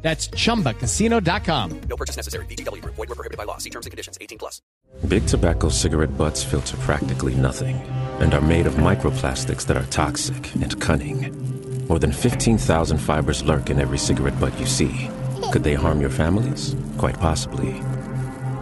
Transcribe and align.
That's 0.00 0.28
chumbacasino.com. 0.28 1.80
No 1.88 1.96
purchase 1.96 2.16
necessary. 2.16 2.46
VGW 2.46 2.82
Group. 2.82 2.94
Void 2.94 3.08
were 3.08 3.14
prohibited 3.14 3.36
by 3.36 3.44
law. 3.44 3.58
See 3.58 3.70
terms 3.70 3.86
and 3.86 3.90
conditions. 3.90 4.16
18 4.20 4.38
plus. 4.38 4.62
Big 5.06 5.26
tobacco 5.26 5.68
cigarette 5.68 6.16
butts 6.16 6.42
filter 6.42 6.76
practically 6.78 7.34
nothing 7.34 7.76
and 8.20 8.34
are 8.34 8.40
made 8.40 8.66
of 8.66 8.74
microplastics 8.74 9.66
that 9.66 9.76
are 9.76 9.86
toxic 9.86 10.54
and 10.54 10.80
cunning. 10.80 11.86
More 11.88 11.98
than 11.98 12.12
15,000 12.12 12.98
fibers 12.98 13.42
lurk 13.44 13.70
in 13.70 13.80
every 13.80 13.98
cigarette 13.98 14.38
butt 14.40 14.58
you 14.58 14.66
see. 14.66 15.10
Could 15.52 15.64
they 15.64 15.74
harm 15.74 16.00
your 16.00 16.10
families? 16.10 16.74
Quite 16.98 17.18
possibly. 17.18 17.80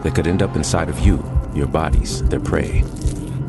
They 0.03 0.11
could 0.11 0.27
end 0.27 0.42
up 0.42 0.56
inside 0.56 0.89
of 0.89 1.00
you, 1.00 1.25
your 1.55 1.66
bodies, 1.66 2.23
their 2.28 2.41
prey. 2.41 2.83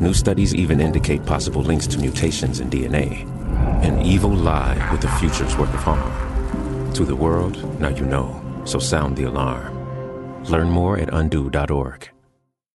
New 0.00 0.14
studies 0.14 0.54
even 0.54 0.80
indicate 0.80 1.24
possible 1.26 1.62
links 1.62 1.86
to 1.88 1.98
mutations 1.98 2.60
in 2.60 2.70
DNA. 2.70 3.26
An 3.84 4.00
evil 4.02 4.30
lie 4.30 4.90
with 4.90 5.04
a 5.04 5.18
future's 5.18 5.56
worth 5.56 5.72
of 5.74 5.80
harm. 5.80 6.27
To 6.98 7.04
the 7.04 7.14
world, 7.14 7.54
now 7.78 7.90
you 7.90 8.04
know, 8.04 8.42
so 8.64 8.80
sound 8.80 9.16
the 9.16 9.22
alarm. 9.22 9.72
Learn 10.50 10.68
more 10.68 10.98
at 10.98 11.08
undo.org. 11.14 12.10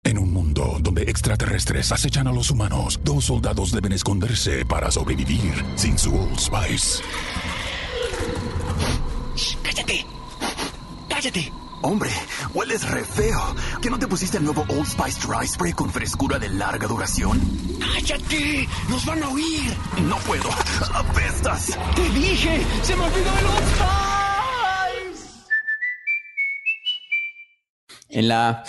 En 0.05 0.19
un 0.19 0.33
mundo 0.33 0.77
donde 0.81 1.03
extraterrestres 1.03 1.93
acechan 1.93 2.27
a 2.27 2.33
los 2.33 2.51
humanos, 2.51 2.99
dos 3.05 3.27
soldados 3.27 3.71
deben 3.71 3.93
esconderse 3.93 4.65
para 4.65 4.91
sobrevivir 4.91 5.65
sin 5.77 5.97
su 5.97 6.13
Old 6.13 6.37
Spice. 6.37 7.01
¡Cállate! 9.63 10.05
¡Cállate! 11.09 11.68
Hombre, 11.81 12.11
hueles 12.55 12.89
re 12.91 13.05
feo. 13.05 13.39
¿Que 13.81 13.89
no 13.91 13.99
te 13.99 14.09
pusiste 14.09 14.39
el 14.39 14.45
nuevo 14.45 14.63
Old 14.69 14.87
Spice 14.87 15.27
Dry 15.27 15.47
Spray 15.47 15.73
con 15.73 15.91
frescura 15.91 16.39
de 16.39 16.49
larga 16.49 16.87
duración? 16.89 17.41
¡Cállate! 17.95 18.69
¡Nos 18.89 19.05
van 19.07 19.23
a 19.23 19.29
oír! 19.29 19.73
No 20.09 20.17
puedo. 20.19 20.49
¡Apestas! 20.95 21.79
¡Te 21.95 22.03
dije! 22.11 22.63
¡Se 22.83 22.97
me 22.97 23.03
olvidó 23.05 23.31
el 23.39 23.47
Old 23.47 23.69
Spice! 23.69 25.29
En 28.11 28.29
la 28.29 28.65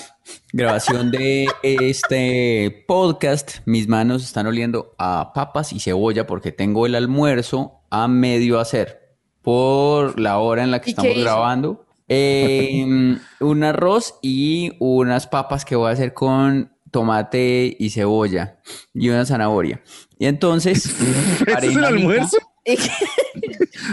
grabación 0.53 1.09
de 1.11 1.47
este 1.63 2.83
podcast, 2.87 3.59
mis 3.65 3.87
manos 3.87 4.23
están 4.23 4.45
oliendo 4.47 4.93
a 4.99 5.31
papas 5.33 5.73
y 5.73 5.79
cebolla 5.79 6.27
porque 6.27 6.51
tengo 6.51 6.85
el 6.85 6.93
almuerzo 6.95 7.81
a 7.89 8.07
medio 8.07 8.59
hacer 8.59 9.17
por 9.41 10.19
la 10.19 10.37
hora 10.37 10.63
en 10.63 10.69
la 10.71 10.81
que 10.81 10.91
¿Y 10.91 10.93
qué 10.93 11.01
estamos 11.01 11.17
hizo? 11.17 11.23
grabando. 11.25 11.85
Eh, 12.09 13.17
un 13.39 13.63
arroz 13.63 14.15
y 14.21 14.73
unas 14.79 15.27
papas 15.27 15.63
que 15.63 15.75
voy 15.75 15.89
a 15.89 15.93
hacer 15.93 16.13
con 16.13 16.71
tomate 16.91 17.75
y 17.79 17.89
cebolla 17.91 18.57
y 18.93 19.09
una 19.09 19.25
zanahoria. 19.25 19.81
Y 20.17 20.25
entonces, 20.25 20.85
¿Ese 21.47 21.67
es 21.67 21.75
el 21.75 21.85
almuerzo? 21.85 22.37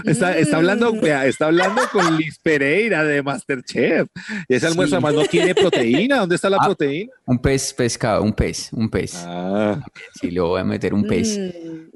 Está, 0.04 0.36
está 0.36 0.56
hablando, 0.56 0.92
está 1.24 1.46
hablando 1.46 1.80
con 1.90 2.16
Liz 2.18 2.38
Pereira 2.42 3.04
de 3.04 3.22
Masterchef. 3.22 4.08
Y 4.48 4.54
ese 4.54 4.66
almuerzo 4.66 4.90
Sí. 4.90 4.94
además 4.96 5.14
no 5.14 5.24
tiene 5.24 5.54
proteína. 5.54 6.18
¿Dónde 6.18 6.34
está 6.34 6.50
la 6.50 6.58
Ah. 6.60 6.64
proteína? 6.66 7.12
Un 7.24 7.38
pez 7.38 7.72
pescado, 7.72 8.22
un 8.22 8.32
pez, 8.34 8.70
un 8.72 8.90
pez. 8.90 9.14
Ah, 9.26 9.80
Sí, 10.20 10.30
le 10.30 10.40
voy 10.40 10.60
a 10.60 10.64
meter 10.64 10.92
un 10.92 11.04
pez. 11.06 11.38
Mm, 11.38 11.42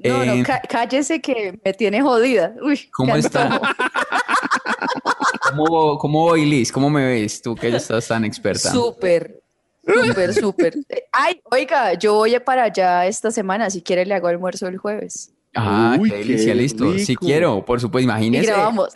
no, 0.07 0.23
Eh, 0.23 0.37
no, 0.37 0.43
cá- 0.43 0.61
cállese 0.67 1.21
que 1.21 1.59
me 1.63 1.73
tiene 1.73 2.01
jodida. 2.01 2.55
Uy, 2.63 2.89
¿Cómo 2.91 3.15
está? 3.15 3.61
¿Cómo, 5.55 5.97
cómo 5.97 6.19
voy, 6.23 6.45
Liz? 6.45 6.71
¿Cómo 6.71 6.89
me 6.89 7.05
ves 7.05 7.41
tú 7.41 7.55
que 7.55 7.69
ya 7.71 7.77
estás 7.77 8.07
tan 8.07 8.25
experta? 8.25 8.71
Súper, 8.71 9.41
súper, 9.85 10.33
súper. 10.33 10.73
Ay, 11.11 11.41
oiga, 11.51 11.93
yo 11.93 12.15
voy 12.15 12.37
para 12.39 12.63
allá 12.63 13.05
esta 13.05 13.31
semana. 13.31 13.69
Si 13.69 13.81
quiere, 13.81 14.05
le 14.05 14.13
hago 14.13 14.27
almuerzo 14.27 14.67
el 14.67 14.77
jueves. 14.77 15.33
Ah, 15.53 15.97
Uy, 15.99 16.09
qué 16.09 16.17
delicia, 16.17 16.53
qué 16.53 16.55
listo. 16.55 16.97
Si 16.97 17.15
quiero, 17.15 17.65
por 17.65 17.81
supuesto, 17.81 18.01
Y 18.01 18.03
imagínese. 18.05 18.47
grabamos. 18.47 18.89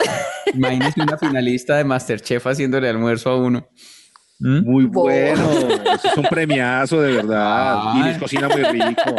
Imagínese 0.54 1.02
una 1.02 1.18
finalista 1.18 1.76
de 1.76 1.84
Masterchef 1.84 2.46
haciéndole 2.46 2.88
almuerzo 2.88 3.30
a 3.30 3.36
uno. 3.36 3.68
¿Mm? 4.38 4.70
muy 4.70 4.84
bueno. 4.84 5.50
Eso 5.50 6.08
es 6.08 6.16
un 6.16 6.24
premiazo, 6.24 7.00
de 7.00 7.12
verdad. 7.16 7.94
Y. 7.96 8.02
Liz 8.02 8.18
cocina 8.18 8.48
muy 8.48 8.62
rico. 8.62 9.14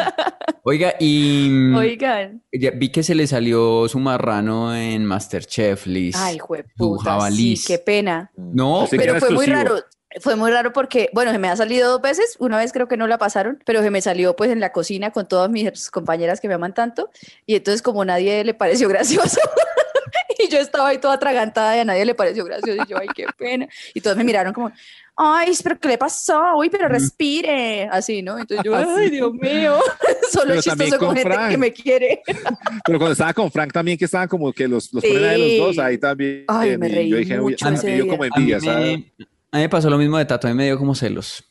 Oiga, 0.64 0.96
y 1.00 1.48
mm, 1.50 1.76
Oigan. 1.76 2.44
ya 2.52 2.72
vi 2.72 2.90
que 2.90 3.02
se 3.02 3.16
le 3.16 3.26
salió 3.26 3.88
su 3.88 4.00
marrano 4.00 4.76
en 4.76 5.06
Masterchef, 5.06 5.88
Liz. 5.88 6.16
Ay, 6.18 6.38
jueputa, 6.38 7.32
sí, 7.32 7.60
qué 7.66 7.80
pena. 7.80 8.32
No, 8.36 8.82
Así 8.82 8.98
Pero 8.98 9.20
fue 9.20 9.32
muy 9.32 9.46
raro. 9.46 9.78
Fue 10.22 10.36
muy 10.36 10.50
raro 10.52 10.74
porque, 10.74 11.10
bueno, 11.14 11.32
se 11.32 11.38
me 11.38 11.48
ha 11.48 11.56
salido 11.56 11.92
dos 11.92 12.02
veces. 12.02 12.38
Una 12.40 12.58
vez 12.58 12.72
creo 12.72 12.88
que 12.88 12.98
no 12.98 13.08
la 13.08 13.18
pasaron, 13.18 13.62
pero 13.66 13.82
se 13.82 13.92
me 13.92 14.02
salió 14.02 14.36
pues 14.36 14.52
en 14.52 14.60
la 14.60 14.72
cocina 14.72 15.12
con 15.12 15.28
todas 15.28 15.50
mis 15.50 15.92
compañeras 15.92 16.40
que 16.40 16.48
me 16.48 16.56
aman 16.56 16.74
tanto. 16.74 17.12
Y 17.46 17.56
entonces 17.56 17.82
como 17.82 18.04
nadie 18.06 18.44
le 18.44 18.54
pareció 18.54 18.90
gracioso. 18.90 19.40
Y 20.44 20.50
yo 20.50 20.60
estaba 20.60 20.90
ahí 20.90 20.98
toda 21.00 21.16
atragantada 21.16 21.76
y 21.76 21.80
a 21.80 21.86
nadie 21.86 22.06
le 22.06 22.14
pareció 22.16 22.46
gracioso. 22.46 22.84
Y 22.84 22.88
yo, 22.90 22.98
ay, 23.00 23.08
qué 23.16 23.26
pena. 23.38 23.68
Y 23.94 24.02
todos 24.02 24.16
me 24.18 24.24
miraron 24.24 24.54
como, 24.54 24.72
ay, 25.16 25.54
pero 25.64 25.80
¿qué 25.80 25.88
le 25.88 25.98
pasó? 25.98 26.58
Uy, 26.58 26.70
pero 26.70 26.88
respire. 26.88 27.86
Así, 27.92 28.22
¿no? 28.22 28.38
Entonces 28.38 28.64
yo, 28.64 28.76
ay, 28.98 29.10
Dios 29.10 29.34
mío. 29.34 29.80
Solo 30.32 30.50
Pero 30.50 30.62
chistoso 30.62 30.98
con 31.00 31.08
con 31.08 31.16
gente 31.18 31.34
Frank. 31.34 31.52
que 31.52 31.58
me 31.58 31.74
quiere. 31.74 32.22
Pero 32.86 33.00
cuando 33.00 33.14
estaba 33.14 33.34
con 33.34 33.52
Frank 33.52 33.72
también, 33.74 33.98
que 33.98 34.06
estaban 34.06 34.28
como 34.28 34.52
que 34.54 34.68
los, 34.68 34.94
los 34.94 35.02
Sí. 35.04 35.10
ponen 35.10 35.26
a 35.26 35.38
los 35.38 35.58
dos, 35.58 35.80
ahí 35.80 35.98
también. 35.98 36.44
Ay, 36.48 36.78
me 36.78 36.88
reí 36.88 37.10
yo 37.10 37.18
dije, 37.18 37.40
uy, 37.40 37.54
mucho 37.54 37.66
a 37.66 37.70
mí 37.72 37.76
ese 37.78 37.88
me 37.88 37.94
dio 37.96 38.04
día. 38.04 38.12
como 38.12 38.24
a 38.24 38.26
mí, 38.28 38.32
envidia, 38.36 38.60
¿sabes? 38.60 38.78
me, 38.78 39.14
a 39.52 39.58
mí 39.58 39.62
me 39.64 39.70
pasó 39.70 39.90
lo 39.90 39.98
mismo 39.98 40.18
de 40.18 40.26
Tato, 40.26 40.48
a 40.48 40.52
mí 40.52 40.56
me 40.58 40.66
dio 40.66 40.78
como 40.78 40.94
celos. 40.94 41.44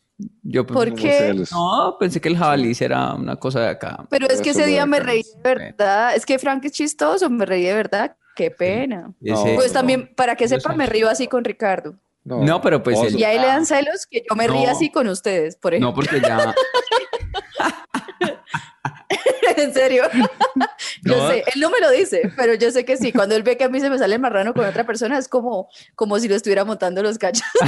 Yo 0.43 0.67
¿Por 0.67 0.89
Como 0.91 0.97
qué? 1.03 1.35
No, 1.51 1.97
pensé 2.01 2.21
que 2.23 2.29
el 2.29 2.39
jabalí 2.39 2.73
era 2.81 3.13
una 3.15 3.37
cosa 3.37 3.61
de 3.61 3.69
acá. 3.69 4.07
Pero 4.09 4.27
es 4.29 4.41
que 4.41 4.51
ese 4.51 4.65
día 4.65 4.87
me 4.87 4.99
reí 5.01 5.23
de 5.23 5.43
verdad. 5.43 6.15
Es 6.15 6.25
que 6.25 6.39
Frank 6.39 6.65
es 6.65 6.73
chistoso, 6.73 7.29
me 7.29 7.45
reí 7.45 7.65
de 7.65 7.75
verdad. 7.75 8.17
Qué 8.37 8.53
pena. 8.53 9.11
Ese- 9.21 9.55
Pues 9.57 9.73
también, 9.73 10.15
para 10.15 10.37
que 10.37 10.47
sepa, 10.47 10.75
me 10.75 10.87
río 10.87 11.09
así 11.09 11.27
con 11.27 11.43
Ricardo. 11.43 11.97
No, 12.23 12.61
pero 12.61 12.83
pues 12.83 13.01
él- 13.03 13.19
Y 13.19 13.25
ahí 13.25 13.39
le 13.39 13.47
dan 13.47 13.67
celos 13.67 14.07
que 14.11 14.23
yo 14.29 14.37
me 14.37 14.47
río 14.47 14.65
No. 14.67 14.71
así 14.71 14.91
con 14.91 15.09
ustedes, 15.09 15.57
por 15.57 15.73
ejemplo. 15.75 15.91
No, 15.91 15.95
porque 15.95 16.21
ya. 16.21 16.55
en 19.63 19.73
serio. 19.75 20.05
yo 21.05 21.17
No. 21.17 21.29
sé, 21.31 21.45
él 21.55 21.61
no 21.61 21.71
me 21.71 21.81
lo 21.81 21.91
dice, 21.91 22.31
pero 22.37 22.55
yo 22.55 22.71
sé 22.71 22.85
que 22.85 22.97
sí. 22.97 23.13
Cuando 23.13 23.35
él 23.37 23.43
ve 23.43 23.57
que 23.57 23.65
a 23.65 23.69
mí 23.69 23.81
se 23.81 23.91
me 23.91 23.99
sale 23.99 24.15
el 24.17 24.21
marrano 24.21 24.55
con 24.55 24.65
otra 24.65 24.85
persona, 24.85 25.19
es 25.19 25.29
como, 25.29 25.69
como 25.95 26.19
si 26.19 26.29
lo 26.29 26.35
estuviera 26.37 26.65
montando 26.65 27.03
los 27.03 27.19
cachos. 27.19 27.43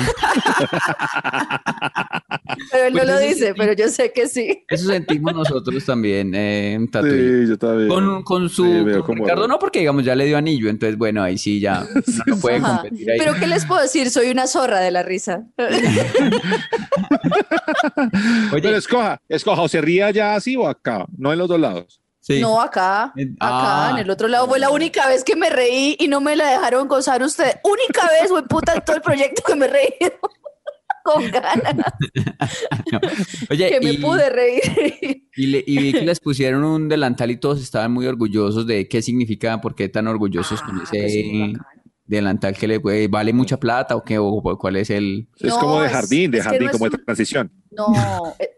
pero 2.73 2.85
él 2.87 2.93
Pues 2.93 3.07
no 3.07 3.13
lo 3.13 3.19
eso 3.19 3.21
sí, 3.23 3.29
dice, 3.35 3.47
sí. 3.49 3.53
pero 3.57 3.73
yo 3.73 3.89
sé 3.89 4.13
que 4.13 4.29
sí. 4.29 4.65
Eso 4.69 4.89
sentimos 4.89 5.35
nosotros 5.35 5.85
también, 5.85 6.33
eh. 6.35 6.79
Sí, 6.79 7.49
yo 7.49 7.59
también. 7.59 7.89
Con, 7.89 8.23
con 8.23 8.49
su 8.49 8.65
Sí, 8.65 8.85
veo 8.85 8.99
con 9.05 9.07
como- 9.17 9.25
Ricardo 9.25 9.49
no, 9.49 9.59
porque 9.59 9.81
digamos 9.81 10.05
ya 10.05 10.15
le 10.15 10.25
dio 10.27 10.37
anillo, 10.37 10.69
entonces 10.69 10.97
bueno, 10.99 11.23
ahí 11.23 11.39
sí 11.39 11.61
ya 11.61 11.81
no 11.95 12.03
lo 12.27 12.37
puede 12.39 12.57
Ajá. 12.57 12.81
competir 12.83 13.11
ahí. 13.11 13.19
Pero 13.19 13.35
¿qué 13.35 13.47
les 13.47 13.65
puedo 13.65 13.81
decir? 13.81 14.11
Soy 14.11 14.31
una 14.31 14.47
zorra 14.47 14.81
de 14.81 14.91
la 14.91 15.03
risa. 15.03 15.45
Oye, 18.53 18.63
Pero 18.63 18.77
escoja, 18.77 19.21
escoja, 19.29 19.63
o 19.63 19.69
se 19.69 19.81
ría 19.81 20.07
allá 20.07 20.35
así 20.35 20.57
o 20.57 20.67
acá, 20.69 21.07
no 21.17 21.33
en 21.33 21.39
los 21.39 21.49
dos 21.49 21.61
lados. 21.61 21.78
Sí. 22.35 22.41
No, 22.41 22.61
acá, 22.61 23.13
En- 23.17 23.33
acá, 23.41 23.89
ah. 23.89 23.91
en 23.93 23.99
el 23.99 24.11
otro 24.11 24.29
lado. 24.29 24.47
Fue 24.47 24.59
la 24.61 24.71
única 24.71 25.09
vez 25.09 25.25
que 25.25 25.35
me 25.35 25.51
reí 25.51 25.97
y 25.99 26.07
no 26.09 26.21
me 26.21 26.37
la 26.37 26.49
dejaron 26.51 26.87
gozar 26.87 27.23
ustedes. 27.23 27.57
Única 27.65 28.09
vez, 28.21 28.31
güey, 28.31 28.45
puta, 28.45 28.75
en 28.75 28.83
todo 28.85 28.95
el 28.97 29.03
proyecto 29.03 29.43
que 29.45 29.57
me 29.57 29.67
reí. 29.67 29.89
Con 31.05 31.31
ganas, 31.31 31.75
Oye, 33.51 33.71
que 33.71 33.81
me 33.81 33.93
y, 33.93 33.99
pude 33.99 34.29
reír. 34.29 35.27
y 35.35 35.47
le- 35.47 35.65
y 35.67 35.79
vi 35.79 35.93
que 35.93 36.03
les 36.03 36.21
pusieron 36.21 36.65
un 36.65 36.89
delantal 36.89 37.31
y 37.31 37.39
todos 37.39 37.63
estaban 37.63 37.93
muy 37.93 38.07
orgullosos 38.07 38.67
de 38.67 38.89
qué 38.89 39.01
significa, 39.01 39.59
por 39.61 39.75
qué 39.75 39.89
tan 39.89 40.07
orgullosos 40.07 40.61
con 40.61 40.79
Ah, 40.81 40.85
ese 40.93 41.55
delantal 42.05 42.55
que 42.57 42.69
le 42.69 42.81
puede, 42.81 43.09
vale 43.09 43.33
mucha 43.33 43.59
plata 43.59 43.97
o 43.97 44.05
qué, 44.05 44.19
o 44.19 44.43
cuál 44.59 44.77
es 44.77 44.91
el... 44.91 45.29
Es 45.39 45.49
No, 45.51 45.59
como 45.59 45.81
de 45.81 45.87
es- 45.87 45.93
jardín, 45.93 46.31
de 46.31 46.39
es 46.39 46.45
que 46.45 46.51
jardín, 46.51 46.67
no 46.67 46.73
como 46.73 46.89
de 46.91 46.97
un- 46.97 47.05
transición. 47.05 47.53
No, 47.71 48.35
es, 48.39 48.49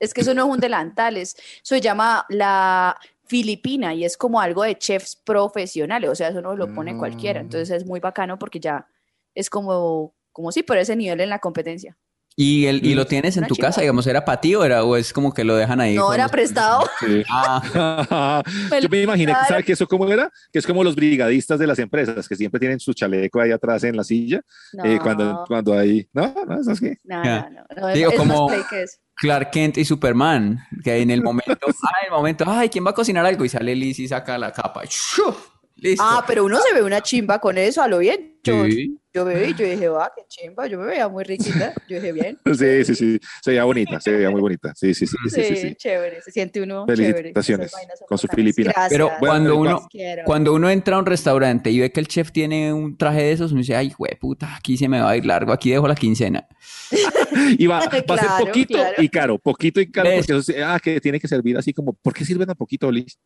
es 0.00 0.14
que 0.14 0.20
eso 0.22 0.32
no 0.32 0.46
es 0.46 0.50
un 0.54 0.60
delantal, 0.60 1.16
es, 1.18 1.34
eso 1.34 1.74
se 1.74 1.80
llama 1.82 2.24
la 2.30 2.96
Filipina 3.28 3.94
y 3.94 4.04
es 4.04 4.16
como 4.16 4.40
algo 4.40 4.62
de 4.64 4.76
chefs 4.78 5.16
profesionales, 5.16 6.08
o 6.10 6.14
sea, 6.14 6.28
eso 6.28 6.40
no 6.40 6.56
lo 6.56 6.72
pone 6.74 6.96
cualquiera, 6.96 7.40
Mm. 7.40 7.44
entonces 7.44 7.70
es 7.70 7.86
muy 7.86 8.00
bacano 8.00 8.38
porque 8.38 8.58
ya 8.58 8.86
es 9.34 9.50
como, 9.50 10.14
como 10.32 10.50
sí, 10.50 10.62
por 10.62 10.78
ese 10.78 10.96
nivel 10.96 11.20
en 11.20 11.28
la 11.28 11.38
competencia. 11.38 11.96
¿Y, 12.40 12.66
el, 12.66 12.86
y 12.86 12.94
lo 12.94 13.04
tienes 13.04 13.36
en 13.36 13.48
tu 13.48 13.56
casa? 13.56 13.80
Digamos, 13.80 14.06
¿era 14.06 14.24
para 14.24 14.40
ti 14.40 14.54
o, 14.54 14.62
era, 14.62 14.84
o 14.84 14.94
es 14.96 15.12
como 15.12 15.34
que 15.34 15.42
lo 15.42 15.56
dejan 15.56 15.80
ahí? 15.80 15.96
No, 15.96 16.14
era 16.14 16.28
prestado. 16.28 16.88
Sí. 17.00 17.24
Ah, 17.30 18.42
Yo 18.80 18.88
me 18.88 19.02
imaginé, 19.02 19.32
prestaron. 19.32 19.48
¿sabe 19.48 19.64
que 19.64 19.72
eso 19.72 19.88
cómo 19.88 20.06
era? 20.06 20.30
Que 20.52 20.60
es 20.60 20.66
como 20.66 20.84
los 20.84 20.94
brigadistas 20.94 21.58
de 21.58 21.66
las 21.66 21.80
empresas, 21.80 22.28
que 22.28 22.36
siempre 22.36 22.60
tienen 22.60 22.78
su 22.78 22.92
chaleco 22.94 23.40
ahí 23.40 23.50
atrás 23.50 23.82
en 23.82 23.96
la 23.96 24.04
silla, 24.04 24.38
eh, 24.84 24.94
No. 24.96 25.02
cuando, 25.02 25.44
cuando 25.48 25.76
hay... 25.76 26.08
No, 26.12 26.32
no, 26.46 26.62
¿sabes 26.62 26.78
qué? 26.80 26.96
No, 27.02 27.24
Ya. 27.24 27.50
no, 27.50 27.60
no. 27.76 27.88
no, 27.88 27.94
Digo, 27.94 28.10
es 28.12 28.16
como- 28.16 28.46
más 28.48 28.54
play 28.56 28.64
que 28.70 28.82
eso. 28.84 28.98
Clark 29.16 29.50
Kent 29.50 29.78
y 29.78 29.84
Superman, 29.84 30.60
que 30.84 30.96
en 30.98 31.10
el 31.10 31.22
momento, 31.24 31.50
ah, 31.66 31.90
en 32.02 32.06
el 32.06 32.12
momento, 32.12 32.44
ay, 32.46 32.68
¿quién 32.68 32.86
va 32.86 32.90
a 32.90 32.94
cocinar 32.94 33.26
algo? 33.26 33.44
Y 33.44 33.48
sale 33.48 33.74
Liz 33.74 33.98
y 33.98 34.06
saca 34.06 34.38
la 34.38 34.52
capa. 34.52 34.82
¡Shuf! 34.84 35.48
Listo. 35.74 36.04
Ah, 36.06 36.22
pero 36.26 36.44
uno 36.44 36.58
se 36.60 36.72
ve 36.74 36.82
una 36.82 37.00
chimba 37.02 37.40
con 37.40 37.56
eso, 37.58 37.82
a 37.82 37.88
lo 37.88 37.98
bien. 37.98 38.38
Sí. 38.44 38.96
Yo 39.18 39.24
me 39.24 39.34
vi 39.34 39.50
y 39.50 39.54
yo 39.54 39.66
dije, 39.66 39.88
va, 39.88 40.12
qué 40.14 40.22
chimba. 40.28 40.66
Yo 40.66 40.78
me 40.78 40.86
veía 40.86 41.08
muy 41.08 41.24
riquita. 41.24 41.72
Yo 41.88 41.96
dije, 41.96 42.12
bien. 42.12 42.38
Sí, 42.58 42.84
sí, 42.84 42.94
sí, 42.94 43.20
se 43.42 43.50
veía 43.50 43.64
bonita, 43.64 44.00
se 44.00 44.12
veía 44.12 44.30
muy 44.30 44.40
bonita. 44.40 44.72
Sí, 44.74 44.94
sí, 44.94 45.06
sí, 45.06 45.16
sí, 45.24 45.30
Sí, 45.30 45.42
sí. 45.44 45.56
sí. 45.56 45.74
chévere. 45.74 46.22
Se 46.22 46.30
siente 46.30 46.62
uno 46.62 46.86
chévere. 46.86 47.14
Felicitaciones 47.14 47.70
son 47.70 47.80
con 48.08 48.18
su. 48.18 48.28
Filipina. 48.28 48.72
Gracias. 48.72 48.90
Pero 48.90 49.10
cuando 49.18 49.56
uno, 49.56 49.88
cuando 50.24 50.52
uno 50.54 50.70
entra 50.70 50.96
a 50.96 50.98
un 50.98 51.06
restaurante 51.06 51.70
y 51.70 51.80
ve 51.80 51.90
que 51.90 52.00
el 52.00 52.08
chef 52.08 52.30
tiene 52.30 52.72
un 52.72 52.96
traje 52.96 53.22
de 53.22 53.32
esos, 53.32 53.52
uno 53.52 53.60
dice, 53.60 53.74
ay, 53.74 53.92
puta, 54.20 54.54
aquí 54.54 54.76
se 54.76 54.88
me 54.88 55.00
va 55.00 55.10
a 55.10 55.16
ir 55.16 55.24
largo, 55.26 55.52
aquí 55.52 55.70
dejo 55.70 55.88
la 55.88 55.94
quincena. 55.94 56.46
Y 57.58 57.66
va, 57.66 57.78
va 58.10 58.14
a 58.14 58.18
ser 58.18 58.46
poquito 58.46 58.74
claro. 58.74 59.02
y 59.02 59.08
caro, 59.08 59.38
poquito 59.38 59.80
y 59.80 59.90
caro, 59.90 60.08
¿Ves? 60.08 60.26
porque 60.26 60.40
eso 60.40 60.52
ah, 60.64 60.80
que 60.82 61.00
tiene 61.00 61.20
que 61.20 61.28
servir 61.28 61.56
así 61.56 61.72
como, 61.72 61.92
¿por 61.92 62.12
qué 62.12 62.24
sirven 62.24 62.50
a 62.50 62.54
poquito, 62.54 62.90
Liz? 62.90 63.18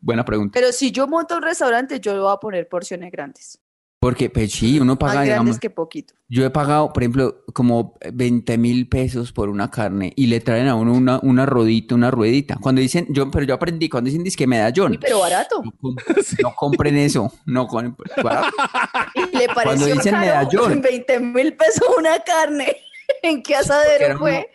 Buena 0.00 0.24
pregunta. 0.24 0.52
Pero 0.54 0.72
si 0.72 0.90
yo 0.92 1.06
monto 1.06 1.36
un 1.36 1.42
restaurante, 1.42 2.00
yo 2.00 2.14
le 2.14 2.20
voy 2.20 2.32
a 2.32 2.36
poner 2.36 2.68
porciones 2.68 3.10
grandes. 3.10 3.60
Porque, 4.02 4.28
pues 4.30 4.50
sí, 4.50 4.80
uno 4.80 4.94
Más 4.94 4.98
paga, 4.98 5.12
grandes 5.12 5.28
digamos, 5.34 5.58
que 5.60 5.70
poquito. 5.70 6.12
yo 6.28 6.44
he 6.44 6.50
pagado, 6.50 6.92
por 6.92 7.04
ejemplo, 7.04 7.44
como 7.52 7.94
20 8.12 8.58
mil 8.58 8.88
pesos 8.88 9.30
por 9.30 9.48
una 9.48 9.70
carne 9.70 10.12
y 10.16 10.26
le 10.26 10.40
traen 10.40 10.66
a 10.66 10.74
uno 10.74 10.92
una, 10.92 11.20
una 11.22 11.46
rodita, 11.46 11.94
una 11.94 12.10
ruedita. 12.10 12.58
Cuando 12.60 12.80
dicen, 12.80 13.06
yo, 13.10 13.30
pero 13.30 13.46
yo 13.46 13.54
aprendí, 13.54 13.88
cuando 13.88 14.08
dicen 14.08 14.24
disque 14.24 14.48
medallón, 14.48 14.90
Uy, 14.90 14.98
pero 14.98 15.20
barato. 15.20 15.62
no, 15.64 15.70
com- 15.80 15.94
no 16.42 16.52
compren 16.56 16.96
eso, 16.96 17.32
no 17.46 17.68
com- 17.68 17.94
Y 19.14 19.36
le 19.36 19.46
pareció 19.54 19.86
dicen 19.86 20.12
caro 20.14 20.18
medallón. 20.26 20.82
20 20.82 21.20
mil 21.20 21.54
pesos 21.54 21.84
una 21.96 22.18
carne. 22.24 22.76
¿En 23.22 23.40
qué 23.40 23.54
asadero 23.54 24.06
uno- 24.08 24.18
fue? 24.18 24.50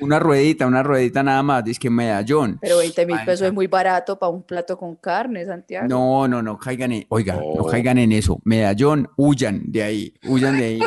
Una 0.00 0.18
ruedita, 0.18 0.66
una 0.66 0.82
ruedita 0.82 1.22
nada 1.22 1.42
más, 1.42 1.64
disque 1.64 1.90
medallón. 1.90 2.58
Pero 2.60 2.78
20 2.78 3.06
mil 3.06 3.16
pesos 3.24 3.42
no. 3.42 3.46
es 3.48 3.52
muy 3.52 3.66
barato 3.66 4.18
para 4.18 4.30
un 4.30 4.42
plato 4.42 4.76
con 4.78 4.96
carne, 4.96 5.44
Santiago. 5.44 5.86
No, 5.88 6.28
no, 6.28 6.42
no 6.42 6.58
caigan 6.58 6.92
en, 6.92 7.06
oiga, 7.08 7.34
no 7.34 7.54
No. 7.56 7.64
caigan 7.66 7.98
en 7.98 8.12
eso. 8.12 8.40
Medallón, 8.44 9.08
huyan 9.16 9.62
de 9.70 9.82
ahí, 9.82 10.14
huyan 10.24 10.56
de 10.58 10.64
ahí. 10.64 10.80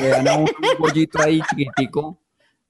Le 0.00 0.08
dan 0.08 0.28
a 0.28 0.36
un 0.38 0.48
pollito 0.78 1.20
ahí 1.22 1.40
chiquitico, 1.50 2.18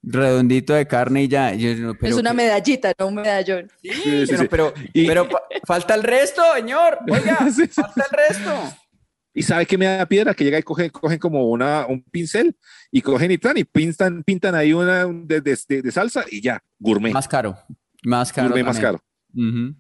redondito 0.02 0.74
de 0.74 0.86
carne 0.86 1.24
y 1.24 1.28
ya. 1.28 1.54
Yo, 1.54 1.74
no, 1.76 1.92
es 1.92 1.96
pero 2.00 2.16
una 2.16 2.30
que- 2.30 2.36
medallita, 2.36 2.92
no 2.98 3.06
un 3.08 3.14
medallón. 3.16 3.70
Sí, 3.82 3.90
sí, 3.92 4.24
pero, 4.28 4.38
sí. 4.42 4.46
pero, 4.50 4.74
Y- 4.92 5.06
pero 5.06 5.24
fa- 5.26 5.42
falta 5.66 5.94
el 5.94 6.02
resto, 6.02 6.42
señor. 6.56 6.98
Oiga, 7.10 7.36
falta 7.72 8.04
el 8.10 8.16
resto. 8.28 8.50
¿Y 9.34 9.42
sabe 9.42 9.64
qué 9.64 9.78
me 9.78 9.86
da 9.86 10.04
piedra? 10.04 10.34
Que 10.34 10.44
llega 10.44 10.58
y 10.58 10.62
cogen, 10.62 10.90
cogen 10.90 11.18
como 11.18 11.48
una, 11.48 11.86
un 11.86 12.02
pincel 12.02 12.54
y 12.94 13.00
cogen 13.00 13.30
y 13.30 13.38
tan 13.38 13.56
y 13.56 13.64
pintan, 13.64 14.22
pintan 14.22 14.54
ahí 14.54 14.72
una 14.72 15.06
de, 15.06 15.40
de- 15.40 15.58
de- 15.68 15.82
de 15.82 15.90
salsa 15.90 16.24
y 16.30 16.40
ya, 16.42 16.62
gourmet. 16.78 17.12
Más 17.12 17.26
caro, 17.26 17.56
más 18.04 18.32
caro. 18.32 18.48
gourmet 18.48 18.64
más 18.64 18.78
caro. 18.78 19.00
Ujú. 19.34 19.74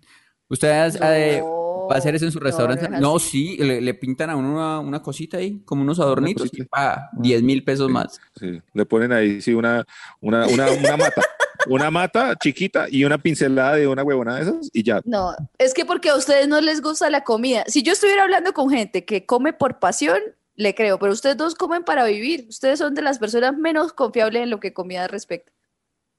¿Usted 0.48 0.94
eh, 1.02 1.38
No, 1.40 1.86
va 1.90 1.94
a 1.96 1.98
hacer 1.98 2.14
eso 2.14 2.24
en 2.24 2.32
su 2.32 2.38
no, 2.38 2.44
restaurante? 2.44 2.88
no 2.88 3.18
sí, 3.18 3.56
le, 3.58 3.80
le 3.80 3.94
pintan 3.94 4.30
a 4.30 4.36
uno 4.36 4.52
una, 4.54 4.80
una 4.80 5.02
cosita 5.02 5.36
ahí, 5.36 5.60
como 5.64 5.82
unos 5.82 6.00
adornitos, 6.00 6.48
y 6.52 6.64
pa, 6.64 7.10
10 7.18 7.42
mil 7.42 7.62
pesos 7.64 7.90
más. 7.90 8.18
Sí, 8.38 8.60
le 8.72 8.86
ponen 8.86 9.12
ahí 9.12 9.40
sí 9.42 9.52
una, 9.54 9.84
una, 10.20 10.46
una, 10.48 10.70
una 10.70 10.96
mata. 10.96 11.22
Una 11.68 11.92
mata 11.92 12.34
chiquita 12.42 12.86
y 12.90 13.04
una 13.04 13.18
pincelada 13.18 13.76
de 13.76 13.86
una 13.86 14.02
huevona 14.02 14.34
de 14.34 14.42
esas 14.42 14.68
y 14.72 14.82
ya. 14.82 15.00
No, 15.04 15.32
es 15.58 15.74
que 15.74 15.84
porque 15.84 16.08
a 16.08 16.16
ustedes 16.16 16.48
no 16.48 16.60
les 16.60 16.82
gusta 16.82 17.08
la 17.08 17.22
comida. 17.22 17.62
Si 17.68 17.84
yo 17.84 17.92
estuviera 17.92 18.24
hablando 18.24 18.52
con 18.52 18.68
gente 18.68 19.04
que 19.04 19.26
come 19.26 19.52
por 19.52 19.78
pasión, 19.78 20.18
le 20.54 20.74
creo, 20.74 20.98
pero 20.98 21.12
ustedes 21.12 21.36
dos 21.36 21.54
comen 21.54 21.84
para 21.84 22.04
vivir. 22.04 22.46
Ustedes 22.48 22.78
son 22.78 22.94
de 22.94 23.02
las 23.02 23.18
personas 23.18 23.56
menos 23.56 23.92
confiables 23.92 24.42
en 24.42 24.50
lo 24.50 24.60
que 24.60 24.72
comida 24.72 25.08
respecta. 25.08 25.52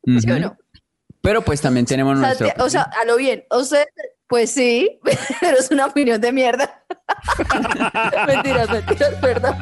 ¿Sí 0.06 0.30
o 0.30 0.40
no? 0.40 0.58
Pero 1.22 1.42
pues 1.42 1.62
también 1.62 1.86
tenemos 1.86 2.18
O 2.18 2.20
sea, 2.20 2.28
nuestro... 2.28 2.66
o 2.66 2.70
sea, 2.70 2.82
a 2.84 3.06
lo 3.06 3.16
bien. 3.16 3.46
Ustedes, 3.50 3.88
pues 4.34 4.50
sí, 4.50 5.00
pero 5.42 5.60
es 5.60 5.70
una 5.70 5.86
opinión 5.86 6.20
de 6.20 6.32
mierda. 6.32 6.84
mentiras, 8.28 8.68
mentiras, 8.68 9.14
perdón. 9.22 9.56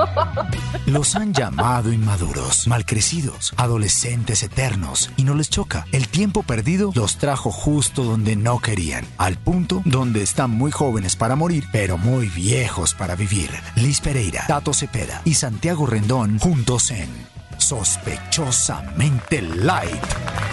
Los 0.85 1.13
han 1.17 1.33
llamado 1.33 1.91
inmaduros, 1.91 2.67
malcrecidos, 2.67 3.53
adolescentes 3.57 4.43
eternos, 4.43 5.09
y 5.17 5.25
no 5.25 5.35
les 5.35 5.49
choca. 5.49 5.85
El 5.91 6.07
tiempo 6.07 6.43
perdido 6.43 6.93
los 6.95 7.17
trajo 7.17 7.51
justo 7.51 8.05
donde 8.05 8.37
no 8.37 8.59
querían, 8.59 9.05
al 9.17 9.35
punto 9.35 9.81
donde 9.83 10.23
están 10.23 10.51
muy 10.51 10.71
jóvenes 10.71 11.17
para 11.17 11.35
morir, 11.35 11.65
pero 11.73 11.97
muy 11.97 12.27
viejos 12.27 12.93
para 12.93 13.17
vivir. 13.17 13.51
Liz 13.75 13.99
Pereira, 13.99 14.45
Tato 14.47 14.73
Cepeda 14.73 15.21
y 15.25 15.33
Santiago 15.33 15.85
Rendón 15.85 16.39
juntos 16.39 16.91
en 16.91 17.09
Sospechosamente 17.57 19.41
Light. 19.41 20.50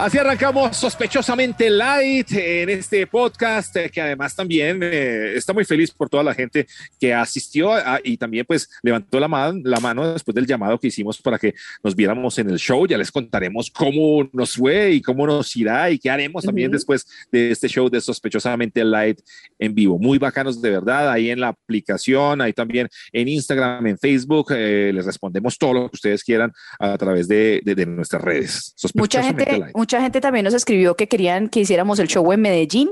Así 0.00 0.16
arrancamos 0.16 0.78
sospechosamente 0.78 1.68
light 1.68 2.32
en 2.32 2.70
este 2.70 3.06
podcast, 3.06 3.76
eh, 3.76 3.90
que 3.90 4.00
además 4.00 4.34
también 4.34 4.80
eh, 4.82 5.34
está 5.36 5.52
muy 5.52 5.66
feliz 5.66 5.90
por 5.90 6.08
toda 6.08 6.22
la 6.22 6.32
gente 6.32 6.66
que 6.98 7.12
asistió 7.12 7.74
a- 7.74 8.00
y 8.02 8.16
también 8.16 8.46
pues 8.46 8.70
levantó 8.82 9.20
la, 9.20 9.28
man- 9.28 9.60
la 9.62 9.78
mano 9.78 10.10
después 10.14 10.34
del 10.34 10.46
llamado 10.46 10.78
que 10.80 10.86
hicimos 10.86 11.20
para 11.20 11.38
que 11.38 11.52
nos 11.84 11.94
viéramos 11.94 12.38
en 12.38 12.48
el 12.48 12.58
show. 12.58 12.86
Ya 12.86 12.96
les 12.96 13.12
contaremos 13.12 13.70
cómo 13.70 14.26
nos 14.32 14.54
fue 14.54 14.92
y 14.92 15.02
cómo 15.02 15.26
nos 15.26 15.54
irá 15.54 15.90
y 15.90 15.98
qué 15.98 16.08
haremos 16.08 16.44
también 16.44 16.70
después 16.70 17.06
de 17.30 17.50
este 17.50 17.68
show 17.68 17.90
de 17.90 18.00
sospechosamente 18.00 18.82
light 18.82 19.20
en 19.58 19.74
vivo. 19.74 19.98
Muy 19.98 20.16
bacanos 20.16 20.62
de 20.62 20.70
verdad, 20.70 21.10
ahí 21.10 21.28
en 21.30 21.40
la 21.40 21.48
aplicación, 21.48 22.40
ahí 22.40 22.54
también 22.54 22.88
en 23.12 23.28
Instagram, 23.28 23.86
en 23.86 23.98
Facebook, 23.98 24.46
eh, 24.56 24.92
les 24.94 25.04
respondemos 25.04 25.58
todo 25.58 25.74
lo 25.74 25.90
que 25.90 25.96
ustedes 25.96 26.24
quieran 26.24 26.52
a 26.78 26.96
través 26.96 27.28
de, 27.28 27.60
de- 27.62 27.74
de 27.74 27.84
nuestras 27.84 28.22
redes. 28.22 28.72
Mucha 28.94 29.20
Sospechosamente 29.20 29.44
gente, 29.44 29.60
light. 29.60 29.76
mucha 29.76 29.89
gente 29.98 30.20
también 30.20 30.44
nos 30.44 30.52
escribió 30.54 30.94
que 30.94 31.08
querían 31.08 31.48
que 31.48 31.60
hiciéramos 31.60 31.98
el 31.98 32.06
show 32.08 32.30
en 32.32 32.42
Medellín. 32.42 32.90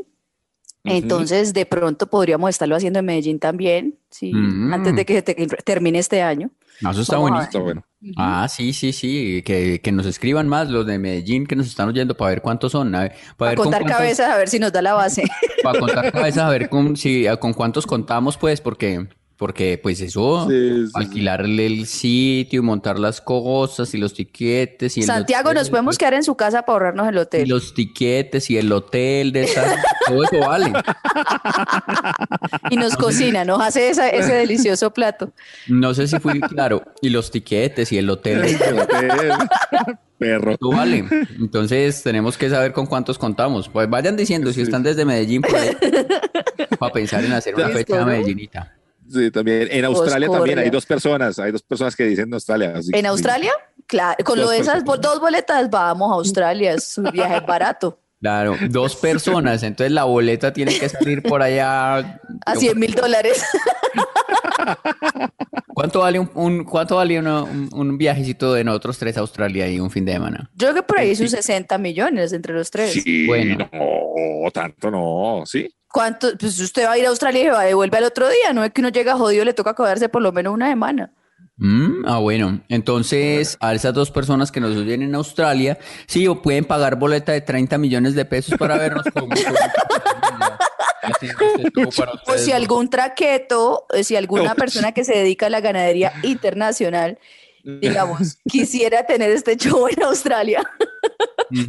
Entonces, 0.84 1.52
de 1.52 1.66
pronto 1.66 2.06
podríamos 2.06 2.48
estarlo 2.50 2.76
haciendo 2.76 3.00
en 3.00 3.04
Medellín 3.04 3.38
también, 3.38 3.98
sí, 4.10 4.32
antes 4.72 4.94
de 4.96 5.04
que 5.04 5.14
se 5.14 5.22
te- 5.22 5.34
termine 5.64 5.98
este 5.98 6.22
año. 6.22 6.50
No, 6.80 6.92
eso 6.92 7.02
está. 7.02 7.16
Está 7.42 7.58
bueno. 7.58 7.84
Ah, 8.16 8.46
sí, 8.48 8.72
sí, 8.72 8.92
sí, 8.92 9.42
que, 9.44 9.80
que 9.82 9.90
nos 9.92 10.06
escriban 10.06 10.48
más 10.48 10.70
los 10.70 10.86
de 10.86 10.98
Medellín 10.98 11.46
que 11.46 11.56
nos 11.56 11.66
están 11.66 11.88
oyendo 11.88 12.16
para 12.16 12.30
ver 12.30 12.40
cuántos 12.42 12.72
son, 12.72 12.94
a 12.94 13.00
ver, 13.02 13.10
para 13.10 13.36
Para 13.36 13.50
ver 13.50 13.56
con 13.56 13.64
contar 13.64 13.82
cuántos- 13.82 13.98
cabezas, 13.98 14.30
a 14.30 14.36
ver 14.38 14.48
si 14.48 14.58
nos 14.60 14.72
da 14.72 14.80
la 14.80 14.94
base. 14.94 15.24
para 15.62 15.78
contar 15.80 16.12
cabezas, 16.12 16.44
a 16.44 16.48
ver 16.48 16.68
con, 16.70 16.96
si, 16.96 17.26
con 17.40 17.52
cuántos 17.52 17.84
contamos, 17.86 18.38
pues, 18.38 18.60
porque, 18.60 19.08
porque 19.38 19.78
pues 19.80 20.00
eso, 20.00 20.46
Sí, 20.50 20.56
sí, 20.58 20.86
sí. 20.88 20.92
alquilarle 20.94 21.64
el 21.64 21.86
sitio, 21.86 22.58
y 22.60 22.62
montar 22.62 22.98
las 22.98 23.20
cosas 23.20 23.94
y 23.94 23.98
los 23.98 24.12
tiquetes 24.12 24.96
y 24.96 25.00
el 25.00 25.06
Santiago, 25.06 25.50
hotel, 25.50 25.60
nos 25.60 25.70
podemos 25.70 25.96
quedar 25.96 26.14
en 26.14 26.24
su 26.24 26.34
casa 26.34 26.62
para 26.62 26.74
ahorrarnos 26.74 27.08
el 27.08 27.14
y 27.14 27.18
hotel. 27.18 27.48
los 27.48 27.72
tiquetes 27.72 28.50
y 28.50 28.58
el 28.58 28.70
hotel 28.72 29.30
de 29.32 29.44
esa, 29.44 29.76
todo 30.08 30.24
eso 30.24 30.38
vale. 30.40 30.72
Y 32.70 32.76
nos 32.76 32.96
cocina, 32.96 33.44
nos 33.44 33.60
hace 33.62 33.88
esa- 33.90 34.08
ese 34.10 34.34
delicioso 34.34 34.92
plato. 34.92 35.32
No 35.68 35.94
sé 35.94 36.08
si 36.08 36.18
fui 36.18 36.40
claro, 36.40 36.82
y 37.00 37.08
los 37.10 37.30
tiquetes 37.30 37.92
y 37.92 37.98
el 37.98 38.10
hotel, 38.10 38.58
Perro. 40.18 40.56
todo 40.58 40.70
vale. 40.72 41.04
Entonces 41.38 42.02
tenemos 42.02 42.36
que 42.36 42.50
saber 42.50 42.72
con 42.72 42.86
cuántos 42.86 43.18
contamos. 43.18 43.68
Pues 43.68 43.88
vayan 43.88 44.16
diciendo 44.16 44.52
si 44.52 44.62
están 44.62 44.82
desde 44.82 45.04
Medellín 45.04 45.42
por 45.42 45.54
ahí, 45.54 45.70
para 46.80 46.92
pensar 46.92 47.24
en 47.24 47.32
hacer 47.32 47.54
una 47.54 47.68
fecha 47.68 48.00
¿no? 48.00 48.06
medellinita. 48.06 48.74
Sí, 49.10 49.30
también. 49.30 49.68
En 49.70 49.84
Australia 49.84 50.28
también 50.28 50.58
hay 50.58 50.70
dos 50.70 50.84
personas. 50.86 51.38
Hay 51.38 51.52
dos 51.52 51.62
personas 51.62 51.96
que 51.96 52.04
dicen 52.04 52.32
Australia. 52.34 52.74
así 52.76 52.90
¿En 52.94 53.02
que- 53.02 53.08
Australia? 53.08 53.52
Claro, 53.86 54.16
con 54.24 54.38
lo 54.38 54.50
de 54.50 54.58
esas 54.58 54.82
personas. 54.84 55.00
dos 55.00 55.20
boletas 55.20 55.70
vamos 55.70 56.10
a 56.12 56.14
Australia, 56.16 56.74
es 56.74 56.98
un 56.98 57.10
viaje 57.10 57.40
barato. 57.46 57.98
Claro, 58.20 58.56
dos 58.68 58.96
personas, 58.96 59.62
entonces 59.62 59.92
la 59.92 60.02
boleta 60.04 60.52
tiene 60.52 60.76
que 60.76 60.88
salir 60.88 61.22
por 61.22 61.40
allá. 61.40 62.20
A 62.44 62.56
100 62.56 62.78
mil 62.78 62.92
dólares. 62.94 63.42
¿Cuánto 65.74 66.00
vale 66.00 66.18
un, 66.18 66.30
un- 66.34 66.64
cuánto 66.64 66.96
vale 66.96 67.18
uno- 67.18 67.44
un, 67.44 67.68
un 67.72 67.98
viajecito 67.98 68.52
de 68.52 68.64
nosotros 68.64 68.98
tres 68.98 69.16
a 69.16 69.20
Australia 69.20 69.68
y 69.68 69.78
un 69.78 69.90
fin 69.90 70.04
de 70.04 70.12
semana? 70.14 70.50
Yo 70.54 70.68
creo 70.70 70.74
que 70.74 70.82
por 70.82 70.98
ahí 70.98 71.14
sus 71.14 71.30
60 71.30 71.78
millones 71.78 72.32
entre 72.32 72.54
los 72.54 72.70
tres. 72.70 72.92
Sí, 72.92 73.26
Bueno. 73.26 73.68
no, 73.72 74.50
tanto 74.50 74.90
no, 74.90 75.42
sí. 75.46 75.68
¿Cuánto? 75.90 76.36
Pues 76.38 76.58
usted 76.60 76.86
va 76.86 76.92
a 76.92 76.98
ir 76.98 77.06
a 77.06 77.08
Australia 77.08 77.40
y 77.40 77.44
se 77.44 77.50
va 77.50 77.60
a 77.60 77.64
devolver 77.64 77.98
al 77.98 78.04
otro 78.04 78.28
día, 78.28 78.52
no 78.52 78.62
es 78.62 78.72
que 78.72 78.80
uno 78.80 78.90
llega 78.90 79.16
jodido, 79.16 79.44
le 79.44 79.54
toca 79.54 79.74
quedarse 79.74 80.08
por 80.08 80.22
lo 80.22 80.32
menos 80.32 80.52
una 80.52 80.68
semana. 80.68 81.12
Mm, 81.56 82.04
ah, 82.06 82.18
bueno, 82.18 82.60
entonces 82.68 83.56
a 83.60 83.74
esas 83.74 83.92
dos 83.92 84.12
personas 84.12 84.52
que 84.52 84.60
nos 84.60 84.76
oyen 84.76 85.02
en 85.02 85.14
Australia, 85.16 85.78
sí, 86.06 86.28
o 86.28 86.40
pueden 86.40 86.64
pagar 86.64 86.96
boleta 86.96 87.32
de 87.32 87.40
30 87.40 87.78
millones 87.78 88.14
de 88.14 88.24
pesos 88.24 88.56
para 88.56 88.76
vernos 88.76 89.04
es, 91.20 91.34
estuvo 91.64 91.90
para 91.90 92.12
O 92.26 92.38
si 92.38 92.52
algún 92.52 92.90
traqueto, 92.90 93.86
eh, 93.92 94.04
si 94.04 94.14
alguna 94.14 94.54
persona 94.54 94.92
que 94.92 95.04
se 95.04 95.14
dedica 95.14 95.46
a 95.46 95.50
la 95.50 95.60
ganadería 95.60 96.12
internacional, 96.22 97.18
digamos, 97.64 98.38
quisiera 98.48 99.04
tener 99.04 99.30
este 99.30 99.56
show 99.56 99.88
en 99.88 100.02
Australia, 100.02 100.62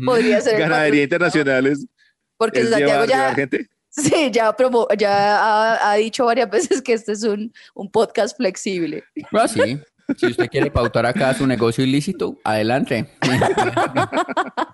podría 0.06 0.42
ser 0.42 0.60
Ganadería 0.60 1.04
internacional 1.04 1.66
es, 1.66 1.88
Porque 2.38 2.62
es 2.62 2.70
Santiago 2.70 3.06
llevar, 3.06 3.10
ya, 3.10 3.16
llevar 3.16 3.36
gente. 3.36 3.70
Sí, 3.90 4.30
ya, 4.32 4.56
promo- 4.56 4.88
ya 4.98 5.38
ha, 5.38 5.92
ha 5.92 5.96
dicho 5.96 6.26
varias 6.26 6.50
veces 6.52 6.82
que 6.82 6.94
este 6.94 7.12
es 7.14 7.24
un, 7.24 7.54
un 7.76 7.92
podcast 7.92 8.38
flexible. 8.38 9.04
Ah, 9.32 9.48
sí. 9.48 9.80
Si 10.18 10.26
usted 10.26 10.48
quiere 10.50 10.72
pautar 10.72 11.06
acá 11.06 11.34
su 11.36 11.46
negocio 11.46 11.84
ilícito, 11.84 12.38
adelante. 12.44 13.10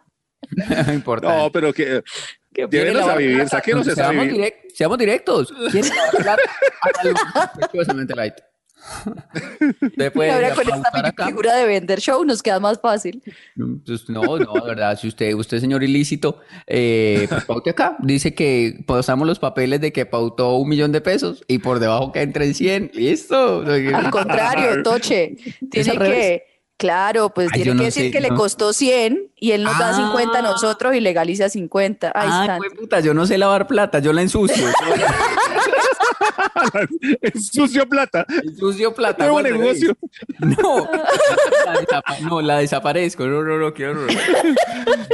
No 0.85 0.93
importa. 0.93 1.35
No, 1.35 1.51
pero 1.51 1.73
que 1.73 2.03
Que 2.53 2.67
llévenos 2.69 3.07
a 3.09 3.15
vivir, 3.17 3.41
esa 3.41 3.57
a 3.57 3.95
seamos, 3.95 4.25
vivir. 4.27 4.41
direct- 4.41 4.73
seamos 4.75 4.97
directos. 4.97 5.53
¿Quieren 5.71 5.91
hablar? 6.17 6.39
Light. 8.15 8.35
Usted 9.81 10.13
puede 10.13 10.31
Ahora 10.31 10.53
con 10.53 10.67
esta 10.67 11.25
figura 11.25 11.55
de 11.55 11.65
vender 11.65 11.99
show 11.99 12.23
nos 12.23 12.41
queda 12.41 12.59
más 12.59 12.79
fácil. 12.79 13.21
Pues 13.85 14.09
no, 14.09 14.37
no, 14.37 14.53
de 14.53 14.67
verdad, 14.67 14.97
si 14.99 15.07
usted, 15.07 15.33
usted 15.33 15.59
señor 15.59 15.83
ilícito, 15.83 16.39
eh, 16.67 17.25
pues 17.29 17.45
paute 17.45 17.71
acá. 17.71 17.97
Dice 17.99 18.33
que 18.33 18.83
pasamos 18.85 19.27
los 19.27 19.39
papeles 19.39 19.81
de 19.81 19.91
que 19.91 20.05
pautó 20.05 20.55
un 20.55 20.69
millón 20.69 20.91
de 20.91 21.01
pesos 21.01 21.43
y 21.47 21.59
por 21.59 21.79
debajo 21.79 22.11
que 22.11 22.21
entre 22.21 22.53
100. 22.53 22.91
Listo. 22.93 23.61
Al 23.61 24.09
contrario, 24.11 24.83
Toche, 24.83 25.35
tiene 25.69 25.97
que, 25.97 26.54
claro, 26.77 27.29
pues 27.29 27.49
Ay, 27.53 27.61
tiene 27.61 27.65
yo 27.65 27.71
que 27.73 27.77
no 27.77 27.83
decir 27.83 28.03
sé, 28.05 28.11
que 28.11 28.19
le 28.21 28.29
¿no? 28.29 28.35
costó 28.37 28.73
100 28.73 29.31
y 29.37 29.51
él 29.51 29.63
nos 29.63 29.77
da 29.79 29.89
Ah. 29.89 29.95
50 29.95 30.39
a 30.39 30.41
nosotros 30.41 30.95
y 30.95 30.99
legaliza 30.99 31.49
50. 31.49 32.11
Ahí 32.15 32.29
Ay, 32.31 32.41
están. 32.41 32.57
güey, 32.57 32.69
puta, 32.71 32.99
yo 32.99 33.13
no 33.13 33.25
sé 33.25 33.37
lavar 33.37 33.67
plata, 33.67 33.99
yo 33.99 34.11
la 34.13 34.21
ensucio. 34.21 34.65
Es 37.21 37.47
sucio 37.51 37.87
plata. 37.87 38.25
ensucio 38.43 38.93
plata. 38.93 39.23
Nuevo 39.25 39.41
negocio. 39.41 39.95
No, 40.39 40.87
la, 41.91 42.03
no, 42.21 42.41
la 42.41 42.57
desaparezco. 42.59 43.25
No, 43.25 43.41
no, 43.43 43.57
no, 43.57 43.73
quiero. 43.73 44.01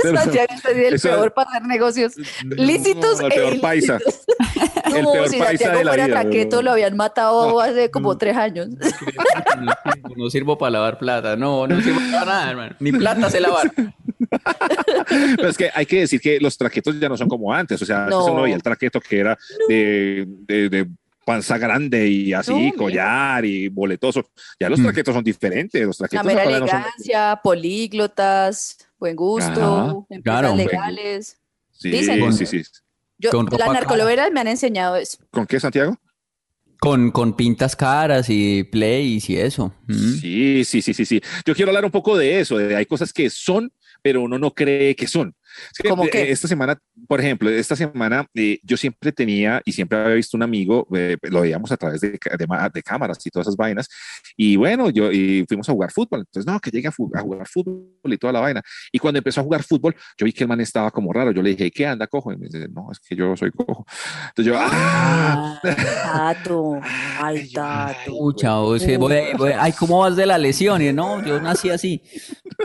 Santiago 0.04 0.54
usted 0.56 0.78
es 0.78 0.88
el 0.88 0.94
Eso- 0.96 1.10
peor 1.10 1.34
para 1.34 1.50
hacer 1.50 1.64
negocios 1.64 2.14
lícitos 2.44 3.20
No, 3.20 3.26
el 3.28 3.32
e 3.32 3.36
peor 3.36 3.60
paisa. 3.62 3.98
ilícitos. 4.00 4.22
El 4.96 5.04
No, 5.04 5.12
peor 5.14 5.30
si 5.30 5.38
paisa 5.40 5.52
Santiago 5.66 5.78
de 5.78 5.84
la 5.86 5.92
fuera 5.92 6.06
vida, 6.08 6.22
traqueto 6.22 6.56
no. 6.58 6.62
lo 6.64 6.72
habían 6.72 6.98
matado 6.98 7.60
hace 7.62 7.92
como 7.92 8.18
tres 8.18 8.38
años. 8.38 8.68
No, 9.62 9.74
no 10.16 10.30
sirvo 10.30 10.58
para 10.58 10.72
lavar 10.72 10.98
plata. 10.98 11.36
No, 11.36 11.51
no 11.68 11.82
sirvo 11.82 12.00
para 12.12 12.26
nada, 12.26 12.50
hermano. 12.52 12.76
Ni 12.80 12.92
plata 12.92 13.30
sé 13.30 13.40
lavar. 13.40 13.72
Pero 15.36 15.48
es 15.50 15.58
que 15.58 15.70
hay 15.74 15.86
que 15.86 16.02
decir 16.02 16.20
que 16.22 16.40
los 16.40 16.58
traquetos 16.58 17.00
ya 17.00 17.10
no 17.10 17.18
son 17.18 17.28
como 17.30 17.54
antes. 17.54 17.82
O 17.82 17.86
sea, 17.86 18.04
antes 18.04 18.18
No. 18.18 18.26
uno 18.34 18.42
veía 18.44 18.56
el 18.56 18.64
traqueto 18.64 19.00
que 19.00 19.20
era 19.20 19.38
de, 19.68 20.26
de- 20.28 20.70
de 20.70 20.88
panza 21.26 21.58
grande 21.58 22.08
y 22.08 22.34
así, 22.34 22.52
No, 22.52 22.58
mira. 22.58 22.78
collar 22.78 23.46
y 23.46 23.70
boletoso. 23.70 24.24
Ya 24.60 24.70
los 24.70 24.80
Mm. 24.80 24.84
traquetos 24.84 25.14
son 25.14 25.24
diferentes. 25.24 25.86
Los 25.86 26.00
La 26.00 26.08
traquetos 26.08 26.26
mera 26.26 26.44
ahora 26.44 26.60
no 26.60 26.68
son. 26.68 26.76
elegancia, 26.78 27.40
políglotas, 27.44 28.78
buen 28.98 29.16
gusto, 29.16 29.52
Ajá, 29.52 29.92
empresas 30.10 30.24
claro, 30.24 30.54
buen 30.54 30.66
legales. 30.68 31.38
Sí, 31.72 31.90
Dicen. 31.92 32.34
sí, 32.34 32.46
sí. 32.46 32.64
Yo, 33.18 33.30
Con 33.32 33.46
las 33.46 33.60
ropa 33.60 33.74
narcoloveras 33.74 34.32
me 34.32 34.40
han 34.40 34.48
enseñado 34.48 34.96
eso. 34.96 35.18
¿Con 35.30 35.46
qué, 35.46 35.60
Santiago? 35.60 35.96
Con, 36.84 37.12
con 37.12 37.36
pintas 37.36 37.76
caras 37.76 38.28
y 38.28 38.64
plays 38.64 39.30
y 39.30 39.38
eso. 39.38 39.72
Sí, 39.88 40.66
sí, 40.66 40.82
sí, 40.82 40.96
sí, 40.96 41.06
sí. 41.06 41.22
Yo 41.46 41.54
quiero 41.54 41.70
hablar 41.70 41.86
un 41.86 41.92
poco 41.92 42.18
de 42.18 42.40
eso. 42.40 42.58
De 42.58 42.76
hay 42.76 42.88
cosas 42.88 43.14
que 43.14 43.30
son, 43.30 43.72
pero 44.02 44.24
uno 44.24 44.40
no 44.40 44.56
cree 44.56 44.96
que 44.96 45.06
son. 45.06 45.36
Es 45.72 45.78
que, 45.82 45.90
¿Cómo 45.90 46.06
eh? 46.06 46.32
Esta 46.32 46.48
semana, 46.48 46.78
por 47.08 47.20
ejemplo, 47.20 47.50
esta 47.50 47.76
semana 47.76 48.26
eh, 48.34 48.60
yo 48.64 48.78
siempre 48.78 49.12
tenía 49.12 49.62
y 49.66 49.72
siempre 49.72 49.98
había 50.00 50.16
visto 50.16 50.38
un 50.38 50.44
amigo, 50.44 50.88
eh, 50.96 51.18
lo 51.24 51.42
veíamos 51.42 51.72
a 51.72 51.78
través 51.78 52.02
de, 52.02 52.12
de, 52.12 52.48
de 52.74 52.84
cámaras 52.84 53.26
y 53.26 53.30
todas 53.30 53.48
esas 53.48 53.56
vainas. 53.58 53.88
Y 54.38 54.56
bueno, 54.56 54.90
yo 54.90 55.12
y 55.12 55.46
fuimos 55.48 55.68
a 55.70 55.74
jugar 55.74 55.92
fútbol. 55.92 56.22
Entonces, 56.22 56.52
no, 56.52 56.60
que 56.60 56.70
llegue 56.72 56.88
a, 56.88 56.92
a 56.92 57.22
jugar 57.22 57.48
fútbol 57.48 57.86
y 58.06 58.18
toda 58.18 58.34
la 58.34 58.40
vaina. 58.40 58.62
Y 58.92 59.00
cuando 59.00 59.18
empezó 59.20 59.42
a 59.42 59.44
jugar 59.44 59.64
fútbol, 59.64 59.96
yo 60.18 60.26
vi 60.26 60.34
que 60.34 60.44
el 60.44 60.48
man 60.48 60.62
estaba 60.62 60.90
como 60.92 61.12
raro. 61.14 61.32
Yo 61.32 61.42
le 61.42 61.52
dije, 61.52 61.70
¿qué 61.72 61.86
anda, 61.88 62.08
cojo? 62.08 62.32
Y 62.32 62.38
me 62.38 62.48
dice, 62.48 62.68
no, 62.70 62.88
es 62.92 63.00
que 63.00 63.16
yo 63.16 63.36
soy 63.36 63.52
cojo. 63.52 63.86
Entonces 64.30 64.54
yo, 64.54 64.60
ah, 64.60 65.60
Tato, 65.64 66.80
ay, 67.20 67.50
tato. 67.52 68.12
Pucha, 68.18 68.60
o 68.60 68.78
sea, 68.80 68.98
voy- 68.98 69.34
voy- 69.38 69.54
ay, 69.58 69.74
¿cómo 69.74 70.00
vas 70.00 70.16
de 70.16 70.26
la 70.26 70.38
lesión? 70.38 70.82
Y 70.82 70.92
no, 70.94 71.24
yo 71.26 71.40
nací 71.42 71.70
así. 71.70 72.02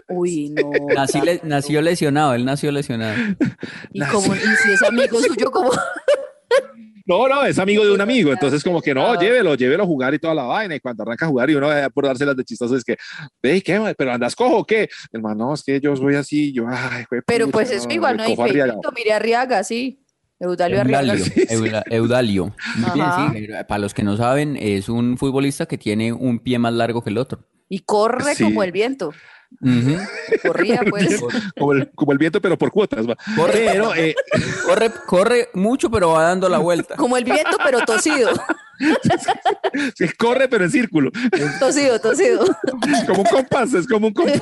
Uy, 0.09 0.51
no. 0.51 0.71
Nací 0.95 1.21
le- 1.21 1.41
nació 1.45 1.81
lesionado, 1.83 2.35
él 2.35 2.45
nació 2.45 2.71
lesionado. 2.73 2.86
Y, 3.93 4.01
como, 4.05 4.35
y 4.35 4.39
si 4.39 4.73
es 4.73 4.83
amigo 4.83 5.21
suyo, 5.21 5.51
como. 5.51 5.71
No, 7.09 7.29
no, 7.29 7.45
es 7.45 7.57
amigo 7.61 7.85
de 7.85 7.93
un 7.93 8.01
amigo, 8.01 8.33
entonces 8.33 8.65
como 8.65 8.83
que 8.83 8.93
no, 8.93 9.13
Ah. 9.13 9.17
llévelo, 9.17 9.55
llévelo 9.55 9.85
a 9.85 9.87
jugar 9.87 10.13
y 10.15 10.19
toda 10.19 10.35
la 10.35 10.43
vaina, 10.43 10.75
y 10.75 10.81
cuando 10.81 11.05
arranca 11.05 11.25
a 11.25 11.29
jugar 11.29 11.49
y 11.49 11.55
uno 11.55 11.73
eh, 11.73 11.89
por 11.91 12.05
dárselas 12.05 12.37
de 12.37 12.43
chistoso 12.45 12.77
es 12.77 12.83
que, 12.83 12.97
ve, 13.41 13.63
¿qué? 13.63 13.95
¿Pero 13.97 14.13
andas 14.13 14.35
cojo 14.35 14.59
o 14.59 14.65
qué? 14.67 14.89
Hermano, 15.13 15.47
no, 15.47 15.55
es 15.55 15.63
que 15.63 15.81
yo 15.81 15.95
soy 15.95 16.17
así, 16.17 16.53
yo, 16.53 16.67
ay, 16.69 17.05
Pero 17.25 17.49
pues 17.49 17.71
eso 17.71 17.87
igual 17.91 18.17
no 18.17 18.25
hay 18.25 18.35
feito. 18.35 18.93
Mire 18.93 19.13
Arriaga, 19.13 19.63
sí. 19.63 20.03
Eudalio 20.41 20.81
Arriaga. 20.81 21.15
Eudalio. 21.49 21.83
Eudalio. 21.91 22.55
Bien, 22.93 23.07
sí, 23.47 23.49
para 23.69 23.79
los 23.79 23.95
que 23.95 24.03
no 24.03 24.17
saben, 24.17 24.57
es 24.57 24.89
un 24.89 25.17
futbolista 25.17 25.67
que 25.67 25.79
tiene 25.79 26.13
un 26.13 26.41
pie 26.41 26.59
más 26.59 26.75
largo 26.75 27.05
que 27.05 27.11
el 27.11 27.19
otro. 27.19 27.39
Y 27.69 27.81
corre 27.81 28.35
Sí. 28.35 28.45
como 28.45 28.63
el 28.63 28.73
viento. 28.73 29.13
Corría, 30.43 30.81
pues. 30.91 31.21
Como 31.59 31.73
el, 31.73 31.91
como 31.95 32.13
el 32.13 32.19
viento, 32.19 32.41
pero 32.41 32.59
por 32.59 32.71
cuotas, 32.71 33.09
va. 33.09 33.17
Pero, 33.53 33.95
eh, 33.95 34.15
Corre, 34.67 34.91
corre 35.07 35.49
mucho, 35.55 35.91
pero 35.91 36.11
va 36.11 36.25
dando 36.25 36.49
la 36.49 36.59
vuelta. 36.59 36.97
Como 36.97 37.17
el 37.17 37.25
viento, 37.25 37.57
pero 37.65 37.81
tosido. 37.85 38.29
sí, 39.97 40.09
corre, 40.19 40.49
pero 40.49 40.65
en 40.65 40.71
círculo, 40.71 41.11
Tosido, 41.59 41.99
tosido. 42.01 42.45
como 43.07 43.21
un 43.21 43.27
compás, 43.27 43.73
es 43.73 43.87
como 43.87 44.09
un 44.09 44.13
compás. 44.13 44.41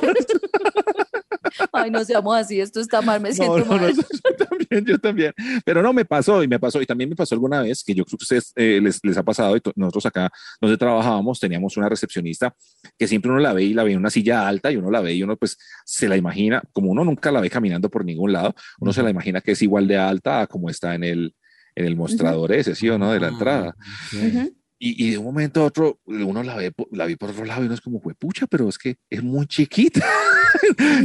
Ay, 1.71 1.91
no 1.91 2.03
seamos 2.03 2.35
así. 2.35 2.59
Esto 2.59 2.79
está 2.79 3.01
mal, 3.01 3.21
me 3.21 3.29
No, 3.29 3.35
siento 3.35 3.59
no, 3.59 3.65
no, 3.65 3.81
mal. 3.81 3.93
yo 4.39 4.45
también, 4.47 4.85
yo 4.85 4.99
también. 4.99 5.33
Pero 5.63 5.81
no, 5.81 5.93
me 5.93 6.05
pasó 6.05 6.43
y 6.43 6.47
me 6.47 6.59
pasó. 6.59 6.81
Y 6.81 6.85
también 6.85 7.09
me 7.09 7.15
pasó 7.15 7.35
alguna 7.35 7.61
vez 7.61 7.83
que 7.83 7.93
yo 7.93 8.05
creo 8.05 8.17
que 8.17 8.23
a 8.23 8.25
ustedes 8.25 8.53
eh, 8.55 8.79
les, 8.81 8.99
les 9.03 9.17
ha 9.17 9.23
pasado 9.23 9.55
y 9.55 9.61
nosotros 9.75 10.05
acá 10.05 10.31
donde 10.59 10.77
trabajábamos 10.77 11.39
teníamos 11.39 11.77
una 11.77 11.89
recepcionista 11.89 12.53
que 12.97 13.07
siempre 13.07 13.31
uno 13.31 13.39
la 13.39 13.53
ve 13.53 13.63
y 13.63 13.73
la 13.73 13.83
ve 13.83 13.91
en 13.91 13.99
una 13.99 14.09
silla 14.09 14.47
alta 14.47 14.71
y 14.71 14.77
uno 14.77 14.91
la 14.91 15.01
ve 15.01 15.13
y 15.13 15.23
uno 15.23 15.37
pues 15.37 15.57
se 15.85 16.07
la 16.07 16.17
imagina, 16.17 16.61
como 16.71 16.91
uno 16.91 17.03
nunca 17.03 17.31
la 17.31 17.41
ve 17.41 17.49
caminando 17.49 17.89
por 17.89 18.05
ningún 18.05 18.33
lado, 18.33 18.55
uno 18.79 18.93
se 18.93 19.03
la 19.03 19.09
imagina 19.09 19.41
que 19.41 19.51
es 19.51 19.61
igual 19.61 19.87
de 19.87 19.97
alta 19.97 20.41
a 20.41 20.47
como 20.47 20.69
está 20.69 20.95
en 20.95 21.03
el, 21.03 21.35
en 21.75 21.85
el 21.85 21.95
mostrador 21.95 22.51
ese, 22.53 22.75
¿sí 22.75 22.89
o 22.89 22.97
no? 22.97 23.11
De 23.11 23.19
la 23.19 23.29
entrada. 23.29 23.75
Ujú. 24.13 24.55
Y, 24.77 25.05
y 25.07 25.11
de 25.11 25.17
un 25.17 25.25
momento 25.25 25.61
a 25.61 25.65
otro, 25.65 25.99
uno 26.05 26.43
la 26.43 26.55
ve, 26.55 26.73
la 26.91 27.05
vi 27.05 27.15
por 27.15 27.29
otro 27.29 27.45
lado 27.45 27.63
y 27.63 27.65
uno 27.65 27.75
es 27.75 27.81
como, 27.81 28.01
pucha, 28.01 28.45
pero 28.47 28.67
es 28.67 28.77
que 28.77 28.97
es 29.09 29.23
muy 29.23 29.45
chiquita. 29.47 30.05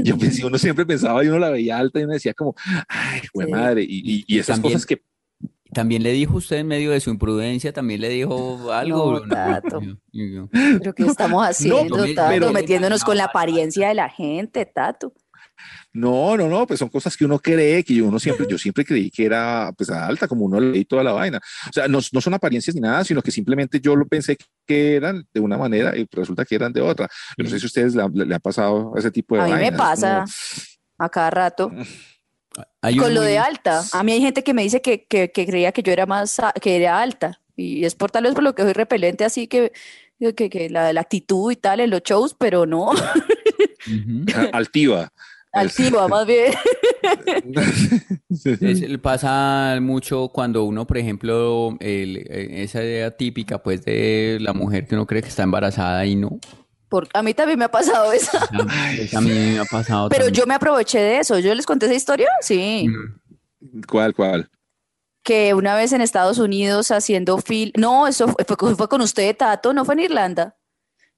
Yo 0.02 0.18
pensé, 0.18 0.44
uno 0.44 0.58
siempre 0.58 0.84
pensaba 0.86 1.24
y 1.24 1.28
uno 1.28 1.38
la 1.38 1.50
veía 1.50 1.78
alta 1.78 2.00
y 2.00 2.04
uno 2.04 2.12
decía 2.14 2.34
como, 2.34 2.54
ay, 2.88 3.22
güey 3.32 3.46
Sí. 3.46 3.52
madre. 3.52 3.82
Y, 3.82 4.02
y, 4.04 4.24
y 4.26 4.38
esas 4.38 4.56
También- 4.56 4.72
cosas 4.74 4.86
que, 4.86 5.02
También 5.72 6.02
le 6.02 6.10
dijo 6.12 6.34
usted 6.36 6.56
en 6.56 6.66
medio 6.66 6.90
de 6.90 6.98
su 7.00 7.10
imprudencia, 7.10 7.72
también 7.72 8.00
le 8.00 8.08
dijo 8.08 8.72
algo. 8.72 9.20
No, 9.20 9.28
Tato. 9.28 9.80
Pero 10.50 10.92
¿qué 10.94 11.04
estamos 11.04 11.46
haciendo, 11.46 11.96
pero- 11.96 12.14
Tato? 12.14 12.52
Metiéndonos 12.52 13.04
con 13.04 13.16
la 13.16 13.26
apariencia 13.26 13.88
de 13.88 13.94
la 13.94 14.08
gente, 14.08 14.66
Tato. 14.66 15.12
No, 15.92 16.36
no, 16.36 16.48
no, 16.48 16.66
pues 16.66 16.78
son 16.78 16.88
cosas 16.88 17.16
que 17.16 17.24
uno 17.24 17.38
cree, 17.38 17.82
que 17.82 18.00
uno 18.00 18.18
siempre, 18.18 18.46
yo 18.48 18.56
siempre 18.58 18.84
creí 18.84 19.10
que 19.10 19.24
era 19.24 19.72
pues 19.76 19.90
alta, 19.90 20.28
como 20.28 20.44
uno 20.44 20.60
leí 20.60 20.84
toda 20.84 21.02
la 21.02 21.12
vaina. 21.12 21.38
O 21.68 21.72
sea, 21.72 21.88
no, 21.88 21.98
no 22.12 22.20
son 22.20 22.34
apariencias 22.34 22.74
ni 22.74 22.80
nada, 22.80 23.02
sino 23.04 23.22
que 23.22 23.30
simplemente 23.30 23.80
yo 23.80 23.96
lo 23.96 24.06
pensé 24.06 24.36
que 24.66 24.96
eran 24.96 25.26
de 25.34 25.40
una 25.40 25.58
manera 25.58 25.96
y 25.96 26.06
resulta 26.12 26.44
que 26.44 26.54
eran 26.54 26.72
de 26.72 26.80
otra. 26.80 27.08
Yo 27.36 27.44
no 27.44 27.50
sé 27.50 27.58
si 27.58 27.64
a 27.64 27.68
ustedes 27.68 27.94
le, 27.94 28.02
ha- 28.02 28.08
le 28.12 28.34
ha 28.34 28.38
pasado 28.38 28.92
ese 28.96 29.10
tipo 29.10 29.34
de 29.36 29.42
A 29.42 29.46
mí 29.46 29.52
me 29.54 29.72
pasa 29.72 30.24
como- 30.24 31.06
a 31.06 31.08
cada 31.08 31.30
rato. 31.30 31.72
Hay 32.82 32.96
Con 32.96 33.14
lo 33.14 33.20
muy- 33.22 33.30
de 33.30 33.38
alta. 33.38 33.82
A 33.92 34.02
mí 34.02 34.12
hay 34.12 34.20
gente 34.20 34.42
que 34.44 34.54
me 34.54 34.62
dice 34.62 34.82
que, 34.82 35.04
que, 35.06 35.30
que 35.30 35.46
creía 35.46 35.72
que 35.72 35.82
yo 35.82 35.92
era 35.92 36.06
más, 36.06 36.36
que 36.60 36.76
era 36.76 37.00
alta. 37.00 37.40
Y 37.56 37.84
es 37.84 37.94
por 37.94 38.10
tal 38.10 38.24
vez 38.24 38.34
por 38.34 38.42
lo 38.42 38.54
que 38.54 38.62
soy 38.62 38.72
repelente, 38.72 39.24
así 39.24 39.46
que, 39.46 39.72
que, 40.36 40.48
que 40.50 40.70
la, 40.70 40.92
la 40.92 41.00
actitud 41.00 41.52
y 41.52 41.56
tal 41.56 41.80
en 41.80 41.90
los 41.90 42.02
shows, 42.02 42.34
pero 42.38 42.64
no, 42.66 42.90
Ujú. 42.90 44.24
altiva. 44.52 45.12
Altiva 45.52 46.08
más 46.08 46.26
bien. 46.26 46.52
Es- 48.30 48.98
pasa 49.02 49.78
mucho 49.80 50.28
cuando 50.28 50.64
uno, 50.64 50.86
por 50.86 50.98
ejemplo, 50.98 51.76
el- 51.80 52.18
eh, 52.18 52.62
esa 52.62 52.82
idea 52.82 53.10
típica, 53.16 53.62
pues, 53.62 53.84
de 53.84 54.38
la 54.40 54.52
mujer 54.52 54.86
que 54.86 54.94
uno 54.94 55.06
cree 55.06 55.22
que 55.22 55.28
está 55.28 55.42
embarazada 55.42 56.04
y 56.06 56.16
no. 56.16 56.38
Por, 56.88 57.08
a 57.14 57.22
mí 57.22 57.34
también 57.34 57.58
me 57.58 57.64
ha 57.66 57.70
pasado 57.70 58.12
eso. 58.12 58.38
A 58.68 58.92
esa 58.94 59.18
a 59.18 59.20
mí 59.20 59.30
me 59.30 59.58
ha 59.60 59.64
pasado 59.64 60.08
Pero 60.08 60.24
también. 60.24 60.40
yo 60.42 60.46
me 60.46 60.54
aproveché 60.54 60.98
de 61.00 61.18
eso. 61.18 61.38
¿Yo 61.38 61.54
les 61.54 61.66
conté 61.66 61.86
esa 61.86 61.94
historia? 61.94 62.28
Sí. 62.40 62.88
¿Cuál, 63.88 64.14
cuál? 64.14 64.50
Que 65.22 65.54
una 65.54 65.74
vez 65.76 65.92
en 65.92 66.00
Estados 66.00 66.38
Unidos 66.38 66.90
haciendo 66.90 67.38
fil... 67.38 67.72
No, 67.76 68.06
eso 68.08 68.28
fue, 68.28 68.44
fue- 68.56 68.74
fue 68.74 68.88
con 68.88 69.00
usted, 69.02 69.36
Tato, 69.36 69.72
no 69.72 69.84
fue 69.84 69.94
en 69.94 70.00
Irlanda. 70.00 70.56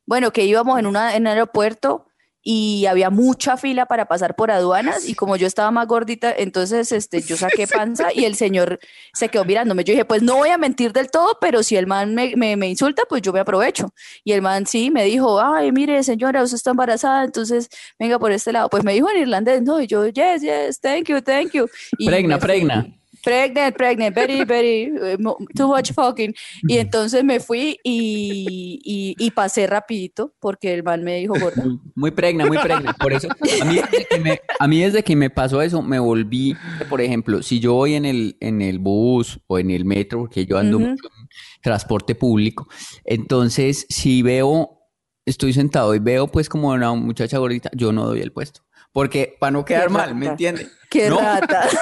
Bueno, 0.07 0.33
que 0.33 0.45
íbamos 0.45 0.79
en, 0.79 0.87
una, 0.87 1.15
en 1.17 1.23
un 1.23 1.27
aeropuerto 1.29 2.07
y 2.43 2.87
había 2.87 3.11
mucha 3.11 3.57
fila 3.57 3.87
para 3.87 4.07
pasar 4.07 4.35
por 4.35 4.51
aduanas 4.51 5.09
y 5.09 5.15
como 5.15 5.37
yo 5.37 5.47
estaba 5.47 5.71
más 5.71 5.87
gordita, 5.87 6.33
entonces 6.37 6.91
este, 6.91 7.23
yo 7.23 7.37
saqué 7.37 7.67
panza 7.67 8.13
y 8.13 8.25
el 8.25 8.35
señor 8.35 8.81
se 9.13 9.29
quedó 9.29 9.45
mirándome. 9.45 9.85
Yo 9.85 9.93
dije, 9.93 10.05
pues 10.05 10.23
no 10.23 10.37
voy 10.37 10.49
a 10.49 10.59
mentir 10.59 10.93
del 10.93 11.11
todo, 11.11 11.39
pero 11.41 11.63
si 11.63 11.77
el 11.77 11.87
man 11.87 12.15
me, 12.15 12.35
me, 12.37 12.57
me 12.57 12.69
insulta, 12.69 13.05
pues 13.09 13.23
yo 13.23 13.33
me 13.33 13.41
aprovecho. 13.41 13.95
Y 14.25 14.33
el 14.33 14.43
man 14.43 14.67
sí 14.67 14.91
me 14.91 15.05
dijo, 15.05 15.41
ay, 15.41 15.71
mire 15.73 16.03
señora, 16.03 16.43
usted 16.43 16.57
está 16.57 16.71
embarazada, 16.71 17.25
entonces 17.25 17.69
venga 17.99 18.19
por 18.19 18.33
este 18.33 18.53
lado. 18.53 18.69
Pues 18.69 18.83
me 18.83 18.93
dijo 18.93 19.09
en 19.11 19.19
irlandés, 19.19 19.63
no, 19.63 19.81
y 19.81 19.87
yo, 19.87 20.07
yes, 20.09 20.43
yes, 20.43 20.81
thank 20.81 21.09
you, 21.09 21.21
thank 21.21 21.53
you. 21.53 21.69
Y 21.99 22.07
Pregna, 22.07 22.39
pregna. 22.39 23.02
Pregnant, 23.23 23.77
pregnant, 23.77 24.15
very, 24.15 24.45
very, 24.45 24.93
eh, 25.01 25.17
too 25.55 25.69
much 25.69 25.93
fucking. 25.93 26.35
Y 26.67 26.79
entonces 26.79 27.23
me 27.23 27.39
fui 27.39 27.79
y, 27.85 28.81
y, 28.85 29.15
y 29.17 29.31
pasé 29.31 29.67
rapidito 29.67 30.35
porque 30.41 30.75
el 30.75 30.83
man 30.83 31.05
me 31.05 31.17
dijo 31.17 31.35
gorda. 31.39 31.63
Muy, 31.63 31.79
muy 31.95 32.11
pregna, 32.11 32.47
muy 32.47 32.59
pregna. 32.59 32.93
Por 32.95 33.13
eso, 33.13 33.29
a 33.61 33.65
mí, 33.65 33.77
desde 33.77 34.07
que 34.11 34.19
me, 34.19 34.41
a 34.59 34.67
mí 34.67 34.81
desde 34.81 35.03
que 35.05 35.15
me 35.15 35.31
pasó 35.31 35.63
eso, 35.63 35.83
me 35.83 35.99
volví, 35.99 36.57
por 36.89 37.01
ejemplo, 37.01 37.43
si 37.43 37.61
yo 37.61 37.75
voy 37.75 37.95
en 37.95 38.05
el, 38.05 38.37
en 38.41 38.61
el 38.61 38.79
bus 38.79 39.39
o 39.47 39.59
en 39.59 39.71
el 39.71 39.85
metro, 39.85 40.21
porque 40.21 40.45
yo 40.45 40.59
ando 40.59 40.79
Ujú. 40.79 40.89
mucho 40.89 41.05
en 41.07 41.29
transporte 41.63 42.15
público, 42.15 42.67
entonces 43.05 43.87
si 43.89 44.23
veo, 44.23 44.81
estoy 45.25 45.53
sentado 45.53 45.95
y 45.95 46.01
veo 46.01 46.27
pues 46.27 46.49
como 46.49 46.71
una 46.71 46.93
muchacha 46.95 47.39
gordita, 47.39 47.71
yo 47.75 47.93
no 47.93 48.07
doy 48.07 48.21
el 48.21 48.33
puesto. 48.33 48.63
Porque 48.93 49.37
para 49.41 49.53
no 49.53 49.65
quedar 49.65 49.89
mal, 49.89 50.15
¿me 50.15 50.27
rata. 50.27 50.55
Qué 50.93 51.09
No, 51.09 51.19
rata. 51.19 51.67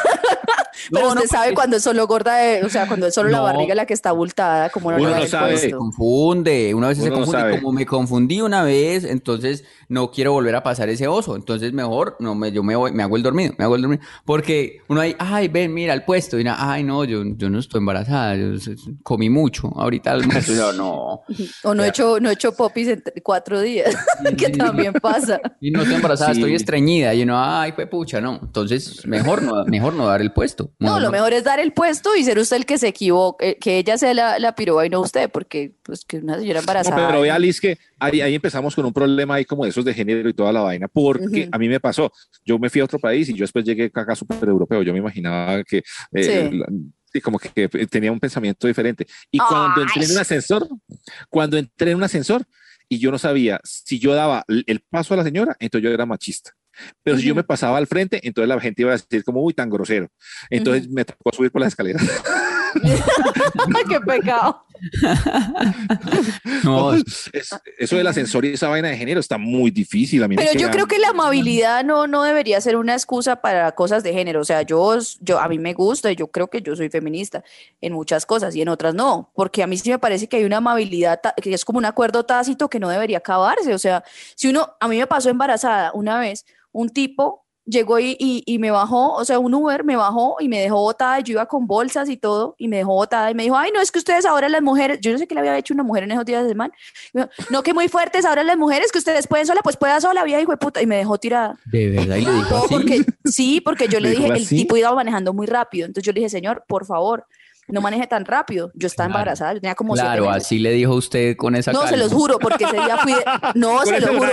Pero 0.91 1.03
No, 1.03 1.09
usted 1.09 1.21
no, 1.23 1.27
sabe 1.29 1.45
porque- 1.47 1.55
cuando 1.57 1.77
es 1.77 1.83
solo 1.83 2.07
gorda, 2.07 2.37
de- 2.37 2.65
o 2.65 2.69
sea, 2.71 2.87
cuando 2.87 3.07
es 3.09 3.15
solo 3.15 3.29
la 3.29 3.41
barriga 3.41 3.75
la 3.75 3.85
que 3.87 3.93
está 3.95 4.11
abultada, 4.11 4.71
como 4.71 4.91
no 4.91 4.97
Uno 4.99 5.11
le 5.11 5.21
no 5.21 5.27
sabe. 5.27 5.57
se 5.59 5.71
confunde, 5.73 6.75
una 6.75 6.89
vez 6.89 6.97
se 6.99 7.03
Uno 7.05 7.11
no 7.11 7.17
confunde, 7.19 7.41
sabe. 7.41 7.57
como 7.61 7.73
me 7.73 7.85
confundí 7.87 8.41
una 8.41 8.63
vez, 8.63 9.05
entonces 9.05 9.65
no 9.89 10.11
quiero 10.11 10.33
volver 10.33 10.55
a 10.55 10.63
pasar 10.63 10.89
ese 10.89 11.07
oso, 11.09 11.37
entonces 11.37 11.73
mejor 11.73 12.17
no 12.21 12.35
me, 12.35 12.51
yo 12.53 12.63
me 12.63 12.77
voy, 12.77 12.93
me 12.93 13.03
hago 13.03 13.17
el 13.17 13.23
dormido, 13.23 13.53
me 13.59 13.65
hago 13.65 13.77
el 13.77 13.83
dormido, 13.83 14.03
porque 14.25 14.79
uno 14.89 15.01
ahí, 15.01 15.15
ay, 15.19 15.49
ven, 15.49 15.75
mira 15.75 15.93
el 15.93 16.05
puesto, 16.05 16.39
y 16.39 16.43
una, 16.43 16.73
ay, 16.73 16.83
no, 16.85 17.05
yo, 17.05 17.23
yo 17.37 17.51
no 17.51 17.59
estoy 17.59 17.79
embarazada, 17.81 18.37
yo 18.37 18.53
comí 19.03 19.29
mucho, 19.29 19.69
ahorita 19.77 20.13
almuerzo, 20.13 20.55
yo 20.55 20.73
no, 20.73 21.23
O 21.65 21.75
no 21.75 21.85
he 21.85 21.89
hecho, 21.89 22.21
no 22.21 22.31
he 22.31 22.35
hecho 22.35 22.53
popis 22.53 22.89
en 22.89 23.03
cuatro 23.23 23.61
días, 23.61 23.95
que 24.39 24.49
también 24.51 24.93
pasa. 24.95 25.41
y 25.61 25.71
no 25.71 25.83
estoy 25.83 25.97
embarazada, 25.97 26.33
Sí. 26.35 26.41
estoy 26.41 26.55
estreñida, 26.55 27.13
y 27.13 27.23
uno, 27.23 27.35
ay, 27.39 27.73
fue 27.73 27.87
pucha, 27.87 28.21
no, 28.21 28.39
entonces 28.43 29.00
mejor 29.07 29.43
no, 29.43 29.65
mejor 29.67 29.95
no 29.95 30.07
dar 30.07 30.21
el 30.21 30.33
puesto. 30.33 30.73
No, 30.79 31.01
lo 31.01 31.11
mejor 31.11 31.33
es 31.33 31.45
dar 31.45 31.59
el 31.61 31.73
puesto 31.73 32.15
y 32.17 32.25
ser 32.25 32.39
usted 32.39 32.57
el 32.57 32.67
que 32.67 32.79
se 32.79 32.89
equivoque, 32.89 33.57
que 33.61 33.79
ella 33.79 33.99
sea 33.99 34.15
la, 34.15 34.39
la 34.39 34.55
piroba 34.55 34.87
y 34.87 34.91
no 34.91 35.01
usted, 35.01 35.31
porque 35.31 35.75
pues 35.83 36.05
que 36.05 36.19
una 36.19 36.39
señora 36.39 36.59
No, 36.59 36.61
embarazada. 36.61 37.09
pero 37.09 37.21
vea, 37.23 37.39
Liz, 37.39 37.61
que 37.61 37.79
ahí, 37.99 38.21
ahí 38.21 38.35
empezamos 38.35 38.75
con 38.75 38.85
un 38.85 38.93
problema 38.93 39.35
ahí 39.35 39.45
como 39.45 39.65
de 39.65 39.71
esos 39.71 39.85
de 39.85 39.95
género 39.95 40.29
y 40.29 40.35
toda 40.35 40.53
la 40.53 40.61
vaina, 40.61 40.89
porque 40.89 41.43
Ujú. 41.43 41.49
a 41.53 41.59
mí 41.59 41.69
me 41.69 41.81
pasó, 41.81 42.13
yo 42.45 42.59
me 42.59 42.71
fui 42.71 42.81
a 42.81 42.85
otro 42.85 42.99
país 42.99 43.29
y 43.29 43.35
yo 43.35 43.45
después 43.45 43.65
llegué 43.65 43.85
acá 43.95 44.15
súper 44.15 44.49
europeo, 44.49 44.83
yo 44.83 44.93
me 44.93 44.99
imaginaba 44.99 45.63
que, 45.65 45.79
eh, 46.13 46.49
Sí. 46.51 46.57
la- 46.59 46.67
sí, 47.13 47.21
como 47.21 47.39
que, 47.39 47.51
que 47.69 47.69
tenía 47.87 48.13
un 48.13 48.21
pensamiento 48.21 48.67
diferente. 48.67 49.07
Y 49.31 49.39
cuando 49.39 49.83
entré 49.83 50.05
en 50.05 50.11
un 50.13 50.17
Ay. 50.17 50.23
ascensor, 50.23 50.69
cuando 51.29 51.57
entré 51.59 51.91
en 51.91 51.97
un 51.97 52.05
ascensor 52.05 52.45
y 52.89 52.99
yo 52.99 53.11
no 53.11 53.19
sabía 53.19 53.61
si 53.65 53.99
yo 53.99 54.15
daba 54.15 54.45
el 54.49 54.81
paso 54.89 55.15
a 55.15 55.17
la 55.17 55.25
señora, 55.25 55.57
entonces 55.59 55.85
yo 55.89 55.95
era 55.95 56.07
machista. 56.07 56.53
Pero 57.03 57.17
si 57.19 57.25
yo 57.25 57.35
me 57.35 57.45
pasaba 57.45 57.79
al 57.79 57.87
frente, 57.87 58.21
entonces 58.27 58.49
la 58.49 58.61
gente 58.61 58.83
iba 58.83 58.93
a 58.93 58.97
decir 58.97 59.25
como, 59.25 59.43
uy, 59.43 59.53
tan 59.55 59.69
grosero. 59.71 60.09
Entonces 60.49 60.89
me 60.89 61.05
tocó 61.05 61.33
subir 61.33 61.51
por 61.51 61.61
las 61.61 61.69
escaleras. 61.69 62.03
Qué 63.89 64.01
pecado. 64.01 64.65
No, 66.65 66.95
Es- 66.95 67.31
eso 67.79 67.97
del 67.97 68.07
ascensor 68.07 68.45
y 68.45 68.53
esa 68.55 68.69
vaina 68.69 68.89
de 68.89 68.97
género 68.97 69.21
está 69.21 69.39
muy 69.39 69.71
difícil. 69.71 70.23
A 70.23 70.29
mí 70.29 70.37
Pero 70.37 70.53
yo 70.53 70.59
queda- 70.61 70.71
creo 70.71 70.87
que 70.87 70.99
la 70.99 71.09
amabilidad 71.09 71.85
no, 71.85 72.07
no 72.07 72.23
debería 72.23 72.61
ser 72.61 72.77
una 72.77 72.95
excusa 72.95 73.37
para 73.37 73.73
cosas 73.73 74.03
de 74.03 74.13
género. 74.13 74.41
O 74.41 74.45
sea, 74.45 74.63
yo, 74.63 74.97
yo, 75.21 75.41
a 75.41 75.49
mí 75.49 75.59
me 75.59 75.75
gusta 75.75 76.11
y 76.13 76.17
yo 76.17 76.29
creo 76.29 76.49
que 76.49 76.63
yo 76.63 76.77
soy 76.77 76.89
feminista 76.91 77.43
en 77.81 77.93
muchas 77.93 78.27
cosas 78.27 78.55
y 78.55 78.63
en 78.63 78.69
otras 78.69 78.95
no, 78.95 79.31
porque 79.35 79.63
a 79.63 79.67
mí 79.67 79.77
sí 79.77 79.91
me 79.91 79.99
parece 79.99 80.29
que 80.29 80.37
hay 80.39 80.45
una 80.45 80.59
amabilidad 80.59 81.21
que 81.43 81.53
es 81.53 81.65
como 81.65 81.79
un 81.79 81.85
acuerdo 81.85 82.25
tácito 82.25 82.69
que 82.69 82.81
no 82.81 82.89
debería 82.89 83.19
acabarse. 83.19 83.75
O 83.75 83.79
sea, 83.79 84.05
si 84.35 84.49
uno, 84.49 84.75
a 84.81 84.89
mí 84.89 84.99
me 84.99 85.07
pasó 85.07 85.31
embarazada 85.31 85.91
una 85.95 86.19
vez, 86.21 86.45
un 86.73 86.89
tipo 86.91 87.45
llegó 87.67 88.01
y, 88.01 88.17
y, 88.19 88.43
y 88.47 88.59
me 88.59 88.73
bajó, 88.73 89.13
o 89.15 89.25
sea, 89.25 89.39
un 89.39 89.55
Uber 89.55 89.85
me 89.85 89.95
bajó 89.95 90.37
y 90.41 90.49
me 90.49 90.59
dejó 90.61 90.77
botada, 90.81 91.21
yo 91.21 91.33
iba 91.35 91.47
con 91.47 91.69
bolsas 91.69 92.09
y 92.09 92.17
todo, 92.17 92.57
y 92.59 92.67
me 92.67 92.79
dejó 92.79 92.95
botada 92.95 93.31
y 93.31 93.35
me 93.35 93.45
dijo, 93.45 93.57
ay, 93.57 93.71
no, 93.73 93.81
es 93.81 93.93
que 93.93 94.01
ustedes 94.01 94.25
ahora 94.27 94.49
las 94.49 94.61
mujeres, 94.63 94.99
yo 95.01 95.13
no 95.13 95.19
sé 95.19 95.29
qué 95.29 95.35
le 95.35 95.41
había 95.41 95.57
hecho 95.57 95.73
una 95.75 95.85
mujer 95.85 96.03
en 96.03 96.11
esos 96.11 96.25
días 96.25 96.45
de 96.49 96.55
dijo, 96.55 96.73
no, 97.51 97.63
que 97.63 97.73
muy 97.73 97.89
fuertes 97.89 98.25
ahora 98.25 98.43
las 98.43 98.57
mujeres, 98.57 98.91
que 98.91 98.99
ustedes 98.99 99.29
pueden 99.29 99.47
sola, 99.47 99.61
pues 99.63 99.77
pueda 99.77 100.01
sola, 100.01 100.25
vieja 100.25 100.41
hijo 100.41 100.51
de 100.51 100.57
puta, 100.57 100.83
y 100.83 100.87
me 100.87 100.97
dejó 100.97 101.19
tirada. 101.19 101.59
de 101.67 101.91
verdad, 101.91 102.17
y 102.17 102.25
le 102.25 102.33
dijo 102.33 102.51
No, 102.51 102.57
así. 102.65 102.75
porque, 102.75 103.05
sí, 103.27 103.61
porque 103.61 103.87
yo 103.87 104.01
le 104.01 104.11
¿Dijo 104.11 104.23
dije, 104.23 104.35
el 104.37 104.43
así? 104.43 104.57
tipo 104.57 104.77
iba 104.77 104.93
manejando 104.93 105.33
muy 105.33 105.47
rápido, 105.47 105.87
entonces 105.87 106.05
yo 106.05 106.13
le 106.13 106.21
dije, 106.21 106.31
señor, 106.31 106.65
por 106.67 106.87
favor, 106.87 107.27
no 107.73 107.81
maneje 107.81 108.07
tan 108.07 108.25
rápido, 108.25 108.71
yo 108.75 108.87
estaba 108.87 109.09
Claro. 109.09 109.21
embarazada, 109.21 109.55
yo 109.55 109.61
tenía 109.61 109.75
como 109.75 109.95
siete 109.95 110.07
Claro, 110.09 110.27
meses. 110.27 110.45
así 110.45 110.59
le 110.59 110.73
dijo 110.73 110.95
usted 110.95 111.37
con 111.37 111.55
esa 111.57 111.73
No, 111.73 111.87
se 111.87 111.97
los 111.97 112.13
juro, 112.13 112.39
porque 112.39 112.65
ese 112.65 112.75
día 112.77 112.97
fui 112.99 113.13
de- 113.15 113.25
No, 113.55 113.83
se 113.85 114.01
lo 114.01 114.09
juro. 114.19 114.31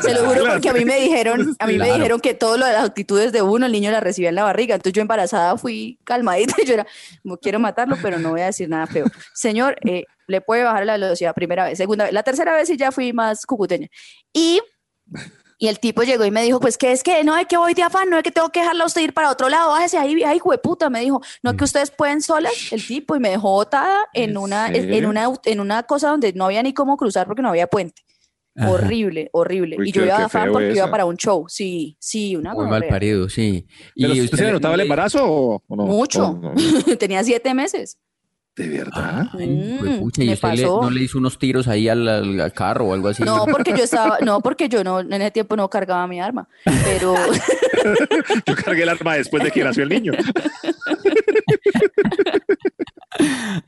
Se 0.00 0.14
lo 0.14 0.24
juro 0.28 0.44
porque 0.52 0.68
a 0.68 0.72
mí 0.72 0.84
me 0.84 1.00
dijeron, 1.00 1.56
a 1.58 1.66
mí 1.66 1.78
me 1.78 1.92
dijeron 1.92 2.20
que 2.20 2.34
todo 2.34 2.56
lo 2.56 2.66
de 2.66 2.72
las 2.72 2.84
actitudes 2.84 3.32
de 3.32 3.42
uno, 3.42 3.66
el 3.66 3.72
niño 3.72 3.90
la 3.90 4.00
recibía 4.00 4.28
en 4.28 4.34
la 4.34 4.44
barriga. 4.44 4.74
Entonces 4.74 4.92
yo 4.94 5.02
embarazada 5.02 5.56
fui 5.56 5.98
calmadita 6.04 6.54
y 6.62 6.66
yo 6.66 6.74
era, 6.74 6.86
quiero 7.40 7.58
matarlo, 7.58 7.96
pero 8.02 8.18
no 8.18 8.30
voy 8.30 8.40
a 8.42 8.46
decir 8.46 8.68
nada 8.68 8.86
feo. 8.86 9.06
Señor, 9.34 9.76
eh, 9.84 10.04
le 10.26 10.40
puede 10.40 10.62
bajar 10.64 10.84
la 10.86 10.92
velocidad 10.94 11.34
primera 11.34 11.64
vez, 11.64 11.78
segunda 11.78 12.04
vez. 12.04 12.12
La 12.12 12.22
tercera 12.22 12.52
vez 12.54 12.68
sí 12.68 12.76
ya 12.76 12.92
fui 12.92 13.12
más 13.12 13.46
cucuteña. 13.46 13.88
Y, 14.32 14.60
y 15.60 15.66
el 15.66 15.80
tipo 15.80 16.02
llegó 16.04 16.24
y 16.24 16.30
me 16.30 16.42
dijo, 16.42 16.60
pues 16.60 16.78
que 16.78 16.92
es 16.92 17.02
que 17.02 17.24
no 17.24 17.36
es 17.36 17.46
que 17.46 17.56
voy 17.56 17.74
de 17.74 17.82
afán, 17.82 18.08
no 18.08 18.16
es 18.16 18.22
que 18.22 18.30
tengo 18.30 18.48
que 18.50 18.60
dejarla 18.60 18.84
a 18.84 18.86
usted 18.86 19.00
ir 19.02 19.12
para 19.12 19.30
otro 19.30 19.48
lado, 19.48 19.70
bájese 19.70 19.98
ahí, 19.98 20.22
ay, 20.22 20.40
puta, 20.62 20.88
me 20.88 21.00
dijo, 21.00 21.20
no 21.42 21.50
es 21.50 21.56
que 21.56 21.64
ustedes 21.64 21.90
pueden 21.90 22.22
solas, 22.22 22.72
el 22.72 22.86
tipo, 22.86 23.16
y 23.16 23.20
me 23.20 23.30
dejó 23.30 23.50
botada 23.50 24.06
en 24.14 24.30
¿En 24.30 24.36
una, 24.38 24.68
en 24.68 24.88
serio? 24.88 25.08
una, 25.08 25.32
en 25.44 25.60
una 25.60 25.82
cosa 25.82 26.10
donde 26.10 26.32
no 26.32 26.44
había 26.44 26.62
ni 26.62 26.72
cómo 26.72 26.96
cruzar 26.96 27.26
porque 27.26 27.42
no 27.42 27.48
había 27.48 27.66
puente. 27.66 28.02
Ajá. 28.56 28.70
Horrible, 28.70 29.30
horrible. 29.32 29.76
Uy, 29.78 29.88
y 29.88 29.92
yo 29.92 30.04
iba 30.04 30.18
de 30.18 30.24
afán 30.24 30.50
porque 30.52 30.72
iba 30.72 30.90
para 30.90 31.04
un 31.04 31.16
show. 31.16 31.44
Sí, 31.48 31.96
sí, 32.00 32.34
una 32.34 32.54
Muy 32.54 32.66
mal 32.66 32.84
parido, 32.88 33.28
sí. 33.28 33.66
¿Pero 33.94 34.14
Y 34.14 34.20
usted 34.20 34.38
se 34.38 34.44
le 34.44 34.52
notaba 34.52 34.74
el 34.74 34.80
embarazo 34.80 35.24
o 35.24 35.62
o 35.66 35.76
no? 35.76 35.86
Mucho. 35.86 36.26
¿O 36.26 36.34
no? 36.34 36.54
Tenía 36.98 37.22
siete 37.22 37.54
meses. 37.54 37.98
¿De 38.58 38.68
verdad? 38.68 39.28
Ay, 39.38 39.46
Mm, 39.46 39.86
¿y 40.20 40.32
usted 40.32 40.52
le- 40.54 40.62
no 40.64 40.90
le 40.90 41.02
hizo 41.04 41.16
unos 41.18 41.38
tiros 41.38 41.68
ahí 41.68 41.88
al, 41.88 42.06
al- 42.08 42.40
al 42.40 42.52
carro 42.52 42.86
o 42.88 42.92
algo 42.94 43.08
así? 43.08 43.22
No, 43.22 43.46
porque 43.50 43.70
yo 43.76 43.84
estaba, 43.84 44.18
no, 44.20 44.40
porque 44.40 44.68
yo 44.68 44.82
no, 44.84 45.00
en 45.00 45.12
ese 45.12 45.30
tiempo 45.30 45.56
no 45.56 45.70
cargaba 45.70 46.06
mi 46.08 46.20
arma. 46.20 46.48
Pero 46.84 47.14
Yo 48.46 48.54
cargué 48.56 48.82
el 48.82 48.88
arma 48.88 49.14
después 49.14 49.42
de 49.44 49.50
que 49.52 49.62
nació 49.64 49.84
el 49.84 49.88
niño. 49.90 50.12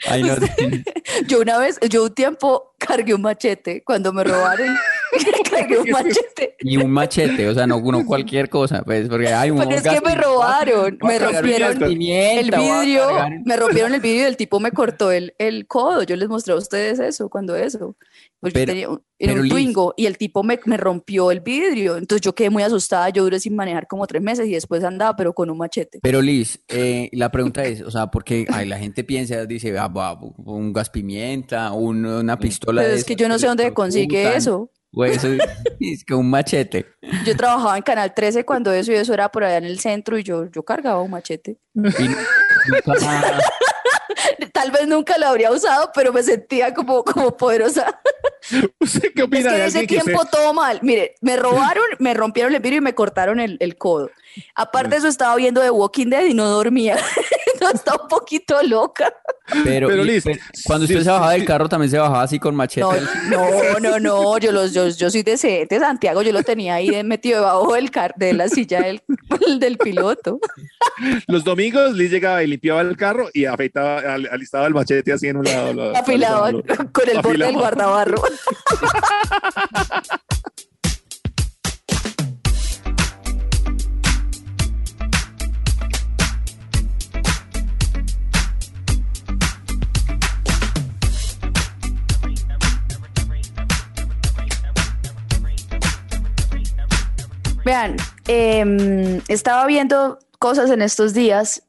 Ay, 0.08 0.22
no. 0.22 0.34
yo 1.26 1.40
una 1.40 1.58
vez, 1.58 1.78
yo 1.88 2.04
un 2.04 2.14
tiempo 2.14 2.69
cargué 2.86 3.14
un 3.14 3.22
machete 3.22 3.82
cuando 3.84 4.12
me 4.12 4.24
robaron. 4.24 4.66
cargué 5.50 5.78
un 5.78 5.90
machete. 5.90 6.56
Y 6.60 6.76
un 6.76 6.90
machete, 6.90 7.48
o 7.48 7.54
sea, 7.54 7.66
no, 7.66 7.80
no 7.80 8.06
cualquier 8.06 8.48
cosa, 8.48 8.82
pues, 8.82 9.08
porque 9.08 9.28
hay 9.28 9.50
un 9.50 9.58
Porque 9.58 9.74
es 9.76 9.82
que 9.82 10.00
me 10.00 10.14
robaron, 10.14 10.98
me 11.02 11.18
rompieron 11.18 11.82
el 11.82 12.50
vidrio, 12.50 13.02
me 13.44 13.56
rompieron 13.56 13.94
el 13.94 14.00
vidrio 14.00 14.22
y 14.22 14.26
el 14.26 14.36
tipo 14.36 14.60
me 14.60 14.70
cortó 14.70 15.10
el, 15.10 15.34
el 15.38 15.66
codo. 15.66 16.02
Yo 16.04 16.14
les 16.16 16.28
mostré 16.28 16.54
a 16.54 16.56
ustedes 16.56 16.98
eso, 17.00 17.28
cuando 17.28 17.56
eso. 17.56 17.96
Pues 18.40 18.52
Pero- 18.54 18.66
yo 18.66 18.72
tenía 18.72 18.88
un, 18.88 19.02
era 19.18 19.32
pero 19.32 19.42
un 19.42 19.48
Liz- 19.48 19.52
Twingo 19.52 19.94
y 19.98 20.06
el 20.06 20.16
tipo 20.16 20.42
me, 20.42 20.58
me 20.64 20.78
rompió 20.78 21.30
el 21.30 21.40
vidrio. 21.40 21.98
Entonces 21.98 22.22
yo 22.22 22.34
quedé 22.34 22.48
muy 22.48 22.62
asustada. 22.62 23.10
Yo 23.10 23.22
duré 23.22 23.38
sin 23.38 23.54
manejar 23.54 23.86
como 23.86 24.06
tres 24.06 24.22
meses 24.22 24.46
y 24.48 24.52
después 24.52 24.82
andaba, 24.82 25.14
pero 25.14 25.34
con 25.34 25.50
un 25.50 25.58
machete. 25.58 25.98
Pero 26.02 26.22
Liz, 26.22 26.58
eh, 26.68 27.10
la 27.12 27.30
pregunta 27.30 27.64
es, 27.64 27.82
o 27.82 27.90
sea, 27.90 28.06
porque 28.06 28.46
ay, 28.50 28.66
la 28.66 28.78
gente 28.78 29.04
piensa, 29.04 29.44
dice, 29.44 29.76
ah, 29.78 29.90
un 30.46 30.72
gas 30.72 30.88
pimienta, 30.88 31.72
un- 31.72 32.06
una 32.06 32.38
pistola. 32.38 32.69
Pero 32.74 32.94
es 32.94 33.04
que 33.04 33.16
yo 33.16 33.28
no 33.28 33.38
sé 33.38 33.46
dónde 33.46 33.72
consigue 33.72 34.36
eso. 34.36 34.70
o 34.94 35.04
eso, 35.04 35.28
es 35.80 36.04
que 36.06 36.14
un 36.14 36.28
machete. 36.30 36.86
Yo 37.24 37.36
trabajaba 37.36 37.76
en 37.76 37.82
Canal 37.82 38.12
13 38.14 38.44
cuando 38.44 38.72
eso 38.72 38.92
y 38.92 38.96
eso 38.96 39.14
era 39.14 39.30
por 39.30 39.44
allá 39.44 39.56
en 39.58 39.64
el 39.64 39.78
centro 39.80 40.18
y 40.18 40.22
yo, 40.22 40.46
yo 40.50 40.62
cargaba 40.64 41.00
un 41.02 41.10
machete. 41.10 41.58
Y 41.74 41.80
nunca- 41.80 42.26
Tal 44.52 44.70
vez 44.72 44.86
nunca 44.88 45.16
lo 45.16 45.28
habría 45.28 45.50
usado, 45.50 45.90
pero 45.94 46.12
me 46.12 46.22
sentía 46.22 46.74
como, 46.74 47.02
como 47.04 47.34
poderosa. 47.36 48.00
¿Usted 48.78 49.12
qué 49.14 49.22
Es 49.22 49.26
opina 49.26 49.50
que 49.50 49.56
de 49.56 49.62
en 49.62 49.68
ese 49.68 49.78
alguien 49.78 49.86
que 49.86 50.04
se- 50.04 50.04
tiempo 50.12 50.24
todo 50.26 50.52
mal. 50.52 50.80
Mire, 50.82 51.14
me 51.22 51.36
robaron, 51.36 51.84
me 51.98 52.12
rompieron 52.14 52.54
el 52.54 52.60
vidrio 52.60 52.78
y 52.78 52.82
me 52.82 52.94
cortaron 52.94 53.40
el, 53.40 53.56
el 53.60 53.76
codo. 53.76 54.10
Aparte 54.54 54.90
de 54.90 54.96
eso, 54.96 55.08
estaba 55.08 55.34
viendo 55.36 55.60
The 55.62 55.70
Walking 55.70 56.08
Dead 56.08 56.24
y 56.26 56.34
no 56.34 56.46
dormía. 56.48 56.98
estaba 57.74 58.02
un 58.02 58.08
poquito 58.08 58.62
loca. 58.62 59.12
Pero, 59.64 59.88
Pero, 59.88 60.04
y- 60.04 60.20
pero 60.20 60.38
cuando 60.64 60.86
sí, 60.86 60.92
usted 60.94 61.04
se 61.04 61.10
bajaba 61.10 61.32
sí. 61.32 61.38
del 61.38 61.46
carro, 61.46 61.68
también 61.68 61.90
se 61.90 61.98
bajaba 61.98 62.22
así 62.22 62.38
con 62.38 62.54
machete. 62.54 62.86
No, 63.28 63.40
no, 63.50 63.80
no, 63.80 63.98
no, 63.98 64.38
yo, 64.38 64.52
los, 64.52 64.72
yo, 64.72 64.88
yo 64.88 65.10
soy 65.10 65.22
decente, 65.22 65.78
Santiago, 65.80 66.22
yo 66.22 66.32
lo 66.32 66.42
tenía 66.42 66.74
ahí 66.74 67.02
metido 67.02 67.40
debajo 67.40 67.74
del 67.74 67.90
car 67.90 68.14
de 68.16 68.32
la 68.32 68.48
silla 68.48 68.80
del, 68.80 69.02
del 69.58 69.76
piloto. 69.78 70.38
Los 71.26 71.42
domingos 71.44 71.92
Liz 71.94 72.10
llegaba 72.10 72.42
y 72.42 72.46
limpiaba 72.46 72.80
el 72.82 72.96
carro 72.96 73.28
y 73.32 73.44
afeitaba, 73.46 73.98
al- 74.00 74.28
alistaba 74.30 74.66
el 74.66 74.74
machete 74.74 75.12
así 75.12 75.26
en 75.28 75.38
un 75.38 75.44
lado. 75.44 75.72
lo- 75.72 75.92
con 76.92 77.08
el 77.08 77.20
borde 77.20 77.38
del 77.38 77.42
afilaba. 77.42 77.52
guardabarro. 77.52 78.22
Vean, 97.64 97.96
em, 98.26 99.20
estaba 99.28 99.66
viendo 99.66 100.18
cosas 100.38 100.70
en 100.70 100.82
estos 100.82 101.12
días 101.12 101.62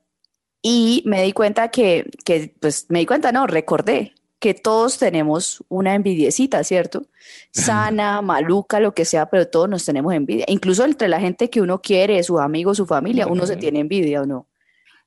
y 0.62 1.04
me 1.06 1.22
di 1.24 1.34
cuenta 1.34 1.70
que, 1.70 2.10
que, 2.24 2.54
pues 2.60 2.86
me 2.90 3.00
di 3.00 3.06
cuenta, 3.06 3.32
no, 3.32 3.48
recordé 3.48 4.14
que 4.40 4.54
todos 4.54 4.98
tenemos 4.98 5.64
una 5.70 5.94
envidiecita, 5.94 6.64
¿cierto? 6.64 7.06
Sana, 7.52 8.22
maluca, 8.22 8.80
lo 8.80 8.94
que 8.94 9.06
sea, 9.06 9.30
pero 9.30 9.48
todos 9.48 9.70
nos 9.70 9.86
tenemos 9.86 10.14
envidia. 10.14 10.46
Incluso 10.48 10.86
entre 10.86 11.08
la 11.10 11.20
gente 11.20 11.50
que 11.50 11.62
uno 11.62 11.82
quiere, 11.82 12.24
sus 12.24 12.40
amigos, 12.40 12.78
su 12.78 12.86
familia, 12.86 13.28
uno 13.28 13.46
se 13.46 13.58
tiene 13.58 13.80
envidia 13.82 14.22
o 14.22 14.26
no. 14.26 14.48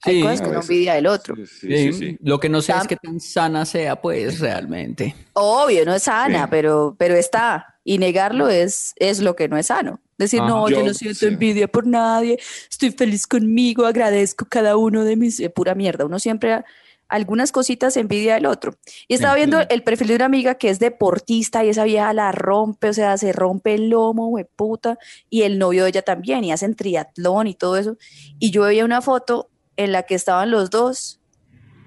Hay 0.02 0.16
Sí, 0.16 0.22
cosas 0.22 0.40
que 0.42 0.48
uno 0.48 0.60
envidia 0.60 0.94
del 0.94 1.06
otro. 1.06 1.34
Sí, 1.36 1.46
sí, 1.46 1.76
sí, 1.76 1.92
sí. 1.94 2.18
Lo 2.20 2.38
que 2.38 2.48
no 2.50 2.60
sé 2.60 2.72
es 2.72 2.86
qué 2.86 2.96
tan 2.96 3.18
sana 3.20 3.64
sea, 3.64 4.00
pues, 4.00 4.38
realmente. 4.38 5.14
Obvio, 5.32 5.84
no 5.86 5.94
es 5.94 6.02
sana, 6.02 6.42
Sí. 6.42 6.48
pero, 6.50 6.94
pero 6.98 7.14
está. 7.14 7.78
Y 7.84 7.98
negarlo 7.98 8.48
es, 8.50 8.92
es 8.96 9.20
lo 9.20 9.34
que 9.34 9.48
no 9.48 9.56
es 9.56 9.66
sano. 9.66 10.00
Decir, 10.18 10.40
Ajá. 10.40 10.48
no, 10.48 10.68
yo, 10.68 10.78
Yo- 10.78 10.86
no 10.86 10.94
siento 10.94 11.20
sí. 11.20 11.26
envidia 11.26 11.66
por 11.68 11.86
nadie, 11.86 12.38
estoy 12.70 12.90
feliz 12.92 13.26
conmigo, 13.26 13.86
agradezco 13.86 14.46
cada 14.48 14.76
uno 14.76 15.04
de 15.04 15.16
mis... 15.16 15.40
eh, 15.40 15.50
pura 15.50 15.74
mierda. 15.74 16.04
Uno 16.04 16.18
siempre, 16.18 16.64
algunas 17.08 17.52
cositas 17.52 17.96
envidia 17.96 18.34
del 18.34 18.46
otro. 18.46 18.76
Y 19.08 19.14
estaba 19.14 19.34
viendo 19.34 19.60
el 19.68 19.82
perfil 19.82 20.08
de 20.08 20.16
una 20.16 20.24
amiga 20.24 20.54
que 20.54 20.70
es 20.70 20.78
deportista 20.78 21.64
y 21.64 21.68
esa 21.68 21.84
vieja 21.84 22.12
la 22.12 22.32
rompe, 22.32 22.88
o 22.88 22.92
sea, 22.92 23.16
se 23.18 23.32
rompe 23.32 23.74
el 23.74 23.90
lomo, 23.90 24.36
puta, 24.56 24.98
y 25.30 25.42
el 25.42 25.58
novio 25.58 25.82
de 25.84 25.90
ella 25.90 26.02
también, 26.02 26.44
y 26.44 26.52
hacen 26.52 26.74
triatlón 26.74 27.46
y 27.46 27.54
todo 27.54 27.76
eso. 27.76 27.96
Y 28.38 28.50
yo 28.50 28.62
veía 28.62 28.84
una 28.84 29.02
foto 29.02 29.50
en 29.76 29.92
la 29.92 30.04
que 30.04 30.14
estaban 30.14 30.50
los 30.50 30.70
dos, 30.70 31.20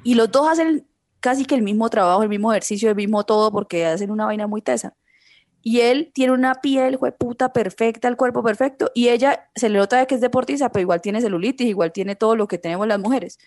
y 0.04 0.14
los 0.16 0.32
dos 0.32 0.48
hacen 0.50 0.86
casi 1.20 1.46
que 1.46 1.56
el 1.56 1.62
mismo 1.64 1.90
trabajo, 1.90 2.22
el 2.24 2.30
mismo 2.30 2.52
ejercicio, 2.54 2.90
el 2.90 2.96
mismo 2.96 3.26
todo, 3.26 3.52
porque 3.52 3.86
hacen 3.86 4.12
una 4.12 4.26
vaina 4.26 4.48
muy 4.48 4.62
tesa. 4.62 4.94
Y 5.70 5.82
él 5.82 6.12
tiene 6.14 6.32
una 6.32 6.62
piel, 6.62 6.98
puta, 7.20 7.52
perfecta, 7.52 8.08
el 8.08 8.16
cuerpo 8.16 8.42
perfecto, 8.42 8.90
y 8.96 9.10
ella 9.10 9.50
se 9.54 9.68
le 9.68 9.78
nota 9.78 9.98
de 9.98 10.08
que 10.08 10.16
es 10.16 10.22
deportista, 10.22 10.72
pero 10.72 10.82
igual 10.82 11.02
tiene 11.02 11.20
celulitis, 11.20 11.68
igual 11.68 11.92
tiene 11.92 12.16
todo 12.16 12.38
lo 12.38 12.48
que 12.48 12.58
tenemos 12.58 12.88
las 12.88 13.00
mujeres. 13.00 13.38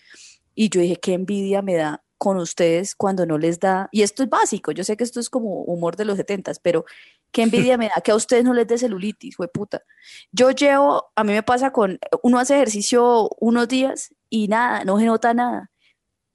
Y 0.54 0.68
yo 0.68 0.82
dije, 0.82 0.96
qué 0.96 1.14
envidia 1.14 1.62
me 1.62 1.76
da 1.76 2.04
con 2.18 2.36
ustedes 2.36 2.94
cuando 2.94 3.24
no 3.24 3.38
les 3.38 3.58
da, 3.58 3.88
y 3.90 4.02
esto 4.02 4.22
es 4.22 4.28
básico, 4.28 4.70
yo 4.70 4.84
sé 4.84 4.98
que 4.98 5.04
esto 5.04 5.18
es 5.18 5.30
como 5.30 5.62
humor 5.62 5.96
de 5.96 6.04
los 6.04 6.18
setentas, 6.18 6.58
pero 6.58 6.84
qué 7.32 7.40
envidia 7.40 7.78
me 7.78 7.86
da 7.88 8.02
que 8.04 8.10
a 8.10 8.16
ustedes 8.16 8.44
no 8.44 8.52
les 8.52 8.66
dé 8.66 8.76
celulitis, 8.76 9.36
puta. 9.54 9.82
Yo 10.30 10.50
llevo, 10.50 11.12
a 11.16 11.24
mí 11.24 11.32
me 11.32 11.42
pasa 11.42 11.72
con, 11.72 11.98
uno 12.22 12.38
hace 12.38 12.56
ejercicio 12.56 13.30
unos 13.40 13.66
días 13.66 14.14
y 14.28 14.48
nada, 14.48 14.84
no 14.84 14.98
se 14.98 15.06
nota 15.06 15.32
nada. 15.32 15.69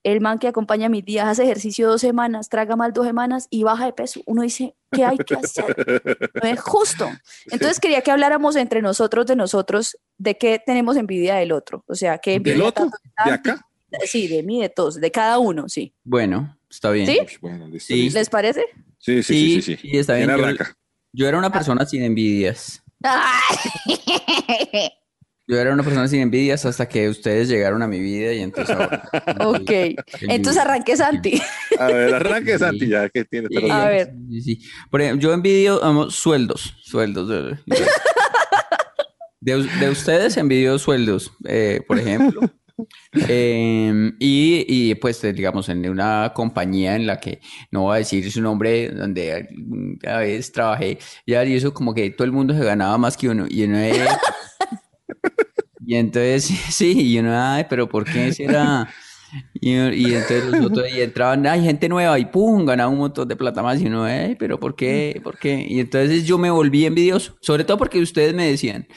El 0.06 0.22
man 0.22 0.38
que 0.38 0.48
acompaña 0.48 0.86
a 0.86 0.90
mis 0.90 1.04
días 1.04 1.28
hace 1.28 1.46
ejercicio 1.46 1.90
dos 1.90 2.00
semanas, 2.00 2.48
traga 2.48 2.76
mal 2.76 2.94
dos 2.94 3.08
semanas 3.08 3.48
y 3.50 3.64
baja 3.64 3.88
de 3.88 3.94
peso. 3.94 4.22
Uno 4.28 4.44
dice, 4.44 4.76
¿qué 4.92 5.04
hay 5.04 5.18
que 5.18 5.34
hacer? 5.34 5.66
No 6.44 6.48
es 6.48 6.62
justo. 6.62 7.10
Entonces 7.48 7.80
quería 7.80 8.02
que 8.02 8.12
habláramos 8.12 8.56
entre 8.56 8.84
nosotros 8.84 9.26
de 9.26 9.36
nosotros, 9.36 9.98
de 10.20 10.38
qué 10.38 10.62
tenemos 10.64 10.96
envidia 10.96 11.38
del 11.38 11.52
otro. 11.52 11.84
O 11.88 11.96
sea, 11.96 12.20
qué 12.20 12.36
envidia 12.36 12.54
¿Del 12.54 12.62
otro? 12.68 12.84
tanto 12.84 12.98
¿De 13.26 13.32
acá? 13.32 13.66
Sí, 14.06 14.28
de 14.28 14.44
mí, 14.44 14.62
de 14.62 14.70
todos, 14.70 15.02
de 15.02 15.10
cada 15.10 15.40
uno, 15.40 15.68
sí. 15.68 15.92
Bueno, 16.04 16.56
está 16.70 16.92
bien. 16.92 17.08
¿Sí? 17.08 17.18
Uy, 17.20 17.38
bueno, 17.42 17.80
Sí. 17.80 18.12
¿Les 18.12 18.30
parece? 18.30 18.64
Sí, 19.00 19.24
sí, 19.24 19.34
sí, 19.34 19.62
sí, 19.64 19.76
sí. 19.76 19.90
sí, 19.90 19.98
está 19.98 20.14
bien. 20.14 20.30
¿Quién 20.30 20.56
Yo, 20.56 20.66
yo 21.14 21.28
era 21.28 21.40
una 21.40 21.52
persona 21.52 21.84
sin 21.84 22.04
envidias. 22.04 22.84
Yo 25.48 25.60
era 25.60 25.74
una 25.74 25.84
persona 25.84 26.08
sin 26.08 26.22
envidias 26.22 26.66
hasta 26.66 26.88
que 26.90 27.08
ustedes 27.08 27.48
llegaron 27.50 27.84
a 27.84 27.88
mi 27.88 28.00
vida 28.00 28.34
y 28.34 28.42
entonces 28.42 28.76
ahora. 28.76 29.08
ok. 29.46 29.72
Entonces 30.22 30.62
arranque 30.62 30.98
Santi. 30.98 31.40
A 31.80 31.88
ver, 31.88 32.16
arranque 32.16 32.54
Sí. 32.54 32.60
Santi, 32.60 32.88
ya 32.88 33.10
que 33.10 33.26
tiene 33.26 33.48
Sí, 33.52 33.70
A 33.70 33.86
ver. 33.88 34.14
sí, 34.30 34.42
sí. 34.42 34.60
Por 34.90 35.02
ejemplo, 35.02 35.22
yo 35.30 35.34
envidio 35.34 35.80
vamos, 35.82 36.16
sueldos, 36.16 36.76
sueldos. 36.84 37.30
De, 37.30 37.42
de- 37.66 37.86
de 39.42 39.56
us- 39.58 39.80
de 39.80 39.90
ustedes 39.92 40.36
envidio 40.38 40.80
sueldos, 40.80 41.32
eh, 41.48 41.82
por 41.88 42.00
ejemplo. 42.00 42.42
Eh, 43.30 44.12
y, 44.20 44.66
y, 44.68 44.96
pues 44.96 45.24
eh, 45.24 45.32
digamos 45.32 45.70
en 45.70 45.88
una 45.90 46.34
compañía 46.36 46.98
en 46.98 47.08
la 47.08 47.22
que 47.22 47.40
no 47.72 47.84
voy 47.84 47.96
a 47.96 48.00
decir 48.00 48.30
su 48.30 48.42
nombre 48.42 48.90
donde 48.90 49.48
a 50.06 50.18
veces 50.18 50.52
trabajé 50.52 50.98
ya 51.26 51.46
y 51.46 51.56
eso 51.56 51.74
como 51.74 51.94
que 51.94 52.10
todo 52.10 52.26
el 52.26 52.34
mundo 52.34 52.54
se 52.54 52.66
ganaba 52.66 52.98
más 52.98 53.16
que 53.16 53.30
uno 53.30 53.46
y 53.50 53.64
uno 53.64 53.78
eh, 53.80 54.06
y 55.86 55.96
entonces 55.96 56.46
sí 56.70 57.14
y 57.14 57.20
uno 57.20 57.32
ay 57.38 57.66
pero 57.70 57.88
¿por 57.88 58.04
qué 58.06 58.32
será? 58.34 58.90
Y, 59.54 59.72
y 59.74 60.14
entonces 60.14 60.46
los 60.46 60.66
otros 60.68 60.88
y 60.94 61.02
entraban, 61.02 61.46
hay 61.46 61.62
gente 61.62 61.90
nueva 61.90 62.18
y 62.20 62.26
pum, 62.26 62.66
ganaba 62.66 62.90
un 62.90 63.00
montón 63.00 63.28
de 63.28 63.36
plata 63.36 63.62
más 63.62 63.82
y 63.82 63.88
uno, 63.88 64.08
"Ey, 64.08 64.36
pero 64.36 64.60
¿por 64.60 64.76
qué? 64.76 65.20
¿Por 65.24 65.38
qué? 65.38 65.66
Y 65.68 65.82
entonces 65.82 66.26
yo 66.26 66.38
me 66.38 66.50
volví 66.50 66.86
envidioso, 66.86 67.36
sobre 67.42 67.66
todo 67.66 67.78
porque 67.78 68.00
ustedes 68.00 68.34
me 68.34 68.48
decían, 68.50 68.88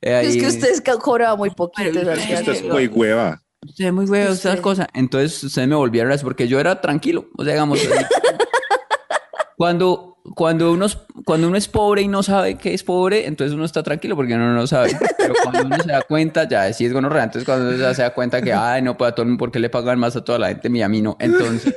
eh, 0.00 0.20
Es 0.24 0.36
que 0.36 0.46
ustedes 0.46 0.80
cobraban 1.00 1.38
muy 1.38 1.50
poquito. 1.50 1.98
Esta 1.98 2.52
es 2.52 2.62
muy 2.64 2.86
hueva. 2.86 3.42
Usted 3.66 3.86
es 3.86 3.92
muy 3.92 4.04
huevo, 4.04 4.32
Usted. 4.32 4.50
estas 4.50 4.60
cosas. 4.60 4.86
Entonces 4.94 5.42
ustedes 5.42 5.66
me 5.66 5.74
volvieron 5.74 6.12
así 6.12 6.22
porque 6.22 6.46
yo 6.46 6.60
era 6.60 6.80
tranquilo. 6.80 7.26
O 7.36 7.42
sea, 7.42 7.54
digamos, 7.54 7.80
cuando, 9.56 10.17
cuando, 10.34 10.72
uno, 10.72 10.86
es- 10.86 10.98
cuando 11.24 11.48
uno 11.48 11.56
es 11.56 11.68
pobre 11.68 12.02
y 12.02 12.08
no 12.08 12.22
sabe 12.22 12.56
que 12.56 12.74
es 12.74 12.82
pobre, 12.82 13.26
entonces 13.26 13.54
uno 13.54 13.64
está 13.64 13.82
tranquilo 13.82 14.16
porque 14.16 14.34
uno 14.34 14.52
no 14.54 14.66
sabe. 14.66 14.96
Pero 15.18 15.34
cuando 15.42 15.66
uno 15.66 15.82
se 15.82 15.90
da 15.92 16.02
cuenta, 16.02 16.48
ya 16.48 16.72
sí 16.72 16.84
es 16.86 16.92
gonorrea. 16.92 17.24
Entonces 17.24 17.44
cuando 17.44 17.68
uno 17.68 17.76
ya 17.76 17.94
se 17.94 18.02
da 18.02 18.14
cuenta 18.14 18.40
que, 18.42 18.52
ay, 18.52 18.82
no, 18.82 18.96
pues 18.96 19.10
a 19.10 19.14
todo 19.14 19.22
el 19.24 19.28
mundo, 19.28 19.40
¿por 19.40 19.50
qué 19.50 19.58
le 19.58 19.70
pagan 19.70 19.98
más 19.98 20.16
a 20.16 20.24
toda 20.24 20.38
la 20.38 20.48
gente 20.48 20.68
y 20.72 20.82
a 20.82 20.88
mí 20.88 21.02
no? 21.02 21.16
Entonces, 21.20 21.74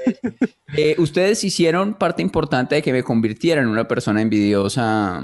eh, 0.77 0.95
ustedes 0.97 1.43
hicieron 1.43 1.93
parte 1.95 2.21
importante 2.21 2.75
de 2.75 2.81
que 2.81 2.91
me 2.93 3.03
convirtiera 3.03 3.61
en 3.61 3.67
una 3.67 3.87
persona 3.87 4.21
envidiosa. 4.21 5.23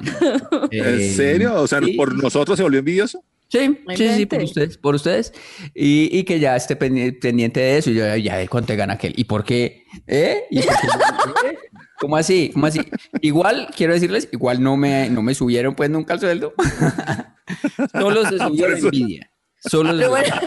¿En 0.71 0.85
Eh, 0.99 1.13
serio? 1.15 1.55
O 1.61 1.67
sea, 1.67 1.79
sí. 1.79 1.93
¿por 1.93 2.13
nosotros 2.21 2.57
se 2.57 2.63
volvió 2.63 2.79
envidioso? 2.79 3.23
Sí, 3.49 3.79
sí, 3.95 4.09
sí, 4.09 4.25
por 4.25 4.43
ustedes, 4.43 4.77
por 4.77 4.95
ustedes. 4.95 5.33
Y, 5.73 6.09
y 6.11 6.23
que 6.25 6.39
ya 6.39 6.55
esté 6.57 6.77
pendi- 6.77 7.17
pendiente 7.19 7.59
de 7.61 7.77
eso. 7.77 7.89
Y 7.91 7.93
yo, 7.95 8.15
ya, 8.17 8.37
¿de 8.37 8.47
¿cuánto 8.49 8.75
gana 8.75 8.93
aquel? 8.95 9.13
¿Y 9.15 9.23
por 9.23 9.43
qué? 9.45 9.83
¿Eh? 10.05 10.43
¿Y 10.51 10.61
por 10.61 10.75
qué? 10.75 11.47
¿Eh? 11.49 11.57
¿Cómo 11.99 12.17
así? 12.17 12.51
¿Cómo 12.53 12.65
así? 12.65 12.81
Igual, 13.21 13.69
quiero 13.75 13.93
decirles, 13.93 14.27
igual 14.33 14.61
no 14.61 14.75
me, 14.75 15.09
no 15.09 15.21
me 15.21 15.33
subieron 15.33 15.75
pues 15.75 15.89
nunca 15.89 16.13
el 16.13 16.19
sueldo. 16.19 16.53
Solo 17.93 18.23
se 18.29 18.37
subió 18.37 18.67
la 18.67 18.77
envidia. 18.77 19.31
Solo 19.59 19.89
se 19.91 19.95
Lo, 19.95 20.09
bueno- 20.09 20.25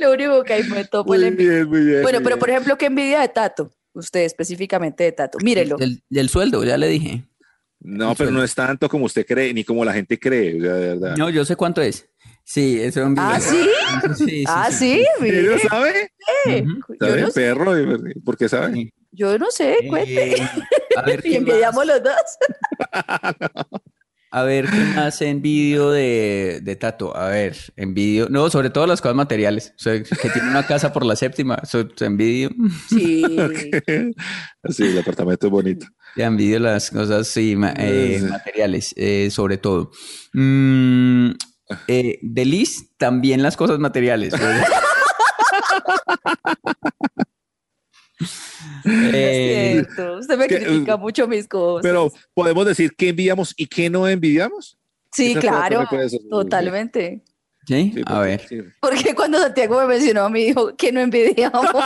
Lo 0.00 0.12
único 0.12 0.42
que 0.44 0.52
hay 0.54 0.62
fue 0.64 0.84
todo 0.84 1.04
Muy 1.04 1.18
la 1.18 1.28
envidia. 1.28 1.52
bien, 1.52 1.68
muy 1.68 1.80
bien. 1.84 2.02
Bueno, 2.02 2.18
muy 2.18 2.24
pero 2.24 2.36
bien. 2.36 2.38
por 2.40 2.50
ejemplo, 2.50 2.78
¿qué 2.78 2.86
envidia 2.86 3.20
de 3.20 3.28
Tato? 3.28 3.70
Usted 3.94 4.20
específicamente 4.20 5.04
de 5.04 5.12
Tato. 5.12 5.38
Mírelo. 5.42 5.76
del, 5.76 6.02
del 6.08 6.28
sueldo, 6.28 6.64
ya 6.64 6.76
le 6.78 6.88
dije. 6.88 7.22
No, 7.84 8.14
pero 8.14 8.30
no 8.30 8.42
es 8.42 8.54
tanto 8.54 8.88
como 8.88 9.06
usted 9.06 9.26
cree, 9.26 9.52
ni 9.52 9.64
como 9.64 9.84
la 9.84 9.92
gente 9.92 10.18
cree, 10.18 10.58
o 10.58 10.60
sea, 10.60 10.74
de 10.74 10.86
verdad. 10.94 11.16
No, 11.16 11.30
yo 11.30 11.44
sé 11.44 11.56
cuánto 11.56 11.82
es. 11.82 12.08
Sí, 12.44 12.80
eso 12.80 13.00
es 13.00 13.06
envidia. 13.06 13.30
¿Ah, 13.34 13.40
sí? 13.40 13.68
Sí, 14.16 14.24
sí, 14.26 14.44
ah, 14.46 14.70
sí. 14.70 14.76
sí. 14.78 15.06
¿En 15.20 15.32
serio 15.32 15.52
mire. 15.52 15.68
sabe? 15.68 16.10
Ujú. 16.46 16.94
Yo 17.00 17.06
¿Sabe, 17.06 17.20
no, 17.22 17.30
sé, 17.30 17.40
perro? 17.40 17.72
¿Por 18.24 18.36
qué 18.36 18.48
sabe? 18.48 18.92
Yo 19.10 19.38
no 19.38 19.50
sé, 19.50 19.76
cuente. 19.88 20.36
Eh, 20.36 20.48
a 20.96 21.02
ver, 21.02 21.22
y 21.26 21.36
envidiamos 21.36 21.86
los 21.86 22.02
dos. 22.02 22.14
A 24.34 24.44
ver, 24.44 24.64
¿qué 24.64 24.78
más 24.96 25.20
envidio 25.20 25.90
de, 25.90 26.60
de 26.62 26.74
Tato? 26.76 27.14
A 27.14 27.28
ver, 27.28 27.54
envidio. 27.76 28.28
No, 28.30 28.48
sobre 28.48 28.70
todo 28.70 28.86
las 28.86 29.02
cosas 29.02 29.14
materiales. 29.14 29.74
O 29.76 29.78
sea, 29.78 30.02
que 30.02 30.30
tiene 30.30 30.48
una 30.48 30.66
casa 30.66 30.90
por 30.90 31.04
la 31.04 31.16
séptima. 31.16 31.60
Eso 31.62 31.86
te 31.86 32.06
envidio. 32.06 32.48
Sí. 32.88 33.22
Sí, 34.70 34.84
el 34.84 34.98
apartamento 34.98 35.48
es 35.48 35.50
bonito. 35.50 35.86
Ya 36.16 36.26
envidio 36.26 36.58
las 36.58 36.90
cosas 36.90 37.26
sí, 37.28 37.56
ma- 37.56 37.74
eh, 37.78 38.18
Sí. 38.20 38.26
materiales, 38.26 38.92
eh, 38.96 39.28
sobre 39.30 39.56
todo. 39.56 39.90
Mm, 40.34 41.30
eh, 41.88 42.18
de 42.20 42.44
Liz, 42.44 42.90
también 42.98 43.42
las 43.42 43.56
cosas 43.56 43.78
materiales. 43.78 44.32
Eh, 48.84 49.82
Es 49.84 49.86
cierto. 49.96 50.18
Usted 50.18 50.38
me 50.38 50.46
critica 50.48 50.96
mucho 50.96 51.26
mis 51.28 51.46
cosas. 51.48 51.82
Pero, 51.82 52.12
¿podemos 52.34 52.66
decir 52.66 52.92
qué 52.96 53.08
envidiamos 53.10 53.54
y 53.56 53.66
qué 53.66 53.88
no 53.90 54.06
envidiamos? 54.08 54.78
sí, 55.12 55.34
claro. 55.36 55.86
Totalmente. 56.30 57.22
¿Sí? 57.66 57.92
Sí, 57.94 58.02
A 58.06 58.20
ver. 58.20 58.40
sí. 58.48 58.58
Porque 58.80 59.14
cuando 59.14 59.38
Santiago 59.38 59.80
me 59.80 59.86
mencionó 59.86 60.24
a 60.24 60.30
mí, 60.30 60.44
dijo 60.46 60.76
que 60.76 60.92
no 60.92 61.00
envidiamos. 61.00 61.66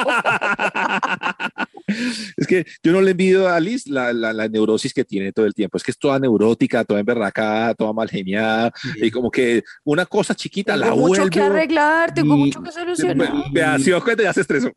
Es 2.37 2.47
que 2.49 2.67
yo 2.83 2.91
no 2.93 3.01
le 3.01 3.13
envidio 3.13 3.49
a 3.49 3.61
Liz 3.61 3.87
la, 3.87 4.13
la, 4.13 4.33
la 4.33 4.49
neurosis 4.49 4.93
que 4.93 5.05
tiene 5.05 5.33
todo 5.33 5.47
el 5.47 5.55
tiempo. 5.55 5.77
Es 5.77 5.85
que 5.85 5.93
es 5.93 5.99
toda 5.99 6.19
neurótica, 6.19 6.85
toda 6.85 6.99
emberracada, 7.01 7.75
toda 7.75 7.93
mal 7.93 8.11
geniada. 8.11 8.73
Y 8.97 9.11
como 9.11 9.31
que 9.31 9.63
una 9.85 10.05
cosa 10.05 10.35
chiquita 10.35 10.77
la 10.77 10.87
tengo 10.91 11.07
mucho 11.07 11.29
que 11.29 11.41
arreglar, 11.41 12.13
tengo 12.13 12.35
Y- 12.35 12.39
mucho 12.39 12.61
que 12.63 12.73
solucionar. 12.73 13.33
Vea, 13.53 13.79
si 13.79 13.93
os 13.93 14.03
cuenta, 14.03 14.25
ya 14.25 14.33
se 14.33 14.41
estresó. 14.41 14.69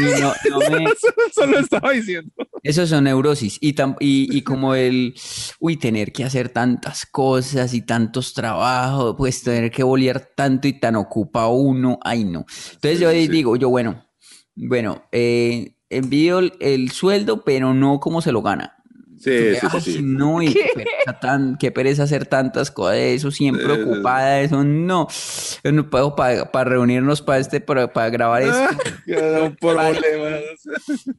Y 0.00 0.20
no- 0.20 0.34
no 0.50 0.58
me- 0.70 0.84
Solo 1.34 1.58
estaba 1.60 1.92
diciendo. 1.92 2.30
Eso 2.62 2.86
son 2.86 3.04
neurosis. 3.04 3.56
Y, 3.60 3.72
tam- 3.74 3.96
y, 3.98 4.28
y 4.36 4.42
como 4.42 4.74
el, 4.74 5.14
uy, 5.60 5.78
tener 5.78 6.12
que 6.12 6.24
hacer 6.24 6.50
tantas 6.50 7.06
cosas 7.06 7.72
y 7.72 7.80
tantos 7.82 8.34
trabajos, 8.34 9.14
pues 9.16 9.42
tener 9.42 9.70
que 9.70 9.82
bolear 9.82 10.20
tanto 10.40 10.66
y 10.68 10.72
tan 10.72 10.96
ocupa 10.96 11.48
uno, 11.48 11.98
ay 12.02 12.24
no. 12.24 12.46
Entonces 12.72 12.98
yo 12.98 13.10
ahí 13.10 13.28
digo, 13.28 13.56
yo 13.56 13.68
bueno, 13.68 14.06
bueno, 14.56 15.02
eh, 15.12 15.74
envío 15.90 16.38
el, 16.38 16.54
el 16.60 16.90
sueldo, 16.92 17.44
pero 17.44 17.74
no 17.74 18.00
como 18.00 18.22
se 18.22 18.32
lo 18.32 18.40
gana. 18.40 18.74
Sí, 19.18 19.54
sí, 19.54 19.66
Ay, 19.70 19.80
sí, 19.82 19.92
sí. 19.92 20.00
no, 20.02 20.40
y 20.40 20.50
qué 20.50 20.70
pereza, 20.74 21.20
tan, 21.20 21.58
qué 21.58 21.70
pereza 21.70 22.04
hacer 22.04 22.24
tantas 22.24 22.70
cosas, 22.70 22.96
eso 22.96 23.30
siempre 23.30 23.66
Eh, 23.74 23.82
ocupada, 23.82 24.40
eso 24.40 24.64
no. 24.64 25.08
Yo 25.62 25.72
no 25.72 25.90
puedo 25.90 26.16
para 26.16 26.64
reunirnos 26.64 27.20
para 27.20 27.38
este, 27.38 27.60
para, 27.60 27.92
para 27.92 28.08
grabar 28.08 28.42
esto. 28.42 28.56
Ah, 29.14 29.50
problema. 29.60 30.38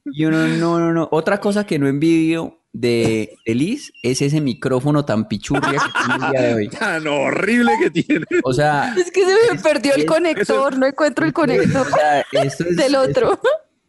Y 0.06 0.26
uno, 0.26 0.48
no, 0.48 0.80
no, 0.80 0.92
no. 0.94 1.10
Otra 1.12 1.40
cosa 1.40 1.66
que 1.66 1.78
no 1.78 1.88
envidio 1.88 2.61
de, 2.74 3.38
de 3.46 3.56
Liz 3.56 3.92
es 4.02 4.22
ese 4.22 4.40
micrófono 4.42 5.04
tan 5.06 5.28
pichurria 5.28 5.72
que 5.74 5.78
tiene 6.06 6.26
el 6.26 6.32
día 6.32 6.42
de 6.42 6.54
hoy. 6.54 6.68
Tan 6.80 7.06
horrible 7.08 7.72
que 7.82 7.90
tiene. 7.90 8.26
O 8.44 8.54
sea, 8.54 8.94
Es 8.98 9.12
que 9.12 9.26
se 9.26 9.54
me 9.54 9.60
perdió 9.60 9.94
el 9.96 10.02
es- 10.02 10.06
conector, 10.08 10.78
no 10.78 10.86
encuentro 10.86 11.26
el 11.26 11.34
conector 11.34 11.86
o 11.88 11.90
sea, 11.90 12.26
esto 12.32 12.64
es, 12.70 12.78
del 12.78 12.96
otro. 12.96 13.40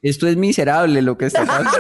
Esto 0.03 0.27
es 0.27 0.37
miserable 0.37 1.01
lo 1.01 1.17
que 1.17 1.27
está 1.27 1.45
pasando. 1.47 1.71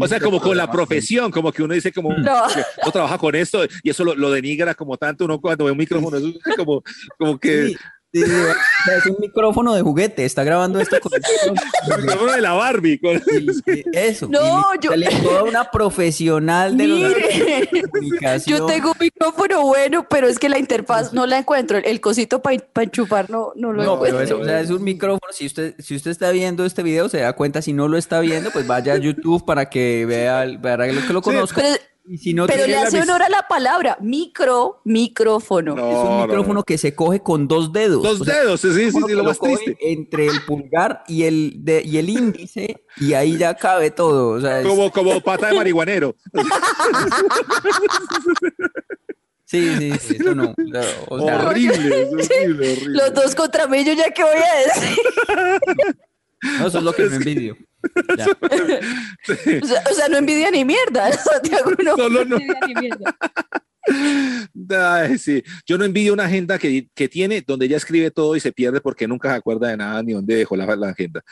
O 0.00 0.08
sea, 0.08 0.18
como 0.18 0.40
con 0.40 0.56
la 0.56 0.70
profesión, 0.70 1.30
como 1.30 1.52
que 1.52 1.62
uno 1.62 1.74
dice 1.74 1.92
como 1.92 2.10
No. 2.14 2.46
que 2.48 2.62
uno 2.82 2.90
trabaja 2.92 3.18
con 3.18 3.34
esto 3.34 3.62
y 3.82 3.90
eso 3.90 4.02
lo, 4.02 4.14
lo 4.14 4.30
denigra 4.30 4.74
como 4.74 4.96
tanto 4.96 5.26
uno 5.26 5.38
cuando 5.40 5.66
ve 5.66 5.72
un 5.72 5.76
micrófono, 5.78 6.16
eso 6.16 6.28
es 6.28 6.56
como, 6.56 6.82
como 7.18 7.38
que 7.38 7.66
Sí, 7.68 7.76
sí, 8.12 8.22
sí, 8.24 8.30
o 8.30 8.84
sea, 8.84 8.96
es 8.98 9.06
un 9.06 9.16
micrófono 9.20 9.74
de 9.74 9.82
juguete, 9.82 10.24
está 10.24 10.42
grabando 10.44 10.80
esto 10.80 10.96
con 11.00 11.12
el 11.96 12.02
micrófono 12.02 12.32
de 12.32 12.40
la 12.40 12.52
Barbie. 12.54 12.98
con- 12.98 13.16
y- 13.16 13.70
y 13.70 13.84
eso. 13.92 14.28
No, 14.28 14.64
y 14.74 14.78
yo- 14.84 14.90
toda 15.22 15.44
una 15.44 15.70
profesional 15.70 16.76
de, 16.76 16.86
los 16.88 16.98
Mire, 16.98 17.68
de 17.72 17.82
comunicación. 17.90 18.58
yo 18.58 18.66
tengo 18.66 18.90
un 18.92 18.96
micrófono 19.00 19.62
bueno, 19.66 20.06
pero 20.08 20.28
es 20.28 20.38
que 20.38 20.48
la 20.48 20.58
interfaz 20.58 21.12
no 21.12 21.26
la 21.26 21.38
encuentro. 21.38 21.78
El, 21.78 22.00
cosito 22.00 22.40
para 22.42 22.56
enchufar 22.76 23.30
no, 23.30 23.52
no 23.56 23.72
lo 23.72 23.82
No, 23.82 23.94
encuentro. 23.94 24.18
pero 24.18 24.20
eso, 24.20 24.38
o 24.40 24.44
sea, 24.44 24.60
es 24.60 24.70
un 24.70 24.82
micrófono. 24.82 25.20
Si 25.32 25.46
usted, 25.46 25.74
si 25.78 25.94
usted 25.94 26.10
está 26.10 26.30
viendo 26.30 26.64
este 26.64 26.82
video, 26.82 27.08
se 27.08 27.18
da 27.20 27.32
cuenta. 27.34 27.62
Si 27.62 27.72
no 27.72 27.88
lo 27.88 27.98
está 27.98 28.20
viendo, 28.20 28.50
pues 28.50 28.66
vaya 28.66 28.94
a 28.94 28.96
YouTube 28.96 29.44
para 29.44 29.68
que 29.68 30.06
vea, 30.06 30.42
el- 30.44 30.58
para 30.60 30.86
que 30.86 30.92
lo, 30.94 31.06
que 31.06 31.12
lo 31.12 31.22
conozca. 31.22 31.60
Pero, 31.62 31.76
y 32.06 32.18
si 32.18 32.34
no 32.34 32.46
pero 32.46 32.66
le 32.66 32.76
hace 32.76 33.00
honor 33.00 33.22
a 33.22 33.28
la 33.28 33.46
palabra 33.48 33.96
micro, 34.00 34.80
micrófono. 34.84 35.74
No, 35.76 35.88
es 35.90 35.96
un 35.96 36.16
no, 36.18 36.26
micrófono 36.26 36.54
no. 36.54 36.62
que 36.64 36.76
se 36.78 36.94
coge 36.94 37.20
con 37.22 37.46
dos 37.46 37.72
dedos. 37.72 38.02
Dos 38.02 38.20
O 38.20 38.24
sea, 38.24 38.40
dedos, 38.40 38.60
sí, 38.60 38.72
sí, 38.72 38.90
sí, 38.90 39.12
lo 39.12 39.24
más 39.24 39.38
triste. 39.38 39.76
Entre 39.80 40.26
el 40.26 40.42
pulgar 40.46 41.04
y 41.06 41.22
el, 41.24 41.54
de- 41.64 41.82
y 41.84 41.98
el 41.98 42.08
índice, 42.08 42.82
y 42.96 43.12
ahí 43.12 43.36
ya 43.38 43.54
cabe 43.54 43.90
todo. 43.90 44.30
O 44.30 44.40
sea, 44.40 44.60
es- 44.60 44.66
Como, 44.66 44.90
como 44.90 45.20
pata 45.20 45.48
de 45.48 45.54
marihuanero. 45.56 46.16
sí, 49.44 49.68
sí, 49.78 49.92
sí, 50.00 50.16
eso 50.20 50.34
no. 50.34 50.54
no, 50.56 50.80
o 51.08 51.20
sea, 51.26 51.48
horrible, 51.48 52.02
es 52.02 52.30
horrible, 52.30 52.72
horrible. 52.72 52.86
Los 52.98 53.14
dos 53.14 53.34
contra 53.34 53.66
mí, 53.66 53.84
yo 53.84 53.92
ya 53.92 54.10
qué 54.10 54.22
voy 54.22 54.32
a 54.34 54.58
decir. 54.80 55.96
no, 56.42 56.66
eso 56.66 56.78
es 56.78 56.84
lo 56.84 56.92
que 56.92 57.04
me 57.06 57.16
envidio. 57.16 57.56
Ya. 58.18 58.26
O 59.62 59.66
sea, 59.66 59.82
o 59.90 59.94
sea, 59.94 60.08
no 60.10 60.18
envidia 60.18 60.50
ni 60.50 60.66
mierda. 60.66 61.10
Santiago 61.16 61.70
no, 61.82 61.96
Solo 61.96 62.24
no. 62.26 62.36
envidia 62.36 62.58
ni 62.66 62.74
mierda. 62.74 63.16
Ay, 65.02 65.18
sí. 65.18 65.42
Yo 65.66 65.78
no 65.78 65.84
envidio 65.84 66.12
una 66.12 66.24
agenda 66.24 66.58
que, 66.58 66.88
que 66.94 67.08
tiene 67.08 67.42
donde 67.46 67.66
ella 67.66 67.78
escribe 67.78 68.10
todo 68.10 68.36
y 68.36 68.40
se 68.40 68.52
pierde 68.52 68.80
porque 68.82 69.08
nunca 69.08 69.30
se 69.30 69.36
acuerda 69.36 69.68
de 69.68 69.76
nada 69.78 70.02
ni 70.02 70.12
dónde 70.12 70.34
dejó 70.36 70.56
la, 70.56 70.76
la 70.76 70.90
agenda. 70.90 71.22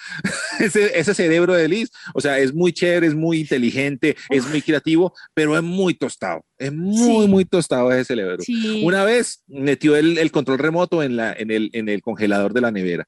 ese, 0.59 0.99
ese 0.99 1.15
cerebro 1.15 1.53
de 1.55 1.69
Liz, 1.69 1.91
o 2.15 2.21
sea, 2.21 2.39
es 2.39 2.55
muy 2.55 2.73
chévere, 2.73 3.07
es 3.09 3.15
muy 3.15 3.41
inteligente, 3.41 4.17
es 4.31 4.47
muy 4.49 4.63
creativo, 4.63 5.13
pero 5.35 5.57
es 5.57 5.63
muy 5.63 5.95
tostado. 5.95 6.43
Es 6.57 6.73
muy, 6.73 7.25
Sí. 7.27 7.29
muy 7.29 7.45
tostado 7.45 7.93
ese 7.93 8.05
cerebro. 8.07 8.39
Sí. 8.41 8.83
Una 8.85 9.05
vez 9.05 9.43
metió 9.47 9.97
el, 9.97 10.17
el 10.19 10.31
control 10.33 10.59
remoto 10.59 11.03
en, 11.03 11.17
la, 11.17 11.33
en, 11.33 11.51
el, 11.51 11.71
en 11.75 11.89
el 11.89 12.01
congelador 12.01 12.53
de 12.55 12.61
la 12.63 12.71
nevera. 12.71 13.07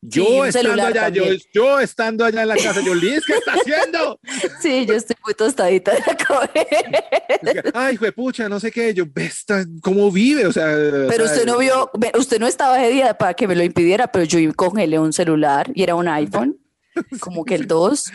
Yo 0.00 0.24
Sí, 0.44 0.48
estando 0.58 0.82
allá, 0.84 1.08
yo, 1.08 1.24
yo 1.52 1.80
estando 1.80 2.24
allá 2.24 2.42
en 2.42 2.48
la 2.48 2.54
casa, 2.56 2.80
yo, 2.84 2.94
Liz, 2.94 3.20
¿qué 3.26 3.32
está 3.34 3.52
haciendo? 3.54 4.20
Sí, 4.62 4.86
yo 4.86 4.94
estoy 4.94 5.16
muy 5.24 5.34
tostadita 5.34 5.92
de 5.92 6.00
la 6.06 6.16
cabeza. 6.16 7.70
Ay, 7.74 7.96
juepucha, 7.96 8.48
no 8.48 8.60
sé 8.60 8.70
qué. 8.70 8.94
Yo, 8.94 9.04
esta, 9.16 9.64
¿cómo 9.82 10.10
vive? 10.12 10.46
O 10.46 10.52
sea, 10.52 10.66
Pero 11.08 11.24
usted 11.24 11.44
no 11.46 11.58
vio, 11.58 11.90
usted 12.16 12.38
no 12.38 12.46
estaba 12.46 12.76
de 12.78 12.90
día 12.90 13.14
para 13.18 13.34
que 13.34 13.48
me 13.48 13.56
lo 13.56 13.64
impidiera, 13.64 14.06
pero 14.06 14.24
yo 14.24 14.38
congelé 14.54 14.98
un 15.00 15.12
celular 15.12 15.70
y 15.74 15.82
era 15.82 15.96
un 15.96 16.06
iPhone, 16.08 16.58
como 17.20 17.44
que 17.44 17.56
el 17.56 17.66
2 17.66 18.06
en 18.08 18.14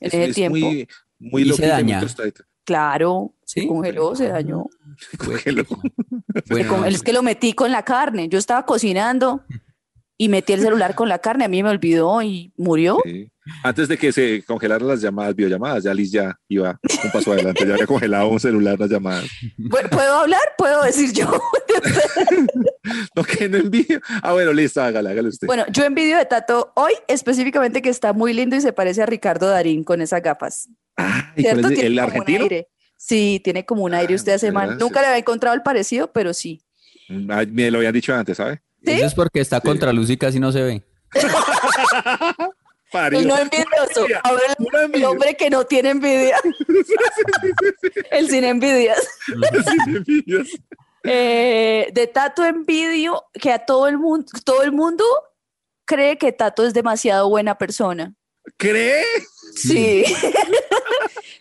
Es, 0.00 0.14
ese 0.14 0.24
es 0.26 0.34
tiempo. 0.36 0.58
muy, 0.58 0.88
muy 1.18 1.42
Y 1.42 1.52
se 1.52 1.62
muy 1.62 1.70
daña. 1.70 2.00
tostadito. 2.00 2.44
Claro, 2.64 3.32
se 3.44 3.62
Sí. 3.62 3.66
congeló, 3.68 4.14
se 4.14 4.28
dañó. 4.28 4.66
Se 4.98 6.52
Bueno, 6.52 6.84
es 6.86 7.02
que 7.02 7.12
lo 7.12 7.22
metí 7.22 7.52
con 7.52 7.70
la 7.70 7.84
carne. 7.84 8.28
Yo 8.28 8.38
estaba 8.38 8.64
cocinando 8.64 9.42
y 10.18 10.28
metí 10.28 10.52
el 10.54 10.60
celular 10.60 10.94
con 10.94 11.08
la 11.08 11.18
carne. 11.18 11.44
A 11.44 11.48
mí 11.48 11.62
me 11.62 11.70
olvidó 11.70 12.22
y 12.22 12.52
murió. 12.56 12.98
Sí. 13.04 13.30
Antes 13.62 13.86
de 13.86 13.96
que 13.96 14.10
se 14.10 14.42
congelaran 14.44 14.88
las 14.88 15.00
llamadas, 15.00 15.36
videollamadas, 15.36 15.84
ya 15.84 15.94
Liz 15.94 16.10
ya 16.10 16.36
iba 16.48 16.80
un 17.04 17.10
paso 17.12 17.32
adelante, 17.32 17.64
ya 17.64 17.74
había 17.74 17.86
congelado 17.86 18.26
un 18.28 18.40
celular 18.40 18.78
las 18.80 18.90
llamadas. 18.90 19.24
¿Pu- 19.56 19.88
¿Puedo 19.88 20.14
hablar? 20.16 20.40
¿Puedo 20.58 20.82
decir 20.82 21.12
yo? 21.12 21.30
No, 23.14 23.24
que 23.24 23.48
no 23.48 23.56
envío. 23.58 24.00
Ah, 24.22 24.32
bueno, 24.32 24.52
listo, 24.52 24.80
hágale, 24.80 25.10
hágale 25.10 25.28
usted. 25.28 25.46
bueno, 25.46 25.64
yo 25.70 25.84
envidio 25.84 26.16
de 26.18 26.24
Tato 26.26 26.72
hoy 26.76 26.92
específicamente 27.08 27.82
que 27.82 27.88
está 27.88 28.12
muy 28.12 28.32
lindo 28.32 28.56
y 28.56 28.60
se 28.60 28.72
parece 28.72 29.02
a 29.02 29.06
Ricardo 29.06 29.48
Darín 29.48 29.82
con 29.84 30.00
esas 30.00 30.22
gafas. 30.22 30.68
¿Y 31.36 31.42
cuál 31.42 31.60
¿Cierto? 31.60 31.68
es 31.70 31.78
el 31.80 31.98
argentino? 31.98 32.42
aire. 32.44 32.68
Sí, 32.96 33.40
tiene 33.44 33.64
como 33.66 33.82
un 33.82 33.94
aire 33.94 34.14
Ah, 34.14 34.16
usted 34.16 34.32
hace 34.34 34.52
mal. 34.52 34.78
Nunca 34.78 35.00
le 35.00 35.08
había 35.08 35.18
encontrado 35.18 35.54
el 35.56 35.62
parecido, 35.62 36.12
pero 36.12 36.32
sí. 36.32 36.62
Ah, 37.28 37.44
me 37.50 37.70
lo 37.70 37.78
habían 37.78 37.92
dicho 37.92 38.14
antes, 38.14 38.36
¿sabe? 38.36 38.62
¿Sí? 38.84 38.92
Eso 38.92 39.06
es 39.06 39.14
porque 39.14 39.40
está 39.40 39.60
contra 39.60 39.92
luz 39.92 40.10
y 40.10 40.16
casi 40.16 40.38
no 40.38 40.52
se 40.52 40.62
ve. 40.62 40.84
El 42.92 43.26
no 43.26 43.36
envidioso. 43.36 44.00
Envidia, 44.02 44.20
Ahora 44.22 44.42
el, 44.58 44.94
el 44.94 45.04
hombre 45.04 45.36
que 45.36 45.50
no 45.50 45.64
tiene 45.64 45.90
envidia. 45.90 46.38
el 48.10 48.30
sin 48.30 48.44
envidias. 48.44 49.06
Eh, 51.02 51.88
de 51.92 52.06
Tato 52.06 52.44
envidio 52.44 53.24
que 53.32 53.52
a 53.52 53.58
todo 53.58 53.88
el 53.88 53.98
mundo, 53.98 54.26
todo 54.44 54.62
el 54.62 54.72
mundo 54.72 55.04
cree 55.84 56.16
que 56.16 56.32
Tato 56.32 56.64
es 56.64 56.74
demasiado 56.74 57.28
buena 57.28 57.58
persona. 57.58 58.14
¿Cree? 58.56 59.04
Sí. 59.54 60.04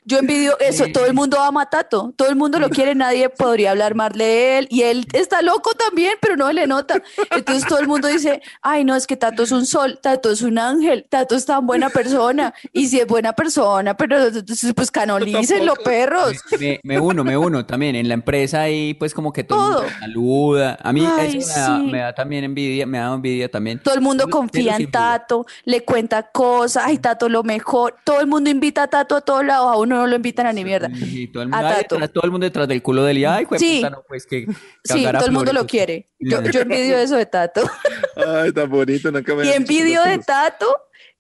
Yo 0.05 0.19
envidio 0.19 0.57
eso, 0.59 0.85
todo 0.93 1.07
el 1.07 1.13
mundo 1.13 1.39
ama 1.39 1.63
a 1.63 1.65
Tato, 1.69 2.13
todo 2.15 2.29
el 2.29 2.35
mundo 2.35 2.59
lo 2.59 2.69
quiere, 2.69 2.93
nadie 2.93 3.29
podría 3.29 3.71
hablar 3.71 3.95
mal 3.95 4.11
de 4.11 4.59
él 4.59 4.67
y 4.69 4.83
él 4.83 5.07
está 5.13 5.41
loco 5.41 5.71
también, 5.73 6.13
pero 6.21 6.35
no 6.35 6.47
se 6.47 6.53
le 6.53 6.67
nota. 6.67 7.01
Entonces 7.31 7.67
todo 7.67 7.79
el 7.79 7.87
mundo 7.87 8.07
dice, 8.07 8.41
ay 8.61 8.83
no, 8.83 8.95
es 8.95 9.07
que 9.07 9.17
Tato 9.17 9.43
es 9.43 9.51
un 9.51 9.65
sol, 9.65 9.99
Tato 10.01 10.31
es 10.31 10.41
un 10.43 10.59
ángel, 10.59 11.07
Tato 11.09 11.35
es 11.35 11.45
tan 11.45 11.65
buena 11.65 11.89
persona 11.89 12.53
y 12.71 12.87
si 12.87 12.99
es 12.99 13.07
buena 13.07 13.33
persona, 13.33 13.97
pero 13.97 14.17
pues 14.75 14.91
canolícenlo, 14.91 15.73
perros. 15.75 16.33
Me, 16.59 16.79
me 16.83 16.99
uno, 16.99 17.23
me 17.23 17.35
uno 17.35 17.65
también. 17.65 17.95
En 17.95 18.07
la 18.07 18.13
empresa 18.13 18.61
ahí, 18.61 18.93
pues 18.93 19.13
como 19.13 19.33
que 19.33 19.43
todo, 19.43 19.79
el 19.79 19.83
mundo 19.83 19.99
saluda. 19.99 20.77
A 20.81 20.93
mí 20.93 21.05
Ay, 21.05 21.37
eso 21.37 21.47
me 21.47 21.61
da, 21.61 21.77
sí. 21.77 21.83
me 21.91 21.99
da 21.99 22.15
también 22.15 22.43
envidia, 22.43 22.85
me 22.85 22.99
da 22.99 23.13
envidia 23.13 23.49
también. 23.49 23.79
Todo 23.79 23.95
el 23.95 24.01
mundo 24.01 24.29
confía 24.29 24.75
en. 24.77 24.91
Tato, 24.91 25.45
le 25.63 25.83
cuenta 25.83 26.23
cosas, 26.23 26.83
ay 26.85 26.99
Tato 26.99 27.27
lo 27.27 27.43
mejor, 27.43 27.95
todo 28.03 28.21
el 28.21 28.27
mundo 28.27 28.49
invita 28.49 28.83
a 28.83 28.87
Tato 28.87 29.15
a 29.15 29.21
todos 29.21 29.43
lados, 29.43 29.71
a 29.71 29.77
uno 29.77 29.94
no 29.95 30.07
lo 30.07 30.15
invitan 30.15 30.47
a 30.47 30.53
ni 30.53 30.63
mierda. 30.63 30.89
Sí, 30.95 31.27
todo, 31.27 31.43
el 31.43 31.49
A 31.53 31.57
mundo, 31.57 31.67
ay, 31.67 31.81
Tato. 31.83 31.95
detrás- 31.95 32.11
todo 32.13 32.23
el 32.25 32.31
mundo 32.31 32.45
detrás 32.45 32.67
del 32.67 32.81
culo 32.81 33.03
ay, 33.35 33.45
jue 33.45 33.59
Sí. 33.59 33.77
puta, 33.77 33.89
no, 33.89 34.03
pues 34.07 34.25
que 34.25 34.45
Sí, 34.83 35.05
a 35.05 35.13
todo 35.13 35.25
el 35.27 35.31
mundo 35.31 35.53
lo 35.53 35.65
quiere. 35.67 36.09
Yo, 36.19 36.41
yo 36.51 36.61
envidio 36.61 36.97
eso 36.97 37.15
de 37.15 37.25
Tato. 37.25 37.61
Ay, 38.15 38.51
tan 38.51 38.69
bonito, 38.69 39.11
nunca 39.11 39.33
me 39.35 39.45
Y 39.45 39.49
envidio 39.51 40.01
de 40.03 40.17
cosas. 40.17 40.25
Tato 40.25 40.77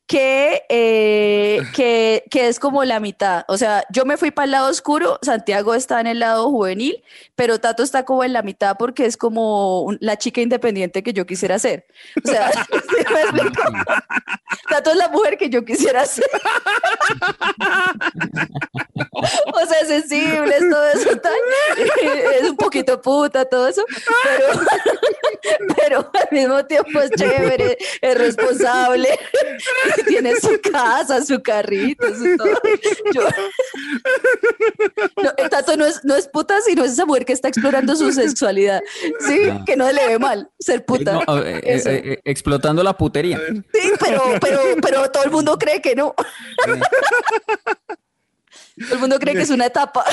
que, 0.07 0.63
eh, 0.69 1.61
que, 1.75 2.23
que 2.29 2.47
es 2.47 2.59
como 2.59 2.83
la 2.83 2.99
mitad. 2.99 3.43
O 3.47 3.57
sea, 3.57 3.83
yo 3.91 4.05
me 4.05 4.17
fui 4.17 4.31
para 4.31 4.45
el 4.45 4.51
lado 4.51 4.69
oscuro, 4.69 5.19
Santiago 5.21 5.73
está 5.75 5.99
en 6.01 6.07
el 6.07 6.19
lado 6.19 6.49
juvenil, 6.49 7.03
pero 7.35 7.59
Tato 7.59 7.83
está 7.83 8.05
como 8.05 8.23
en 8.23 8.33
la 8.33 8.41
mitad 8.43 8.77
porque 8.77 9.05
es 9.05 9.17
como 9.17 9.81
un- 9.81 9.97
la 10.01 10.17
chica 10.17 10.41
independiente 10.41 11.03
que 11.03 11.13
yo 11.13 11.25
quisiera 11.25 11.59
ser. 11.59 11.85
O 12.23 12.27
sea. 12.27 12.51
Tato 14.69 14.91
es 14.91 14.97
la 14.97 15.09
mujer 15.09 15.37
que 15.37 15.49
yo 15.49 15.63
quisiera 15.65 16.05
ser. 16.05 16.25
o 19.53 19.65
sea, 19.67 19.79
es 19.81 19.87
sensible, 19.87 20.55
es 20.57 20.69
todo 20.69 20.87
eso, 20.89 21.17
tal. 21.17 21.33
es 22.41 22.49
un 22.49 22.57
poquito 22.57 23.01
puta, 23.01 23.45
todo 23.45 23.67
eso, 23.67 23.83
pero, 24.23 24.47
pero 25.77 26.11
al 26.13 26.27
mismo 26.31 26.65
tiempo 26.65 26.99
es 26.99 27.11
chévere, 27.11 27.77
es 28.01 28.17
responsable, 28.17 29.09
tiene 30.07 30.35
su 30.39 30.59
casa, 30.61 31.23
su 31.23 31.41
carrito, 31.41 32.07
su 32.15 32.35
todo. 32.37 32.53
Yo- 33.13 33.27
No, 35.21 35.31
el 35.37 35.49
Tato 35.49 35.77
no 35.77 35.85
es, 35.85 36.03
no 36.03 36.15
es 36.15 36.27
puta, 36.27 36.59
sino 36.61 36.83
es 36.83 36.91
esa 36.93 37.05
mujer 37.05 37.25
que 37.25 37.33
está 37.33 37.47
explorando 37.47 37.95
su 37.95 38.11
sexualidad, 38.11 38.81
¿sí? 39.27 39.51
Que 39.65 39.75
no 39.75 39.91
le 39.91 40.07
ve 40.07 40.19
mal 40.19 40.49
ser 40.59 40.85
puta. 40.85 41.13
No, 41.13 41.39
eh, 41.43 41.61
eh, 41.63 41.81
eh, 41.85 42.19
explotando 42.25 42.83
la 42.83 42.97
putería. 42.97 43.39
Sí, 43.73 43.91
pero, 43.99 44.23
pero, 44.41 44.59
pero 44.81 45.11
todo 45.11 45.23
el 45.23 45.31
mundo 45.31 45.57
cree 45.57 45.81
que 45.81 45.95
no. 45.95 46.13
Todo 48.79 48.93
el 48.93 48.99
mundo 48.99 49.19
cree 49.19 49.33
que 49.33 49.41
es 49.41 49.49
una 49.49 49.65
etapa. 49.67 50.03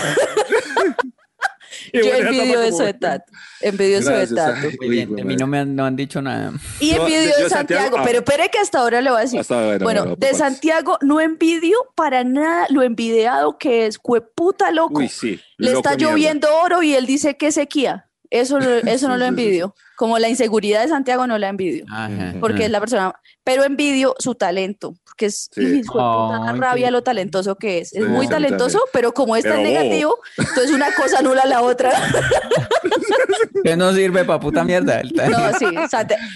Yo 1.93 2.01
envidio 2.01 2.63
eso 2.63 2.73
como- 2.77 2.87
de 2.87 2.95
Tato. 2.95 3.33
Envidio 3.61 3.99
eso 3.99 4.11
de 4.11 4.27
Tato. 4.27 4.55
ay, 4.57 4.77
Muy 4.79 4.89
uy, 4.89 4.89
bien, 4.89 5.17
de 5.17 5.25
mí 5.25 5.37
no 5.37 5.47
me 5.47 5.59
han, 5.59 5.75
no 5.75 5.85
han 5.85 5.97
dicho 5.97 6.23
nada. 6.23 6.53
Y 6.81 6.91
envidio 6.91 7.21
de 7.21 7.33
Santiago, 7.33 7.49
Santiago, 7.49 7.97
ah. 7.99 8.03
pero 8.05 8.19
espere 8.19 8.49
que 8.51 8.59
hasta 8.59 8.79
ahora 8.79 9.01
le 9.01 9.11
voy 9.11 9.19
a 9.19 9.23
decir. 9.23 9.41
Hasta 9.41 9.55
ahora, 9.55 9.85
bueno, 9.85 10.01
bueno, 10.03 10.17
de 10.17 10.27
papás. 10.27 10.39
Santiago 10.39 10.99
no 11.01 11.21
envidio 11.21 11.77
para 11.95 12.25
nada 12.25 12.67
lo 12.71 12.83
envidiado 12.83 13.59
que 13.59 13.87
es, 13.87 13.99
puta 14.35 14.71
loco. 14.71 15.01
Uy, 15.01 15.09
sí. 15.09 15.41
Le 15.57 15.73
loco 15.73 15.89
está 15.89 15.97
lloviendo 15.97 16.49
oro 16.63 16.83
y 16.83 16.95
él 16.95 17.07
dice 17.07 17.37
que 17.37 17.53
sequía. 17.53 18.09
Eso, 18.33 18.59
lo- 18.59 18.77
eso 18.91 19.09
no 19.09 19.17
lo 19.19 19.27
envidio. 19.27 19.75
Como 19.97 20.19
la 20.19 20.29
inseguridad 20.29 20.83
de 20.83 20.89
Santiago 20.89 21.27
no 21.27 21.37
la 21.39 21.49
envidio. 21.49 21.85
Ajá, 21.91 22.35
Porque 22.41 22.57
ajá. 22.57 22.65
es 22.65 22.71
la 22.71 22.81
persona. 22.81 23.15
Pero 23.45 23.63
envidio 23.65 24.15
su 24.19 24.35
talento. 24.35 24.95
Porque 25.05 25.27
es 25.27 25.49
Sí. 25.53 25.61
hijo 25.61 25.99
de 25.99 26.05
puta, 26.39 26.45
da 26.47 26.51
Ay, 26.53 26.59
rabia 26.61 26.91
lo 26.91 27.03
talentoso 27.03 27.57
que 27.57 27.79
es. 27.79 27.93
Es 27.93 28.03
Sí, 28.03 28.09
muy 28.09 28.27
talentoso, 28.27 28.81
pero 28.93 29.13
como 29.13 29.37
es 29.37 29.45
tan 29.45 29.59
Pero 29.59 29.69
bobo. 29.69 29.79
negativo, 29.81 30.19
entonces 30.39 30.71
una 30.73 30.93
cosa 30.95 31.19
anula 31.19 31.45
la 31.45 31.61
otra. 31.63 31.91
Que 33.65 33.77
no 33.77 33.93
sirve 33.93 34.25
para 34.25 34.41
puta 34.41 34.65
mierda. 34.65 35.03
No, 35.31 35.59
sí, 35.59 35.67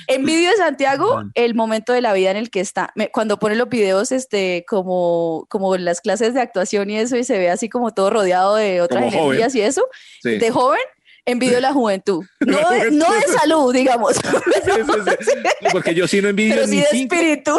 envidio 0.07 0.51
de 0.51 0.57
Santiago 0.57 1.23
el 1.35 1.55
momento 1.55 1.93
de 1.93 2.01
la 2.01 2.13
vida 2.13 2.31
en 2.31 2.37
el 2.37 2.51
que 2.51 2.61
está. 2.61 2.93
Me- 2.95 3.11
cuando 3.11 3.39
pone 3.39 3.57
los 3.57 3.69
videos, 3.69 4.13
este, 4.13 4.65
como, 4.69 5.47
como 5.49 5.77
las 5.77 6.01
clases 6.01 6.35
de 6.35 6.41
actuación 6.41 6.89
y 6.91 6.99
eso, 6.99 7.17
y 7.17 7.25
se 7.25 7.39
ve 7.39 7.51
así 7.51 7.69
como 7.69 7.93
todo 7.93 8.11
rodeado 8.11 8.55
de 8.57 8.81
otras 8.81 9.01
Como 9.05 9.11
joven. 9.13 9.25
energías 9.39 9.55
y 9.55 9.61
eso, 9.63 9.83
Sí. 10.23 10.39
de 10.39 10.51
joven, 10.51 10.81
envidio 11.27 11.61
la 11.61 11.73
juventud. 11.73 12.25
No, 12.41 12.61
La 12.61 12.71
de, 12.85 12.91
no 12.93 13.13
de 13.13 13.23
salud, 13.23 13.75
digamos, 13.75 14.15
Sí, 14.17 14.21
sí, 14.65 15.11
sí. 15.21 15.33
Porque 15.73 15.95
yo 15.95 16.07
sí 16.09 16.23
no 16.23 16.29
envidio 16.29 16.55
pero 16.55 16.67
sí 16.67 16.77
ni 16.77 16.83
de 16.83 16.89
espíritu. 17.03 17.59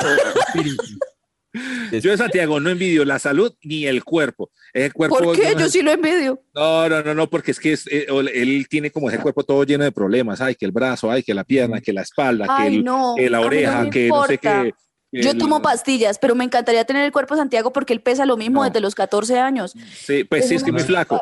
Yo 1.91 2.11
de 2.11 2.17
Santiago 2.17 2.59
no 2.59 2.69
envidio 2.69 3.03
la 3.03 3.17
salud 3.17 3.53
ni 3.63 3.87
el 3.87 4.03
cuerpo. 4.03 4.51
El 4.73 4.93
cuerpo 4.93 5.17
¿Por 5.17 5.35
qué? 5.35 5.55
Yo 5.57 5.69
sí 5.69 5.81
lo 5.81 5.91
envidio. 5.91 6.39
No, 6.53 6.87
no, 6.87 7.01
no, 7.01 7.15
no, 7.15 7.27
porque 7.29 7.51
es 7.51 7.59
que 7.59 7.73
es, 7.73 7.87
eh, 7.87 8.05
él 8.33 8.67
tiene 8.69 8.91
como 8.91 9.09
ese 9.09 9.17
cuerpo 9.19 9.43
todo 9.43 9.63
lleno 9.63 9.83
de 9.83 9.91
problemas. 9.91 10.39
Ay, 10.39 10.53
que 10.55 10.65
el 10.65 10.71
brazo, 10.71 11.09
ay, 11.09 11.23
que 11.23 11.33
la 11.33 11.43
pierna, 11.43 11.81
que 11.81 11.93
la 11.93 12.01
espalda, 12.01 12.45
que, 12.59 12.67
el- 12.67 12.83
no, 12.83 13.15
que 13.17 13.29
la 13.29 13.39
no 13.39 13.45
oreja, 13.47 13.89
que 13.89 14.07
no 14.09 14.25
sé 14.25 14.37
qué. 14.37 14.73
Yo 15.11 15.35
tomo 15.37 15.61
pastillas, 15.61 16.19
pero 16.19 16.35
me 16.35 16.43
encantaría 16.43 16.83
tener 16.85 17.05
el 17.05 17.11
cuerpo 17.11 17.33
de 17.33 17.39
Santiago 17.41 17.71
porque 17.73 17.93
él 17.93 18.01
pesa 18.01 18.25
lo 18.25 18.37
mismo 18.37 18.61
No. 18.61 18.65
desde 18.69 18.81
los 18.81 18.93
14 18.93 19.39
años. 19.39 19.73
Sí, 19.95 20.25
pues 20.25 20.47
sí, 20.47 20.55
es 20.55 20.63
que 20.63 20.69
es 20.69 20.73
muy 20.73 20.83
flaco. 20.83 21.19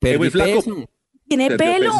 Es 0.00 0.18
muy 0.18 0.30
flaco. 0.30 0.62
peso. 0.62 0.88
Tiene 1.28 1.50
pelo. 1.56 1.92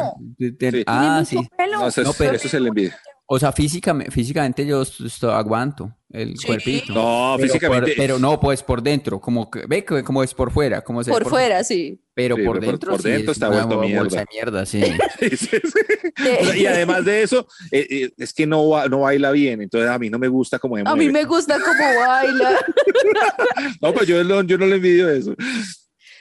Te- 0.59 0.71
Sí. 0.71 0.85
Ah, 0.87 1.23
tiene 1.29 1.43
sí. 1.45 1.49
pelo. 1.57 1.81
No, 1.81 1.89
eso, 1.89 2.01
es, 2.03 2.07
No, 2.07 2.13
pero- 2.17 2.33
eso 2.37 2.47
es 2.47 2.55
el 2.55 2.67
envidia. 2.67 2.99
O 3.29 3.41
sea, 3.41 3.51
físicamente, 3.51 4.13
físicamente 4.13 4.65
yo 4.65 4.85
aguanto 5.33 5.93
el 6.13 6.39
Sí. 6.39 6.47
cuerpito. 6.47 6.93
No, 6.93 7.35
Pero 7.37 7.49
físicamente. 7.49 7.87
por- 7.89 7.97
pero 7.97 8.19
no, 8.21 8.39
pues 8.39 8.63
por 8.63 8.81
dentro, 8.81 9.21
como 9.21 9.51
que, 9.51 9.67
ve 9.67 9.85
que- 9.85 10.05
como 10.05 10.23
es 10.23 10.33
por 10.33 10.53
fuera, 10.53 10.81
como 10.83 11.03
se 11.03 11.11
Por 11.11 11.29
fuera, 11.29 11.65
sí. 11.65 12.01
Pero 12.15 12.37
Sí, 12.37 12.43
por 12.45 12.61
dentro, 12.61 12.93
por 12.93 13.03
sí 13.03 13.09
dentro 13.11 13.33
es 13.33 13.37
está 13.37 13.49
vuelto 13.49 13.79
bolsa 13.79 14.25
mierda. 14.31 14.61
de 14.61 14.67
sí. 14.67 14.81
Y 16.57 16.67
además 16.67 17.05
de 17.05 17.23
eso, 17.25 17.49
eh, 17.73 17.87
eh, 17.91 18.11
es 18.17 18.33
que 18.33 18.47
no, 18.47 18.87
no 18.89 19.01
baila 19.01 19.33
bien, 19.33 19.61
entonces 19.61 19.91
a 19.91 19.99
mí 19.99 20.09
no 20.09 20.21
me 20.21 20.29
gusta 20.29 20.61
como 20.61 20.77
A 20.77 20.95
mí 20.95 21.09
me 21.11 21.25
gusta 21.25 21.59
cómo 21.59 21.99
baila. 21.99 22.59
No, 23.83 23.93
pero 23.93 24.05
yo, 24.05 24.23
no- 24.25 24.43
yo 24.43 24.57
no 24.57 24.67
le 24.67 24.77
envidio 24.77 25.11
eso. 25.11 25.35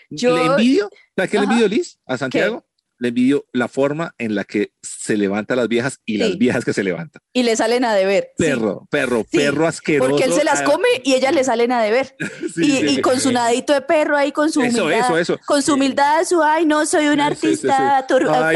Yo- 0.10 0.36
¿Le 0.38 0.46
envidio? 0.46 0.89
¿Sabes 1.15 1.32
qué 1.32 1.38
le 1.38 1.44
envidio, 1.44 1.68
Liz? 1.68 2.00
A 2.08 2.18
Santiago. 2.18 2.65
Le 2.97 3.10
envidio 3.10 3.45
la 3.51 3.67
forma 3.67 4.13
en 4.17 4.36
la 4.36 4.43
que 4.45 4.71
se 4.81 5.17
levantan 5.17 5.58
las 5.58 5.67
viejas 5.67 5.99
y 6.05 6.17
las 6.17 6.29
Sí. 6.31 6.38
viejas 6.38 6.63
que 6.63 6.73
se 6.73 6.84
levantan. 6.84 7.21
Y 7.34 7.43
le 7.43 7.55
salen 7.55 7.84
a 7.86 7.93
deber. 7.93 8.29
sí. 8.38 8.45
Perro, 8.45 8.88
perro, 8.89 9.25
Sí, 9.29 9.38
perro 9.38 9.67
asqueroso. 9.67 10.10
Porque 10.10 10.23
él 10.25 10.34
se 10.34 10.43
las 10.43 10.62
Ah, 10.62 10.63
come 10.63 10.88
y 11.03 11.13
ellas 11.13 11.34
le 11.34 11.43
salen 11.43 11.71
a 11.71 11.81
deber. 11.81 12.15
y, 12.58 12.77
y 12.88 13.01
con 13.01 13.19
su 13.19 13.31
nadito 13.31 13.73
de 13.73 13.81
perro 13.81 14.15
ahí, 14.17 14.31
con 14.31 14.51
su 14.51 14.62
Eso, 14.62 14.84
humildad. 14.86 15.05
eso, 15.05 15.17
eso. 15.17 15.39
Con 15.45 15.62
su 15.62 15.73
humildad, 15.73 16.23
su, 16.25 16.41
ay, 16.41 16.65
no, 16.65 16.86
soy 16.86 17.08
un 17.08 17.13
Sí, 17.15 17.19
sí, 17.19 17.21
artista 17.25 17.97
Ay, 17.97 18.03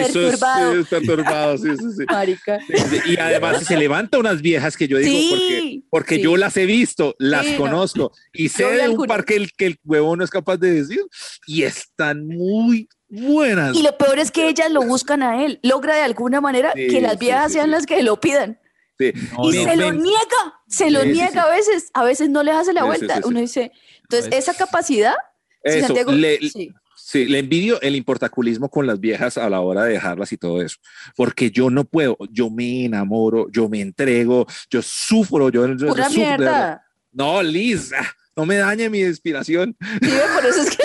sos- 0.04 0.14
perturbado. 0.14 0.74
sí, 0.76 0.88
perturbado. 0.90 1.56
Marica. 2.10 2.60
Y 3.06 3.20
además 3.20 3.66
se 3.66 3.76
levantan 3.78 4.22
unas 4.22 4.42
viejas 4.42 4.78
que 4.78 4.88
yo 4.88 4.98
digo, 4.98 5.30
porque, 5.36 5.82
porque 5.90 6.22
yo 6.22 6.38
las 6.38 6.56
he 6.58 6.66
visto, 6.66 7.16
las 7.20 7.46
conozco 7.58 8.12
y 8.34 8.50
sé 8.50 8.64
de 8.66 8.90
un 8.90 9.06
par 9.06 9.26
que 9.26 9.36
el, 9.36 9.52
que 9.54 9.66
el 9.68 9.78
huevón 9.84 10.20
no 10.20 10.24
es 10.24 10.30
capaz 10.30 10.58
de 10.58 10.72
decir 10.72 11.02
y 11.48 11.64
están 11.64 12.26
muy 12.28 12.88
buenas. 13.10 13.76
Y 13.76 13.84
lo 13.84 13.98
peor 13.98 14.20
es 14.20 14.32
que 14.32 14.48
ellas 14.50 14.72
lo 14.72 14.82
buscan 14.82 15.24
a 15.24 15.44
él. 15.44 15.60
Logra 15.64 15.96
de 15.96 16.02
alguna 16.02 16.42
manera 16.42 16.72
Sí, 16.76 16.88
que 16.88 17.02
las 17.02 17.18
viejas 17.20 17.48
sí, 17.48 17.54
sean 17.54 17.66
sí. 17.66 17.72
las 17.72 17.86
que 17.86 18.02
lo 18.04 18.20
pidan. 18.20 18.60
Sí. 18.98 19.14
No, 19.38 19.50
y 19.50 19.58
Me- 19.58 19.64
se 19.64 19.76
lo 19.78 19.90
me- 19.92 19.98
niega, 20.02 20.54
se 20.68 20.92
lo 20.92 21.06
niega 21.06 21.32
sí. 21.32 21.38
a 21.40 21.48
veces, 21.48 21.90
a 21.94 22.04
veces 22.04 22.30
no 22.30 22.44
les 22.44 22.56
hace 22.56 22.74
la 22.74 22.84
vuelta. 22.84 23.16
sí, 23.16 23.22
sí. 23.24 23.30
Uno 23.30 23.40
dice, 23.40 23.72
entonces 24.04 24.30
esa 24.34 24.54
capacidad, 24.54 25.16
si 25.64 25.78
Eso, 25.78 25.88
Santiago- 25.88 26.12
le, 26.12 26.38
sí. 26.40 26.72
sí, 26.98 27.26
le 27.26 27.40
envidio 27.40 27.80
el 27.82 27.96
importaculismo 27.96 28.70
con 28.70 28.86
las 28.88 29.00
viejas 29.00 29.38
a 29.38 29.50
la 29.50 29.62
hora 29.62 29.86
de 29.86 29.94
dejarlas 29.94 30.34
y 30.34 30.38
todo 30.38 30.62
eso, 30.62 30.78
porque 31.16 31.50
yo 31.50 31.70
no 31.70 31.86
puedo, 31.86 32.18
yo 32.30 32.50
me 32.50 32.86
enamoro, 32.86 33.48
yo 33.52 33.70
me 33.70 33.80
entrego, 33.80 34.46
yo 34.70 34.82
sufro, 34.82 35.50
yo, 35.50 35.66
yo- 35.68 35.76
yo 35.76 35.88
pura 35.88 36.10
sufro 36.10 36.22
verdad. 36.22 36.38
mierda. 36.38 36.86
No, 37.14 37.42
Liz, 37.42 37.92
ah, 37.98 38.06
no 38.36 38.46
me 38.46 38.58
dañe 38.58 38.90
mi 38.90 39.00
inspiración. 39.00 39.78
Sí, 40.02 40.10
por 40.36 40.46
eso 40.46 40.62
es 40.62 40.76
que 40.76 40.84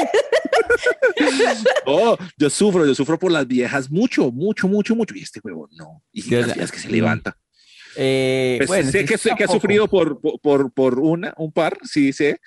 No, 1.86 2.16
yo 2.36 2.50
sufro, 2.50 2.86
yo 2.86 2.94
sufro 2.94 3.18
por 3.18 3.30
las 3.32 3.46
viejas 3.46 3.90
mucho, 3.90 4.30
mucho, 4.30 4.68
mucho, 4.68 4.94
mucho. 4.96 5.14
Y 5.14 5.22
este 5.22 5.40
huevo 5.42 5.68
no. 5.72 6.02
Y 6.12 6.22
las 6.30 6.46
viejas 6.54 6.72
que 6.72 6.78
se 6.78 6.88
levanta. 6.88 7.36
Eh, 7.96 8.56
Pues 8.58 8.68
bueno, 8.68 8.90
sé 8.90 9.04
que, 9.04 9.18
sé 9.18 9.30
que 9.36 9.44
ha 9.44 9.48
sufrido 9.48 9.88
por, 9.88 10.20
por- 10.40 10.72
por, 10.72 10.98
una, 10.98 11.32
un 11.36 11.52
par, 11.52 11.78
sí 11.84 12.12
sé, 12.12 12.40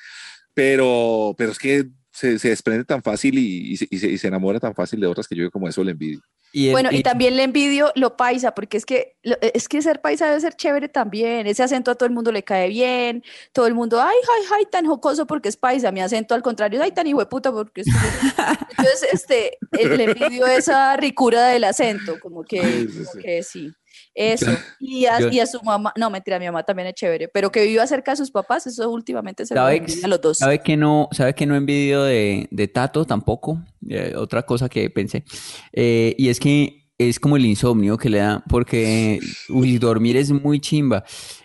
pero, 0.54 1.34
pero 1.38 1.52
es 1.52 1.58
que 1.60 1.86
se, 2.12 2.38
se 2.39 2.50
desprende 2.50 2.84
tan 2.84 3.02
fácil 3.02 3.38
y, 3.38 3.73
y 3.73 3.78
se, 3.78 3.88
y 3.89 3.97
se- 4.00 4.10
y 4.10 4.17
se 4.17 4.28
enamora 4.28 4.60
tan 4.60 4.73
fácil 4.76 5.00
de 5.00 5.08
otras 5.08 5.28
que 5.28 5.36
yo 5.36 5.50
como 5.52 5.69
eso 5.69 5.84
le 5.84 5.91
envidio. 5.91 6.19
Y 6.54 6.68
el- 6.68 6.72
Bueno, 6.72 6.90
y 6.92 6.98
y- 6.98 7.04
también 7.04 7.36
le 7.36 7.44
envidio 7.44 7.92
lo 7.96 8.16
paisa, 8.18 8.56
porque 8.56 8.78
es 8.78 8.86
que, 8.86 9.16
lo- 9.22 9.36
es 9.42 9.68
que 9.68 9.82
ser 9.82 10.02
paisa 10.02 10.28
debe 10.28 10.40
ser 10.42 10.56
chévere 10.56 10.88
también. 10.90 11.46
Ese 11.46 11.62
acento 11.62 11.92
a 11.92 11.96
todo 11.96 12.08
el 12.08 12.14
mundo 12.14 12.32
le 12.32 12.44
cae 12.44 12.70
bien. 12.70 13.24
Todo 13.52 13.68
el 13.68 13.74
mundo, 13.76 14.02
ay, 14.02 14.16
ay, 14.38 14.44
ay, 14.58 14.66
tan 14.72 14.86
jocoso 14.86 15.28
porque 15.28 15.50
es 15.50 15.58
paisa. 15.58 15.92
Mi 15.92 16.02
acento 16.02 16.34
al 16.36 16.42
contrario, 16.42 16.82
ay, 16.82 16.92
tan 16.92 17.06
hijo 17.08 17.20
de 17.20 17.26
puta 17.26 17.52
porque 17.52 17.82
es. 17.82 17.88
Entonces, 18.78 19.08
este, 19.12 19.58
eh, 19.74 19.88
le 19.98 20.04
envidio 20.06 20.48
esa 20.48 20.96
ricura 20.98 21.48
del 21.48 21.64
acento, 21.66 22.20
como 22.20 22.44
que, 22.44 22.62
Sí, 22.64 22.88
sí, 22.88 22.98
como 23.04 23.12
sí. 23.12 23.20
que 23.20 23.44
sí. 23.44 23.74
Eso. 24.20 24.52
Y 24.80 25.06
a, 25.06 25.20
yo- 25.20 25.30
y 25.30 25.40
a 25.40 25.46
su 25.46 25.62
mamá, 25.62 25.94
no, 25.96 26.10
mentira, 26.10 26.40
mi 26.40 26.46
mamá 26.48 26.64
también 26.64 26.88
es 26.88 26.96
chévere, 26.96 27.28
pero 27.28 27.52
que 27.52 27.64
viva 27.66 27.86
cerca 27.86 28.12
de 28.12 28.18
sus 28.18 28.32
papás, 28.32 28.66
eso 28.66 28.90
últimamente 28.90 29.46
se 29.46 29.54
lo 29.54 29.62
¿Sabe, 29.62 29.78
envidio 29.78 30.06
a 30.06 30.08
los 30.08 30.22
dos. 30.22 30.38
sabe 30.40 30.60
que 30.60 30.76
no, 30.76 31.08
sabe 31.12 31.36
que 31.36 31.46
no 31.46 31.56
envidio 31.56 32.02
de, 32.04 32.48
de 32.50 32.68
Tato 32.68 33.06
tampoco? 33.06 33.62
Eh, 33.88 34.14
otra 34.18 34.42
cosa 34.44 34.68
que 34.70 34.90
pensé. 34.90 35.24
Eh, 35.72 36.16
y 36.18 36.30
es 36.30 36.40
que 36.40 36.87
es 37.00 37.20
como 37.20 37.38
el 37.38 37.46
insomnio 37.46 37.98
que 37.98 38.10
le 38.10 38.18
da, 38.20 38.44
porque 38.50 39.20
uy, 39.50 39.78
dormir 39.78 40.18
es 40.18 40.32
muy 40.32 40.60
chimba. 40.60 41.04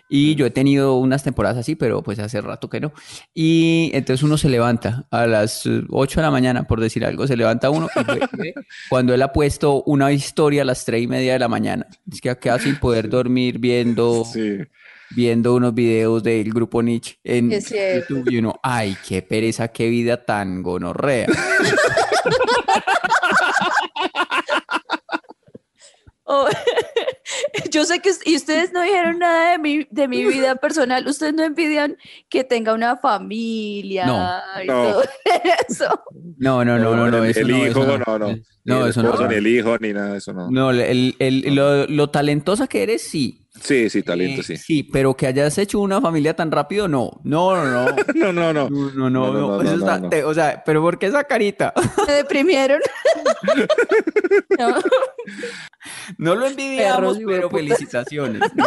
Y 0.09 0.35
yo 0.35 0.45
he 0.45 0.51
tenido 0.51 0.95
unas 0.97 1.23
temporadas 1.23 1.57
así, 1.57 1.75
pero 1.75 2.03
pues 2.03 2.19
hace 2.19 2.39
rato 2.41 2.69
que 2.69 2.79
no. 2.79 2.91
Y 3.33 3.89
entonces 3.93 4.21
uno 4.23 4.37
se 4.37 4.49
levanta 4.49 5.07
a 5.09 5.25
las 5.25 5.65
eh, 5.65 5.81
8 5.89 6.19
de 6.19 6.25
la 6.25 6.31
mañana, 6.31 6.63
por 6.63 6.79
decir 6.79 7.03
algo, 7.05 7.25
se 7.27 7.35
levanta 7.37 7.69
uno 7.71 7.87
y 7.95 8.03
ve- 8.03 8.27
ve 8.33 8.53
cuando 8.89 9.13
él 9.13 9.21
ha 9.23 9.31
puesto 9.33 9.81
una 9.83 10.11
historia 10.11 10.61
a 10.63 10.65
las 10.65 10.85
3 10.85 11.03
y 11.03 11.07
media 11.07 11.33
de 11.33 11.39
la 11.39 11.47
mañana. 11.47 11.87
Es 12.11 12.21
que 12.21 12.35
queda 12.37 12.59
sin 12.59 12.75
poder 12.77 13.09
dormir 13.09 13.57
viendo 13.59 14.23
Sí. 14.25 14.57
viendo 15.15 15.55
unos 15.55 15.73
videos 15.73 16.21
del 16.23 16.51
grupo 16.53 16.81
Nietzsche 16.83 17.17
en. 17.23 17.49
YouTube 17.51 18.29
y 18.29 18.37
uno, 18.37 18.59
ay, 18.61 18.95
qué 19.07 19.21
pereza, 19.23 19.67
qué 19.69 19.87
vida 19.89 20.23
tan 20.25 20.61
gonorrea. 20.61 21.27
Oh, 26.35 26.51
yo 27.71 27.85
sé 27.85 27.99
que 27.99 28.11
y 28.25 28.35
ustedes 28.35 28.71
no 28.73 28.81
dijeron 28.81 29.19
nada 29.19 29.51
de 29.51 29.57
mi, 29.59 29.87
de 29.89 30.07
mi 30.07 30.23
vida 30.25 30.55
personal. 30.61 31.07
Ustedes 31.07 31.33
no 31.33 31.43
envidian 31.43 31.97
que 32.29 32.43
tenga 32.43 32.73
una 32.73 32.97
familia 32.97 34.05
No. 34.05 34.63
y 34.63 34.67
No. 34.67 34.83
todo 34.91 35.03
eso. 35.69 36.03
No, 36.37 36.63
no, 36.65 36.77
no, 36.79 36.95
no, 36.95 37.09
no, 37.11 37.23
el, 37.23 37.29
eso 37.31 37.39
el 37.41 37.47
no, 37.49 37.57
hijo, 37.57 37.67
eso 37.83 37.97
no, 37.97 37.97
no. 37.97 38.19
no. 38.19 38.39
No, 38.65 38.87
eso 38.87 39.03
no. 39.03 39.27
Ni 39.27 39.35
el 39.35 39.47
hijo, 39.47 39.77
ni 39.79 39.91
nada 39.93 40.11
de 40.13 40.17
eso, 40.19 40.31
no. 40.33 40.49
No, 40.49 40.71
el, 40.71 41.15
el- 41.19 41.53
lo, 41.55 41.85
lo 41.87 42.09
talentosa 42.09 42.67
que 42.67 42.83
eres, 42.83 43.01
sí. 43.01 43.39
Sí, 43.61 43.89
sí, 43.89 44.01
talento, 44.03 44.41
Eh, 44.41 44.43
sí. 44.43 44.57
Sí, 44.57 44.83
pero 44.83 45.15
que 45.15 45.27
hayas 45.27 45.57
hecho 45.57 45.79
una 45.79 46.01
familia 46.01 46.33
tan 46.35 46.49
rápido, 46.49 46.87
no. 46.87 47.19
No, 47.23 47.55
no, 47.55 47.65
no. 47.65 47.95
No, 48.15 48.33
no, 48.33 48.53
no. 48.53 48.69
No, 48.69 48.91
no, 48.93 49.09
no, 49.09 49.09
No, 49.09 49.09
no, 49.09 49.31
no, 49.31 49.31
no, 49.31 49.61
eso 49.61 49.71
no, 49.77 49.77
está- 49.79 49.99
no. 49.99 50.09
te- 50.09 50.23
o 50.23 50.33
sea, 50.33 50.63
pero 50.65 50.81
¿por 50.81 50.97
qué 50.97 51.07
esa 51.07 51.23
carita? 51.25 51.73
Me 52.07 52.13
deprimieron. 52.13 52.79
No. 54.57 54.75
No 56.17 56.35
lo 56.35 56.47
envidiamos, 56.47 57.19
pero 57.25 57.49
felicitaciones. 57.49 58.41
¿no? 58.55 58.65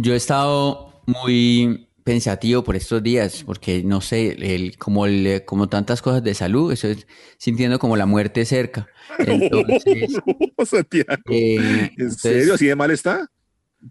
Yo 0.00 0.12
he 0.12 0.16
estado 0.16 0.92
muy 1.06 1.87
pensativo 2.08 2.64
por 2.64 2.74
estos 2.74 3.02
días, 3.02 3.42
porque 3.44 3.82
no 3.84 4.00
sé, 4.00 4.30
el, 4.54 4.78
como, 4.78 5.04
el, 5.04 5.44
como 5.44 5.68
tantas 5.68 6.00
cosas 6.00 6.22
de 6.22 6.32
salud, 6.32 6.72
estoy 6.72 7.04
sintiendo 7.36 7.78
como 7.78 7.98
la 7.98 8.06
muerte 8.06 8.46
cerca. 8.46 8.88
Entonces, 9.18 10.16
Santiago. 10.64 11.22
eh, 11.28 11.56
¿En 11.56 11.90
entonces, 11.98 12.20
serio? 12.22 12.54
¿Así 12.54 12.66
de 12.66 12.76
mal 12.76 12.90
está? 12.92 13.30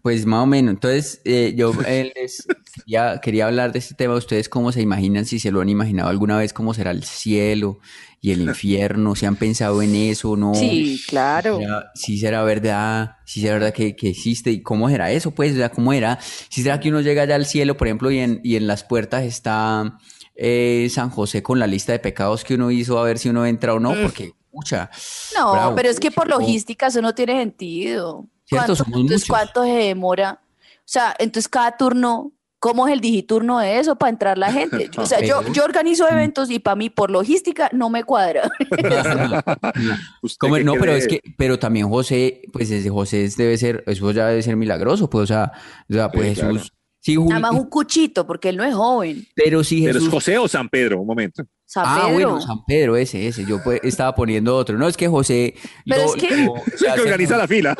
Pues 0.02 0.26
más 0.26 0.42
o 0.42 0.46
menos. 0.46 0.74
Entonces, 0.74 1.20
eh, 1.24 1.54
yo 1.56 1.72
eh, 1.86 2.12
les 2.14 2.46
quería, 2.74 3.20
quería 3.22 3.46
hablar 3.46 3.72
de 3.72 3.78
este 3.78 3.94
tema. 3.94 4.14
¿Ustedes 4.14 4.48
cómo 4.48 4.70
se 4.70 4.82
imaginan, 4.82 5.24
si 5.24 5.40
se 5.40 5.50
lo 5.50 5.60
han 5.60 5.68
imaginado 5.68 6.08
alguna 6.10 6.36
vez, 6.36 6.52
cómo 6.52 6.74
será 6.74 6.90
el 6.90 7.04
cielo 7.04 7.78
y 8.20 8.32
el 8.32 8.42
infierno? 8.42 9.14
¿Se 9.16 9.26
han 9.26 9.36
pensado 9.36 9.80
en 9.80 9.94
eso? 9.96 10.36
¿No? 10.36 10.54
Sí, 10.54 11.00
claro. 11.08 11.58
¿Será- 11.58 11.90
si 11.94 12.18
será 12.18 12.42
verdad, 12.44 13.12
si 13.24 13.40
será 13.40 13.54
verdad 13.54 13.72
que, 13.72 13.96
que 13.96 14.10
existe 14.10 14.50
y 14.50 14.60
cómo 14.62 14.88
será 14.90 15.10
eso, 15.10 15.30
pues, 15.30 15.52
o 15.54 15.56
sea, 15.56 15.70
cómo 15.70 15.92
era, 15.94 16.18
si 16.50 16.62
será 16.62 16.78
que 16.80 16.90
uno 16.90 17.00
llega 17.00 17.22
allá 17.22 17.34
al 17.36 17.46
cielo, 17.46 17.76
por 17.78 17.86
ejemplo, 17.88 18.10
y 18.10 18.18
en, 18.18 18.40
y 18.44 18.56
en 18.56 18.66
las 18.66 18.84
puertas 18.84 19.24
está 19.24 19.98
eh, 20.36 20.86
San 20.92 21.08
José 21.10 21.42
con 21.42 21.58
la 21.58 21.66
lista 21.66 21.92
de 21.92 21.98
pecados 21.98 22.44
que 22.44 22.54
uno 22.54 22.70
hizo 22.70 22.98
a 22.98 23.04
ver 23.04 23.18
si 23.18 23.30
uno 23.30 23.46
entra 23.46 23.72
o 23.74 23.80
no, 23.80 23.94
porque, 24.02 24.32
pucha, 24.52 24.90
No, 25.34 25.52
bravo, 25.52 25.74
pero 25.76 25.88
es 25.88 25.98
que 25.98 26.10
por 26.10 26.28
logística 26.28 26.88
eso 26.88 27.00
no 27.00 27.14
tiene 27.14 27.38
sentido. 27.40 28.26
Cierto, 28.48 28.66
¿Cuánto, 28.66 28.76
somos 28.76 29.00
entonces, 29.00 29.28
muchos. 29.28 29.28
¿cuánto 29.28 29.62
se 29.64 29.72
demora? 29.78 30.40
O 30.78 30.80
sea, 30.90 31.14
entonces 31.18 31.48
cada 31.48 31.76
turno, 31.76 32.32
¿cómo 32.58 32.88
es 32.88 32.94
el 32.94 33.00
digiturno 33.00 33.58
de 33.58 33.78
eso 33.78 33.96
para 33.96 34.10
entrar 34.10 34.38
la 34.38 34.50
gente? 34.50 34.90
O 34.96 35.04
sea, 35.06 35.20
yo, 35.20 35.42
yo 35.52 35.64
organizo 35.64 36.08
eventos 36.08 36.50
y 36.50 36.58
para 36.58 36.74
mí, 36.76 36.88
por 36.90 37.10
logística, 37.10 37.68
no 37.72 37.90
me 37.90 38.04
cuadra. 38.04 38.50
¿Usted 40.22 40.38
¿Cómo? 40.38 40.54
qué 40.56 40.64
No, 40.64 40.74
pero 40.74 40.92
es 40.92 41.06
que, 41.06 41.20
pero 41.36 41.58
también 41.58 41.88
José, 41.88 42.42
pues 42.52 42.70
ese 42.70 42.88
José 42.90 43.28
debe 43.36 43.56
ser, 43.58 43.84
eso 43.86 44.10
ya 44.12 44.26
debe 44.26 44.42
ser 44.42 44.56
milagroso, 44.56 45.08
pues, 45.10 45.24
o 45.24 45.26
sea, 45.26 45.52
o 45.88 45.92
sea, 45.92 46.10
pues 46.10 46.30
Sí, 46.30 46.34
claro. 46.40 46.54
Jesús, 46.54 46.72
sí, 47.00 47.16
Jul- 47.16 47.28
Nada 47.28 47.40
más 47.40 47.52
un 47.52 47.66
cuchito, 47.68 48.26
porque 48.26 48.48
él 48.48 48.56
no 48.56 48.64
es 48.64 48.74
joven. 48.74 49.26
pero 49.34 49.62
sí 49.62 49.80
¿Pero 49.84 49.90
es 49.90 50.04
Jesús. 50.04 50.10
José 50.14 50.38
o 50.38 50.48
San 50.48 50.68
Pedro? 50.68 51.00
Un 51.00 51.06
momento. 51.06 51.44
San 51.70 51.84
Ah, 51.86 51.96
Pedro. 52.06 52.12
bueno, 52.30 52.40
San 52.40 52.64
Pedro, 52.64 52.96
ese, 52.96 53.28
ese, 53.28 53.44
yo 53.44 53.62
pues, 53.62 53.78
estaba 53.82 54.14
poniendo 54.14 54.56
otro, 54.56 54.78
no, 54.78 54.88
es 54.88 54.96
que 54.96 55.06
José. 55.06 55.54
Pero 55.86 56.04
es 56.06 56.14
que- 56.14 56.46
o 56.48 56.56
Es 56.56 56.82
que 56.94 57.00
organiza 57.02 57.36
la 57.36 57.46
fila. 57.46 57.76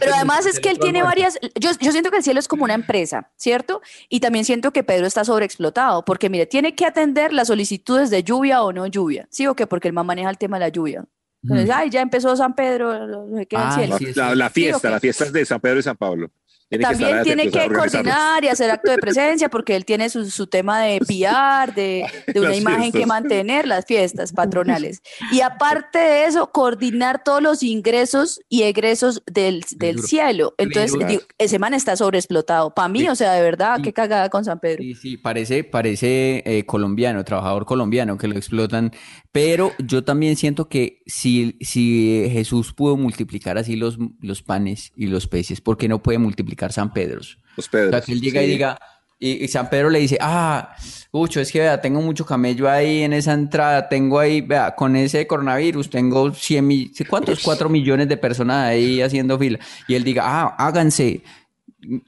Pero 0.00 0.14
además 0.14 0.46
es 0.46 0.58
que 0.58 0.70
él 0.70 0.78
tiene 0.78 1.02
varias, 1.02 1.38
yo, 1.54 1.70
yo 1.78 1.92
siento 1.92 2.10
que 2.10 2.16
el 2.16 2.22
cielo 2.22 2.40
es 2.40 2.48
como 2.48 2.64
una 2.64 2.72
empresa, 2.72 3.30
¿cierto? 3.36 3.82
Y 4.08 4.20
también 4.20 4.46
siento 4.46 4.72
que 4.72 4.82
Pedro 4.84 5.06
está 5.06 5.22
sobreexplotado, 5.22 6.02
porque 6.06 6.30
mire, 6.30 6.46
tiene 6.46 6.74
que 6.74 6.86
atender 6.86 7.34
las 7.34 7.48
solicitudes 7.48 8.08
de 8.08 8.22
lluvia 8.22 8.62
o 8.62 8.72
no 8.72 8.86
lluvia, 8.86 9.28
¿sí 9.30 9.46
o 9.46 9.54
qué? 9.54 9.66
Porque 9.66 9.88
el 9.88 9.92
man 9.94 10.06
maneja 10.06 10.30
el 10.30 10.38
tema 10.38 10.56
de 10.58 10.64
la 10.64 10.68
lluvia. 10.70 11.04
Entonces, 11.42 11.68
ay, 11.70 11.90
ya 11.90 12.00
empezó 12.00 12.34
San 12.36 12.54
Pedro, 12.56 13.06
no 13.28 13.36
sé 13.36 13.46
qué, 13.46 13.56
el 13.56 13.72
cielo. 13.72 13.98
sí, 13.98 14.06
sí. 14.06 14.12
La, 14.16 14.34
la 14.34 14.48
Sí, 14.48 14.54
fiesta, 14.62 14.88
ok. 14.88 14.92
la 14.94 15.00
fiesta 15.00 15.24
es 15.26 15.32
de 15.34 15.44
San 15.44 15.60
Pedro 15.60 15.78
y 15.78 15.82
San 15.82 15.96
Pablo. 15.96 16.30
Tiene 16.68 16.82
que 16.84 16.90
También 16.90 17.10
estar 17.10 17.22
tiene 17.24 17.50
que 17.50 17.72
coordinar 17.72 18.42
y 18.44 18.48
hacer 18.48 18.70
acto 18.72 18.90
de 18.90 18.98
presencia 18.98 19.48
porque 19.48 19.76
él 19.76 19.84
tiene 19.84 20.08
su, 20.10 20.28
su 20.28 20.48
tema 20.48 20.80
de 20.82 20.98
PR, 21.06 21.72
de, 21.74 22.04
de 22.26 22.40
una 22.40 22.48
Las 22.48 22.58
imagen 22.58 22.86
que 22.92 22.98
fiestas. 22.98 23.06
mantener, 23.06 23.66
las 23.68 23.84
fiestas 23.86 24.32
patronales. 24.32 25.00
Y 25.32 25.40
aparte 25.42 25.98
de 25.98 26.24
eso, 26.24 26.50
coordinar 26.50 27.22
todos 27.24 27.40
los 27.42 27.62
ingresos 27.62 28.40
y 28.48 28.62
egresos 28.62 29.22
del, 29.26 29.64
del 29.76 30.00
cielo. 30.02 30.54
Entonces, 30.58 30.92
digo, 31.06 31.22
ese 31.38 31.58
man 31.58 31.72
está 31.74 31.96
sobreexplotado. 31.96 32.74
Para 32.74 32.88
mí, 32.88 33.00
Sí. 33.00 33.08
o 33.08 33.14
sea, 33.14 33.32
de 33.34 33.42
verdad, 33.42 33.76
Sí. 33.76 33.82
qué 33.82 33.92
cagada 33.92 34.28
con 34.28 34.44
San 34.44 34.58
Pedro. 34.58 34.82
Sí, 34.82 34.94
sí, 34.94 35.16
parece, 35.16 35.62
parece 35.64 36.42
eh, 36.46 36.64
colombiano, 36.66 37.24
trabajador 37.24 37.64
colombiano 37.66 38.18
que 38.18 38.26
lo 38.28 38.36
explotan, 38.36 38.90
pero 39.30 39.72
yo 39.78 40.02
también 40.02 40.34
siento 40.36 40.68
que 40.68 41.02
si, 41.06 41.56
si 41.60 42.26
Jesús 42.30 42.72
pudo 42.72 42.96
multiplicar 42.96 43.56
así 43.58 43.76
los, 43.76 43.98
los 44.20 44.42
panes 44.42 44.92
y 44.96 45.06
los 45.06 45.26
peces, 45.28 45.60
¿por 45.60 45.76
qué 45.76 45.88
no 45.88 46.02
puede 46.02 46.18
multiplicar 46.18 46.55
San 46.72 46.92
Pedros? 46.92 47.38
Los 47.56 47.66
O 47.68 47.70
Pedros. 47.70 47.90
sea, 47.90 48.00
que 48.00 48.12
él 48.12 48.20
llega 48.20 48.42
y 48.42 48.46
diga, 48.48 48.78
y, 49.18 49.44
y 49.44 49.48
San 49.48 49.70
Pedro 49.70 49.88
le 49.90 49.98
dice, 50.00 50.18
ah, 50.20 50.74
Ucho, 51.12 51.40
es 51.40 51.50
que 51.50 51.60
vea, 51.60 51.80
tengo 51.80 52.02
mucho 52.02 52.26
camello 52.26 52.68
ahí 52.68 53.02
en 53.02 53.12
esa 53.14 53.32
entrada, 53.32 53.88
tengo 53.88 54.18
ahí, 54.18 54.42
vea, 54.42 54.74
con 54.74 54.94
ese 54.96 55.26
coronavirus, 55.26 55.88
tengo 55.88 56.32
100 56.34 56.66
mil, 56.66 56.92
¿cuántos? 57.08 57.40
4 57.42 57.68
millones 57.70 58.08
de 58.08 58.16
personas 58.18 58.68
ahí 58.68 59.00
haciendo 59.00 59.38
fila. 59.38 59.58
Y 59.88 59.94
él 59.94 60.04
diga, 60.04 60.22
ah, 60.26 60.54
háganse 60.58 61.22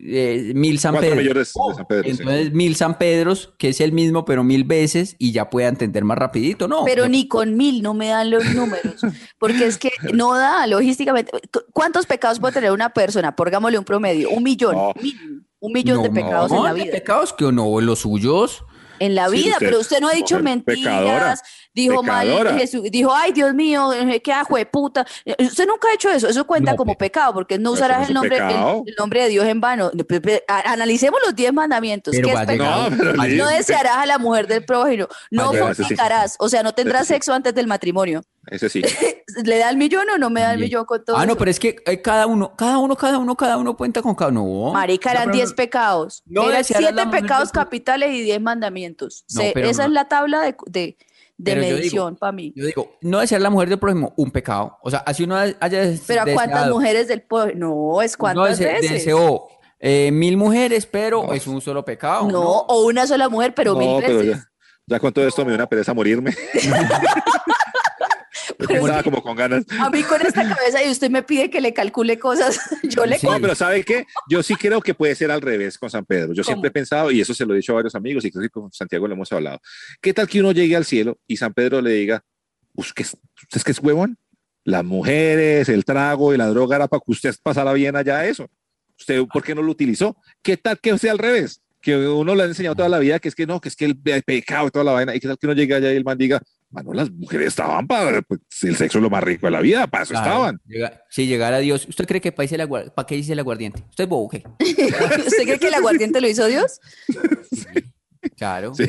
eh, 0.01 0.53
mil 0.55 0.79
San 0.79 0.97
Pedro. 0.99 1.17
millones 1.17 1.53
de 1.55 1.75
San 1.75 1.87
Pedro. 1.87 2.05
sí. 2.05 2.11
Entonces, 2.11 2.53
mil 2.53 2.75
San 2.77 2.99
Pedros, 2.99 3.53
que 3.59 3.69
es 3.69 3.81
el 3.81 3.93
mismo, 3.93 4.25
pero 4.25 4.43
mil 4.45 4.65
veces, 4.65 5.17
y 5.19 5.33
ya 5.33 5.51
puede 5.51 5.69
entender 5.69 6.05
más 6.05 6.19
rapidito, 6.19 6.69
¿no? 6.69 6.85
Pero 6.85 7.09
ni 7.09 7.29
con 7.29 7.57
mil 7.57 7.83
no 7.83 7.95
me 7.95 8.09
dan 8.09 8.31
los 8.31 8.45
números, 8.55 9.01
porque 9.39 9.67
es 9.67 9.79
que 9.79 9.91
no 10.13 10.35
da 10.37 10.67
logísticamente. 10.67 11.31
¿Cu- 11.53 11.61
¿Cuántos 11.73 12.07
pecados 12.07 12.41
puede 12.41 12.55
tener 12.55 12.73
una 12.73 12.91
persona? 12.91 13.35
Pongámosle 13.37 13.79
un 13.79 13.85
promedio, 13.85 14.31
un 14.31 14.43
millón, 14.43 14.75
No. 14.75 14.93
un 15.61 15.73
millón 15.73 16.03
de 16.03 16.09
No, 16.09 16.15
pecados 16.15 16.53
en 16.53 16.63
la 16.63 16.75
de 16.75 16.83
vida. 16.85 16.93
pecados 16.93 17.33
que 17.33 17.51
no, 17.53 17.81
los 17.81 18.01
suyos. 18.01 18.65
En 19.01 19.15
la 19.15 19.29
Sí, 19.29 19.37
vida, 19.37 19.53
usted- 19.55 19.67
pero 19.67 19.81
usted 19.81 20.01
no 20.01 20.09
ha 20.09 20.13
dicho 20.13 20.39
mujer 20.39 20.63
pecadora, 20.65 21.01
mentiras, 21.05 21.43
dijo 21.75 22.01
pecadora. 22.03 22.51
mal, 22.51 22.59
Jesús, 22.61 22.83
dijo, 22.91 23.15
ay 23.15 23.33
Dios 23.33 23.55
mío, 23.55 23.91
qué 24.23 24.33
ajo 24.33 24.57
de 24.57 24.67
puta. 24.67 25.07
Usted 25.39 25.67
nunca 25.67 25.89
ha 25.89 25.95
hecho 25.95 26.11
eso, 26.11 26.29
eso 26.29 26.47
cuenta 26.47 26.73
No, 26.73 26.77
como 26.77 26.93
pe- 26.95 27.07
pecado, 27.07 27.33
porque 27.35 27.59
no 27.59 27.73
usarás 27.73 28.09
el 28.09 28.15
nombre, 28.15 28.37
el, 28.39 28.95
nombre 28.99 29.23
de 29.23 29.29
Dios 29.29 29.47
en 29.47 29.61
vano. 29.61 29.91
Analicemos 30.65 31.21
los 31.25 31.35
diez 31.35 31.53
mandamientos. 31.53 32.15
No, 32.57 32.91
No 32.91 33.49
desearás 33.49 33.97
a 33.99 34.07
la 34.07 34.19
mujer 34.19 34.47
del 34.47 34.65
prójimo, 34.65 35.07
no 35.31 35.53
fornicarás, 35.53 36.37
o 36.39 36.49
sea, 36.49 36.63
no 36.63 36.73
tendrás 36.75 37.07
sexo 37.07 37.33
antes 37.33 37.55
del 37.55 37.67
matrimonio. 37.67 38.23
Ese 38.51 38.69
sí. 38.69 38.83
¿Le 39.45 39.59
da 39.59 39.71
el 39.71 39.77
millón 39.77 40.09
o 40.11 40.19
no 40.19 40.31
me 40.31 40.41
da 40.41 40.53
el 40.53 40.59
Bien. 40.59 40.69
millón 40.69 40.85
con 40.87 41.05
todo 41.05 41.17
Ah, 41.17 41.27
no, 41.27 41.33
eso? 41.33 41.39
pero 41.39 41.51
es 41.51 41.61
que 41.61 41.77
eh, 41.87 42.01
cada 42.03 42.27
uno, 42.27 42.55
cada 42.57 42.79
uno, 42.79 42.97
cada 42.97 43.19
uno, 43.19 43.37
cada 43.37 43.57
uno 43.59 43.77
cuenta 43.77 44.01
con 44.03 44.15
cada 44.15 44.31
uno. 44.31 44.73
Marica, 44.73 45.11
eran 45.11 45.27
No, 45.27 45.33
pero 45.33 45.37
10 45.37 45.51
no- 45.51 45.57
pecados. 45.57 46.23
no 46.27 46.43
eran 46.45 46.57
desearás 46.59 46.83
la 46.85 46.91
7 47.03 47.07
mujer 47.07 47.23
pecados 47.23 47.53
capitales 47.53 48.11
y 48.15 48.23
10 48.23 48.41
mandamientos. 48.41 49.25
No, 49.35 49.43
Se- 49.43 49.51
pero 49.55 49.69
esa 49.69 49.83
no. 49.83 49.89
es 49.89 49.93
la 49.95 50.09
tabla 50.09 50.41
de, 50.41 50.57
de, 51.37 51.57
medición 51.57 52.17
para 52.17 52.33
mí. 52.33 52.53
Yo 52.57 52.65
digo, 52.67 52.97
no 53.03 53.21
desear 53.21 53.41
la 53.43 53.51
mujer 53.51 53.69
del 53.69 53.79
prójimo, 53.79 54.13
un 54.17 54.31
pecado. 54.31 54.79
O 54.83 54.91
sea, 54.91 55.01
así 55.01 55.23
uno 55.25 55.37
haya 55.37 55.55
Pero 55.61 56.23
¿a 56.23 56.25
cuántas 56.25 56.47
deseado- 56.65 56.75
mujeres 56.75 57.07
del 57.09 57.23
pueblo? 57.23 57.55
No, 57.55 58.03
es 58.03 58.17
cuántas 58.17 58.59
dese- 58.59 58.73
veces. 58.73 58.91
deseó 58.91 59.47
eh, 59.81 60.11
mil 60.11 60.37
mujeres, 60.37 60.87
pero 60.87 61.33
es 61.33 61.47
un 61.47 61.61
solo 61.61 61.85
pecado. 61.85 62.25
no, 62.25 62.33
¿no? 62.43 62.51
o 62.51 62.87
una 62.87 63.07
sola 63.07 63.29
mujer, 63.29 63.55
pero 63.55 63.75
no, 63.75 63.79
mil 63.79 64.03
pero 64.05 64.19
veces. 64.19 64.37
ya, 64.39 64.51
ya 64.87 64.99
con 64.99 65.13
todo 65.13 65.29
esto 65.29 65.45
me 65.45 65.51
dio 65.53 65.57
una 65.57 65.69
pereza 65.69 65.95
morirme. 65.95 66.35
Pero 68.67 68.87
Estaba 68.87 69.03
como 69.05 69.23
con 69.23 69.37
ganas. 69.37 69.65
A 69.79 69.89
mí 69.89 70.03
con 70.03 70.21
esta 70.21 70.43
cabeza 70.57 70.85
y 70.85 70.91
usted 70.91 71.11
me 71.11 71.23
pide 71.23 71.49
que 71.49 71.61
le 71.61 71.73
calcule 71.73 72.19
cosas, 72.19 72.59
yo 72.83 73.07
le 73.07 73.19
Sí. 73.19 73.27
No, 73.27 73.41
pero 73.41 73.55
¿sabe 73.55 73.85
qué? 73.85 74.05
Yo 74.29 74.43
sí 74.43 74.55
creo 74.55 74.81
que 74.81 74.95
puede 74.95 75.15
ser 75.15 75.31
al 75.31 75.41
revés 75.41 75.79
con 75.79 75.91
San 75.91 76.05
Pedro. 76.05 76.33
Yo 76.33 76.43
¿Cómo? 76.43 76.55
siempre 76.55 76.69
he 76.69 76.73
pensado, 76.73 77.11
y 77.11 77.21
eso 77.21 77.35
se 77.35 77.47
lo 77.47 77.55
he 77.55 77.57
dicho 77.57 77.73
a 77.73 77.77
varios 77.77 77.95
amigos, 77.95 78.25
y 78.25 78.31
creo 78.31 78.43
que 78.43 78.51
con 78.51 78.73
Santiago 78.73 79.07
lo 79.07 79.15
hemos 79.15 79.33
hablado. 79.33 79.61
¿Qué 80.01 80.13
tal 80.13 80.29
que 80.29 80.41
uno 80.41 80.53
llegue 80.53 80.77
al 80.77 80.85
cielo 80.85 81.19
y 81.27 81.37
San 81.37 81.55
Pedro 81.55 81.81
le 81.81 81.93
diga, 81.93 82.25
¿usted 82.75 83.03
es, 83.03 83.17
usted 83.43 83.57
es 83.57 83.65
que 83.65 83.73
es 83.73 83.79
huevón? 83.81 84.19
Las 84.65 84.85
mujeres, 84.85 85.69
el 85.69 85.85
trago 85.85 86.35
y 86.35 86.37
la 86.37 86.47
droga 86.49 86.77
era 86.77 86.89
para 86.89 87.01
que 87.01 87.13
usted 87.13 87.35
pasara 87.43 87.73
bien 87.73 87.97
allá 87.97 88.27
eso. 88.27 88.49
¿Usted 88.99 89.25
por 89.33 89.43
qué 89.43 89.55
no 89.55 89.63
lo 89.63 89.71
utilizó? 89.71 90.17
¿Qué 90.43 90.57
tal 90.57 90.79
que 90.81 90.97
sea 90.99 91.13
al 91.13 91.19
revés? 91.19 91.63
Que 91.81 91.97
uno 91.97 92.35
le 92.35 92.43
ha 92.43 92.47
enseñado 92.47 92.75
toda 92.75 92.89
la 92.89 92.99
vida 92.99 93.19
que 93.19 93.29
es 93.29 93.35
que 93.35 93.47
no, 93.47 93.61
que 93.61 93.69
es 93.69 93.77
que 93.77 93.85
el, 93.85 93.97
pecado 93.97 94.67
y 94.67 94.71
toda 94.71 94.85
la 94.85 94.93
vaina. 94.93 95.15
¿Y 95.15 95.21
qué 95.21 95.29
tal 95.29 95.39
que 95.39 95.47
uno 95.47 95.55
llegue 95.55 95.75
allá 95.75 95.93
y 95.93 95.97
el 95.97 96.05
man 96.05 96.19
diga, 96.19 96.43
mano, 96.71 96.93
las 96.93 97.11
mujeres 97.11 97.49
estaban 97.49 97.87
para, 97.87 98.21
pues, 98.23 98.41
el 98.63 98.77
sexo 98.77 98.99
es 98.99 99.03
lo 99.03 99.11
más 99.11 99.23
rico 99.25 99.47
de 99.47 99.51
la 99.53 99.61
vida, 99.61 99.87
para 99.87 100.05
eso 100.05 100.13
Claro, 100.13 100.27
estaban. 100.29 100.61
llega- 100.67 101.03
si 101.11 101.27
llegara 101.27 101.59
Dios, 101.59 101.87
¿usted 101.89 102.07
cree 102.07 102.21
que 102.21 102.33
para, 102.33 102.47
qué 103.07 103.15
dice 103.15 103.33
el 103.33 103.39
aguardiente? 103.39 103.83
¿Usted 103.91 104.05
es 104.05 104.11
bobo, 104.11 104.29
qué? 104.29 104.45
¿Usted 105.27 105.45
cree 105.45 105.59
que 105.59 105.69
el 105.69 105.75
aguardiente 105.75 106.21
lo 106.21 106.29
hizo 106.29 106.47
Dios? 106.47 106.81
Claro. 108.37 108.75
Sí. 108.75 108.85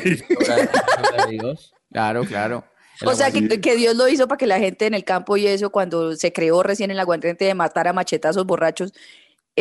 Dios. 1.30 1.72
Claro, 1.92 2.24
claro. 2.24 2.64
El 3.00 3.08
O 3.08 3.14
sea, 3.14 3.30
que, 3.30 3.60
que 3.60 3.76
Dios 3.76 3.96
lo 3.96 4.08
hizo 4.08 4.28
para 4.28 4.36
que 4.36 4.46
la 4.46 4.58
gente 4.58 4.86
en 4.86 4.94
el 4.94 5.04
campo 5.04 5.36
y 5.36 5.46
eso, 5.46 5.70
cuando 5.70 6.14
se 6.16 6.32
creó 6.32 6.62
recién 6.62 6.90
el 6.90 7.00
aguardiente 7.00 7.44
de 7.46 7.54
matar 7.54 7.88
a 7.88 7.92
machetazos 7.92 8.44
borrachos, 8.44 8.92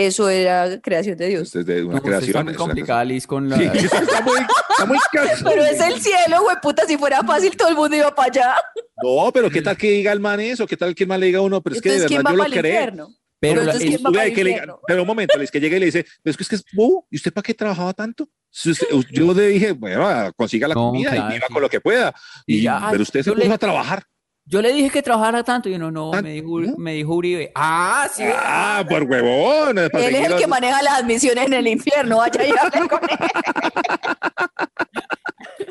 eso 0.05 0.29
era 0.29 0.79
creación 0.81 1.17
de 1.17 1.27
Dios. 1.27 1.55
Es 1.55 1.65
de 1.65 1.83
una 1.83 1.95
No, 1.95 2.01
creación. 2.01 2.29
está 2.29 2.43
muy 2.43 2.53
complicada, 2.55 3.03
Liz, 3.05 3.25
con 3.27 3.49
la... 3.49 3.57
Sí, 3.57 3.63
está 3.65 4.21
muy, 4.21 4.37
está 4.71 4.85
muy. 4.85 4.97
Pero 5.43 5.63
es 5.65 5.79
el 5.79 5.99
cielo, 6.01 6.41
güey, 6.41 6.55
puta, 6.61 6.85
si 6.87 6.97
fuera 6.97 7.21
fácil 7.23 7.55
todo 7.57 7.69
el 7.69 7.75
mundo 7.75 7.95
iba 7.95 8.13
para 8.13 8.27
allá. 8.31 8.55
No, 9.03 9.31
pero 9.33 9.49
¿qué 9.49 9.61
tal 9.61 9.77
que 9.77 9.91
diga 9.91 10.11
el 10.11 10.19
man 10.19 10.39
eso? 10.39 10.65
¿Qué 10.67 10.77
tal 10.77 10.93
que 10.95 11.03
el 11.03 11.07
man 11.09 11.19
le 11.19 11.27
diga 11.27 11.39
a 11.39 11.43
uno? 11.43 11.61
Pero 11.61 11.75
es 11.75 11.81
que 11.81 11.89
de 11.89 11.95
Entonces, 11.95 12.09
¿quién 12.17 12.23
verdad 12.23 12.47
yo 12.47 12.55
lo 12.55 12.61
creo. 12.61 12.85
Pero 12.91 13.07
Pero 13.39 13.55
la- 13.55 13.61
entonces, 13.71 13.81
el- 13.83 13.89
¿quién 13.89 14.01
va 14.01 14.11
para 14.11 14.17
Vea 14.23 14.27
el 14.29 14.35
que 14.35 14.43
le- 14.43 14.61
pero 14.87 15.01
un 15.01 15.07
momento, 15.07 15.37
Liz, 15.37 15.49
que 15.51 15.59
llega 15.61 15.77
y 15.77 15.79
le 15.79 15.85
dice, 15.85 16.05
pero 16.21 16.31
es 16.31 16.37
que 16.37 16.43
es 16.43 16.49
que 16.49 16.55
es 16.57 16.65
bobo, 16.73 17.07
¿y 17.09 17.15
usted 17.15 17.31
para 17.31 17.43
qué 17.43 17.53
trabajaba 17.53 17.93
tanto? 17.93 18.27
Si 18.51 18.71
usted- 18.71 18.87
yo 19.11 19.33
le 19.33 19.47
dije, 19.47 19.71
bueno, 19.71 20.31
consiga 20.35 20.67
la 20.67 20.75
No, 20.75 20.87
comida 20.87 21.11
claro, 21.11 21.29
y 21.29 21.33
viva 21.35 21.47
sí. 21.47 21.53
con 21.53 21.61
lo 21.61 21.69
que 21.69 21.79
pueda. 21.79 22.13
Y 22.45 22.57
Y, 22.57 22.61
ya, 22.63 22.87
pero 22.91 23.03
usted 23.03 23.21
se 23.23 23.31
puso 23.31 23.53
a 23.53 23.57
trabajar. 23.57 24.03
Yo 24.51 24.63
le 24.63 24.73
dije 24.73 24.89
que 24.89 25.03
trabajara 25.03 25.43
tanto 25.43 25.69
y 25.69 25.77
no, 25.77 25.91
no, 25.91 26.09
¿Tan- 26.09 26.23
me 26.23 26.31
dijo, 26.33 26.59
me 26.77 26.93
dijo 26.95 27.13
Uribe. 27.13 27.51
Ah, 27.53 28.07
sí. 28.11 28.23
Ah, 28.35 28.83
por 28.89 29.03
huevón. 29.03 29.77
Él 29.77 29.91
es 30.15 30.27
el 30.27 30.35
que 30.37 30.47
maneja 30.47 30.81
las 30.81 30.99
admisiones 31.01 31.45
en 31.45 31.53
el 31.53 31.67
infierno, 31.67 32.17
vaya 32.17 32.43
y 32.47 32.51
hable 32.51 32.89
con 32.89 32.99
él. 33.09 33.17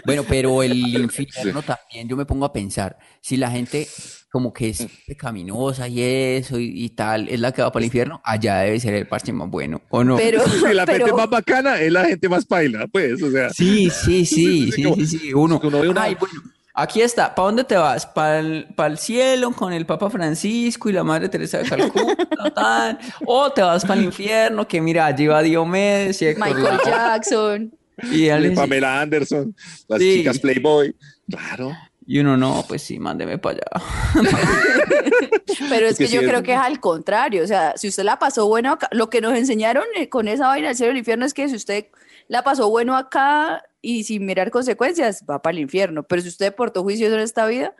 Bueno, 0.04 0.24
pero 0.26 0.62
el 0.62 0.72
infierno 0.74 1.60
también, 1.62 2.08
yo 2.08 2.16
me 2.16 2.24
pongo 2.24 2.46
a 2.46 2.52
pensar, 2.52 2.96
si 3.20 3.36
la 3.36 3.50
gente 3.50 3.86
como 4.30 4.54
que 4.54 4.70
es 4.70 4.86
pecaminosa 5.06 5.86
y 5.86 6.00
eso 6.00 6.58
y, 6.58 6.72
y 6.84 6.88
tal, 6.90 7.28
es 7.28 7.38
la 7.40 7.52
que 7.52 7.60
va 7.60 7.70
para 7.70 7.80
el 7.82 7.86
infierno, 7.86 8.22
allá 8.24 8.60
debe 8.60 8.80
ser 8.80 8.94
el 8.94 9.06
parche 9.06 9.34
más 9.34 9.50
bueno, 9.50 9.82
¿o 9.90 10.02
no? 10.04 10.16
Pero, 10.16 10.42
Sí, 10.48 10.60
la 10.72 10.86
gente 10.86 11.04
pero- 11.04 11.16
más 11.16 11.28
bacana 11.28 11.78
es 11.80 11.92
la 11.92 12.06
gente 12.06 12.26
más 12.26 12.46
paila, 12.46 12.86
pues, 12.90 13.22
o 13.22 13.30
sea. 13.30 13.50
Sí, 13.50 13.90
sí, 13.90 14.24
sí, 14.26 14.72
sí, 14.72 14.82
sí, 14.96 15.06
sí, 15.18 15.34
uno. 15.34 15.60
uno 15.62 15.80
ve 15.80 15.88
una- 15.90 16.04
Ay, 16.04 16.14
bueno, 16.18 16.40
aquí 16.80 17.02
está, 17.02 17.34
¿para 17.34 17.46
dónde 17.46 17.64
te 17.64 17.76
vas? 17.76 18.06
¿Para 18.06 18.38
el, 18.38 18.98
cielo 18.98 19.50
con 19.52 19.72
el 19.72 19.84
Papa 19.84 20.08
Francisco 20.10 20.88
y 20.88 20.92
la 20.92 21.04
Madre 21.04 21.28
Teresa 21.28 21.58
de 21.58 21.68
Calcuta? 21.68 22.98
¿O 23.26 23.50
te 23.50 23.62
vas 23.62 23.84
para 23.84 23.98
el 24.00 24.06
infierno? 24.06 24.66
Que 24.66 24.80
mira, 24.80 25.06
allí 25.06 25.26
va 25.26 25.42
Diomedes 25.42 26.22
y 26.22 26.26
Héctor 26.26 26.54
Michael 26.54 26.80
Jackson. 26.84 27.72
y, 28.12 28.28
Pamela 28.54 29.00
Anderson, 29.00 29.54
las 29.88 29.98
Sí. 29.98 30.18
chicas 30.18 30.38
Playboy. 30.38 30.94
Claro. 31.30 31.72
y 32.06 32.20
uno, 32.20 32.36
no, 32.38 32.64
pues 32.66 32.80
sí, 32.82 32.98
mándeme 32.98 33.36
para 33.36 33.58
allá. 33.58 33.84
Pero 35.68 35.86
es 35.88 35.98
que 35.98 36.06
yo 36.06 36.20
sí, 36.20 36.26
creo 36.26 36.38
es- 36.38 36.44
que 36.44 36.52
es 36.52 36.58
al 36.58 36.80
contrario. 36.80 37.44
O 37.44 37.46
sea, 37.46 37.74
si 37.76 37.88
usted 37.88 38.04
la 38.04 38.18
pasó 38.18 38.46
bueno 38.46 38.72
acá, 38.72 38.88
lo 38.92 39.10
que 39.10 39.20
nos 39.20 39.36
enseñaron 39.36 39.84
eh, 39.96 40.08
con 40.08 40.28
esa 40.28 40.46
vaina 40.46 40.68
del 40.68 40.76
cielo 40.76 40.92
y 40.92 40.94
el 40.94 40.98
infierno 40.98 41.26
es 41.26 41.34
que 41.34 41.48
si 41.48 41.56
usted 41.56 41.86
la 42.28 42.42
pasó 42.42 42.70
bueno 42.70 42.96
acá 42.96 43.62
y 43.80 44.04
sin 44.04 44.26
mirar 44.26 44.50
consecuencias, 44.50 45.24
va 45.28 45.40
para 45.40 45.52
el 45.56 45.60
infierno. 45.60 46.02
Pero 46.02 46.22
si 46.22 46.28
usted 46.28 46.54
portó 46.54 46.82
juicios 46.82 47.12
en 47.12 47.20
esta 47.20 47.46
vida, 47.46 47.74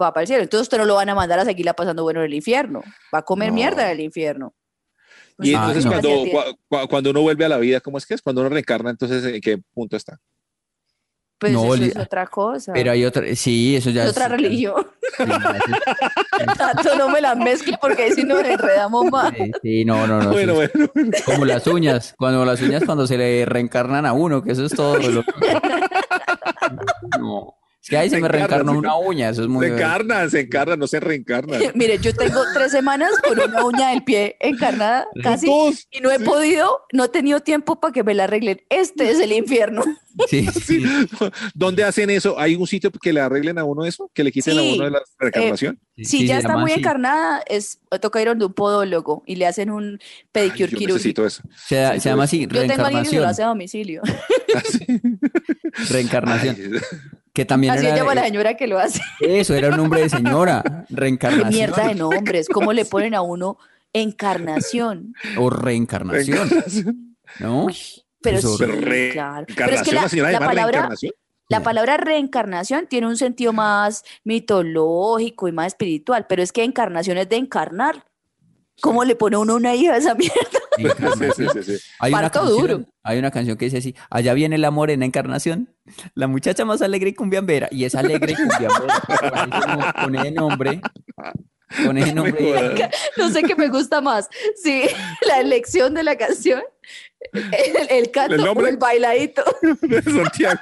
va 0.00 0.12
para 0.12 0.22
el 0.22 0.28
cielo. 0.28 0.42
Entonces 0.42 0.62
usted 0.64 0.78
no 0.78 0.84
lo 0.84 0.94
van 0.94 1.08
a 1.08 1.14
mandar 1.14 1.38
a 1.38 1.44
seguirla 1.44 1.74
pasando 1.74 2.02
bueno 2.02 2.20
en 2.20 2.26
el 2.26 2.34
infierno. 2.34 2.82
Va 3.14 3.18
a 3.20 3.22
comer 3.24 3.48
No. 3.50 3.54
mierda 3.54 3.86
en 3.86 3.98
el 3.98 4.00
infierno. 4.00 4.54
Y 5.40 5.54
Ah, 5.54 5.68
entonces 5.68 5.84
no. 5.84 5.92
cuando, 5.92 6.88
cuando 6.88 7.10
uno 7.10 7.22
vuelve 7.22 7.44
a 7.44 7.48
la 7.48 7.58
vida, 7.58 7.80
¿cómo 7.80 7.98
es 7.98 8.06
que 8.06 8.14
es? 8.14 8.22
Cuando 8.22 8.40
uno 8.40 8.50
reencarna, 8.50 8.90
entonces 8.90 9.24
¿en 9.24 9.40
qué 9.40 9.58
punto 9.72 9.96
está? 9.96 10.18
Pues 11.40 11.52
No, 11.52 11.66
eso 11.74 11.76
li- 11.76 11.88
es 11.90 11.96
otra 11.96 12.26
cosa. 12.26 12.72
Pero 12.72 12.90
hay 12.90 13.04
otra, 13.04 13.22
sí, 13.36 13.76
eso 13.76 13.90
ya 13.90 14.02
es 14.02 14.10
es 14.10 14.16
otra 14.16 14.28
religión. 14.28 14.86
Sí, 15.18 15.24
Tanto 16.58 16.94
no 16.96 17.08
me 17.08 17.20
la 17.20 17.34
mezcle 17.34 17.76
porque 17.80 18.04
ahí 18.04 18.12
sí 18.12 18.22
nos 18.24 18.40
enredamos 18.44 19.06
más. 19.10 19.32
Sí, 19.36 19.50
sí, 19.62 19.84
no, 19.84 20.06
no, 20.06 20.20
no. 20.22 20.30
bueno, 20.32 20.54
bueno, 20.54 20.70
bueno. 20.94 21.12
Como 21.24 21.44
las 21.44 21.66
uñas, 21.66 22.14
cuando 22.18 22.44
las 22.44 22.60
uñas 22.60 22.84
cuando 22.84 23.06
se 23.06 23.16
le 23.18 23.44
reencarnan 23.44 24.06
a 24.06 24.12
uno, 24.12 24.42
que 24.42 24.52
eso 24.52 24.64
es 24.66 24.72
todo. 24.72 24.96
lo- 24.98 25.24
No, 27.18 27.54
que 27.88 27.96
ahí 27.96 28.08
se 28.10 28.16
Se 28.16 28.20
me 28.20 28.26
encarna, 28.28 28.46
reencarnó 28.46 28.72
se 28.72 28.78
una 28.78 28.96
uña, 28.96 29.28
eso 29.30 29.42
es 29.42 29.48
muy... 29.48 29.66
Se 29.66 29.72
encarnan, 29.74 30.30
se 30.30 30.40
encarnan, 30.40 30.78
no 30.78 30.86
se 30.86 31.00
reencarnan. 31.00 31.60
Mire, 31.74 31.98
yo 31.98 32.14
tengo 32.14 32.40
tres 32.54 32.70
semanas 32.72 33.10
con 33.26 33.38
una 33.40 33.64
uña 33.64 33.90
del 33.90 34.04
pie 34.04 34.36
encarnada 34.40 35.06
casi 35.22 35.46
Dos. 35.46 35.86
y 35.90 36.00
no 36.00 36.10
he 36.10 36.20
podido, 36.20 36.82
no 36.92 37.04
he 37.04 37.08
tenido 37.08 37.40
tiempo 37.40 37.80
para 37.80 37.92
que 37.92 38.04
me 38.04 38.14
la 38.14 38.24
arreglen. 38.24 38.60
Este 38.68 39.10
es 39.10 39.20
el 39.20 39.32
infierno. 39.32 39.82
Sí, 40.28 40.48
sí. 40.48 40.82
¿Dónde 41.54 41.84
hacen 41.84 42.10
eso? 42.10 42.40
¿Hay 42.40 42.56
un 42.56 42.66
sitio 42.66 42.90
que 42.90 43.12
le 43.12 43.20
arreglen 43.20 43.56
a 43.56 43.62
uno 43.62 43.84
eso? 43.84 44.10
¿Que 44.12 44.24
le 44.24 44.32
quiten 44.32 44.58
a 44.58 44.62
Sí. 44.62 44.72
uno 44.74 44.86
de 44.86 44.90
la 44.90 44.98
reencarnación? 45.16 45.78
Sí, 45.96 46.04
Si 46.04 46.18
sí, 46.22 46.26
ya 46.26 46.38
está 46.38 46.56
muy 46.56 46.72
así. 46.72 46.80
encarnada, 46.80 47.40
es 47.46 47.78
toca 48.00 48.20
ir 48.20 48.26
donde 48.26 48.46
un 48.46 48.52
podólogo 48.52 49.22
y 49.26 49.36
le 49.36 49.46
hacen 49.46 49.70
un 49.70 50.00
Ay, 50.00 50.08
pedicure 50.32 50.58
yo 50.72 50.76
quirúrgico. 50.78 51.22
necesito 51.22 51.24
eso. 51.24 51.42
Se, 51.64 52.00
se 52.00 52.08
llama 52.08 52.24
así, 52.24 52.48
Yo 52.50 52.66
tengo 52.66 52.82
a 52.82 52.86
alguien 52.88 53.04
que 53.04 53.20
lo 53.20 53.22
reencarnación. 53.22 53.24
hace 53.26 53.42
a 53.44 53.46
domicilio. 53.46 54.02
Reencarnación. 55.90 56.56
Ay, 56.58 56.80
Que 57.38 57.44
también 57.44 57.72
Así 57.72 57.86
era... 57.86 57.94
llama 57.94 58.16
la 58.16 58.24
señora 58.24 58.54
que 58.54 58.66
lo 58.66 58.80
hace. 58.80 59.00
Eso, 59.20 59.54
era 59.54 59.68
un 59.68 59.76
nombre 59.76 60.00
de 60.00 60.08
señora. 60.08 60.60
Qué 60.88 60.96
Reencarnación. 60.96 61.50
mierda 61.50 61.86
de 61.86 61.94
nombres. 61.94 62.48
¿Cómo 62.48 62.72
le 62.72 62.84
ponen 62.84 63.14
a 63.14 63.22
uno 63.22 63.58
encarnación? 63.92 65.14
O 65.36 65.48
reencarnación, 65.48 67.14
¿no? 67.38 67.68
Pero 68.20 68.38
Eso, 68.38 68.58
sí, 68.58 68.64
Pero 68.66 69.12
claro. 69.12 69.46
Pero 69.54 69.70
es 69.70 69.82
que 69.82 69.94
palabra. 70.40 70.88
La 71.48 71.62
palabra 71.62 71.96
reencarnación 71.96 72.88
tiene 72.88 73.06
un 73.06 73.16
sentido 73.16 73.52
más 73.52 74.02
mitológico 74.24 75.46
y 75.46 75.52
más 75.52 75.68
espiritual, 75.68 76.26
pero 76.28 76.42
es 76.42 76.50
que 76.50 76.64
encarnación 76.64 77.18
es 77.18 77.28
de 77.28 77.36
encarnar. 77.36 78.04
¿Cómo 78.80 79.04
le 79.04 79.16
pone 79.16 79.36
uno 79.36 79.56
una 79.56 79.74
hija 79.74 79.94
a 79.94 79.96
esa 79.96 80.14
mierda? 80.14 80.36
Sí, 80.76 80.84
sí, 81.36 81.46
sí, 81.52 81.62
sí. 81.62 81.84
Hay 81.98 82.12
una, 82.12 82.30
canción, 82.30 82.58
duro. 82.58 82.84
hay 83.02 83.18
una 83.18 83.30
canción 83.30 83.56
que 83.56 83.64
dice 83.64 83.78
así, 83.78 83.94
allá 84.10 84.34
viene 84.34 84.56
el 84.56 84.64
amor 84.64 84.90
en 84.90 85.00
la 85.00 85.06
encarnación, 85.06 85.74
la 86.14 86.28
muchacha 86.28 86.64
más 86.64 86.82
alegre 86.82 87.10
y 87.10 87.14
cumbiambera, 87.14 87.68
y 87.72 87.84
es 87.84 87.94
alegre 87.94 88.32
y 88.32 88.36
cumbiambera, 88.36 89.94
con 90.02 90.14
ese 90.14 90.30
nombre, 90.30 90.80
con 91.84 91.98
ese 91.98 92.14
nombre, 92.14 92.90
No 93.16 93.30
sé 93.30 93.42
qué 93.42 93.56
me 93.56 93.68
gusta 93.68 94.00
más. 94.00 94.28
Sí, 94.62 94.84
la 95.26 95.40
elección 95.40 95.94
de 95.94 96.04
la 96.04 96.16
canción, 96.16 96.62
el, 97.32 97.88
el 97.90 98.10
canto 98.10 98.36
¿El 98.36 98.44
nombre? 98.44 98.70
el 98.70 98.76
bailadito. 98.76 99.42
De 99.82 100.02
Santiago. 100.02 100.60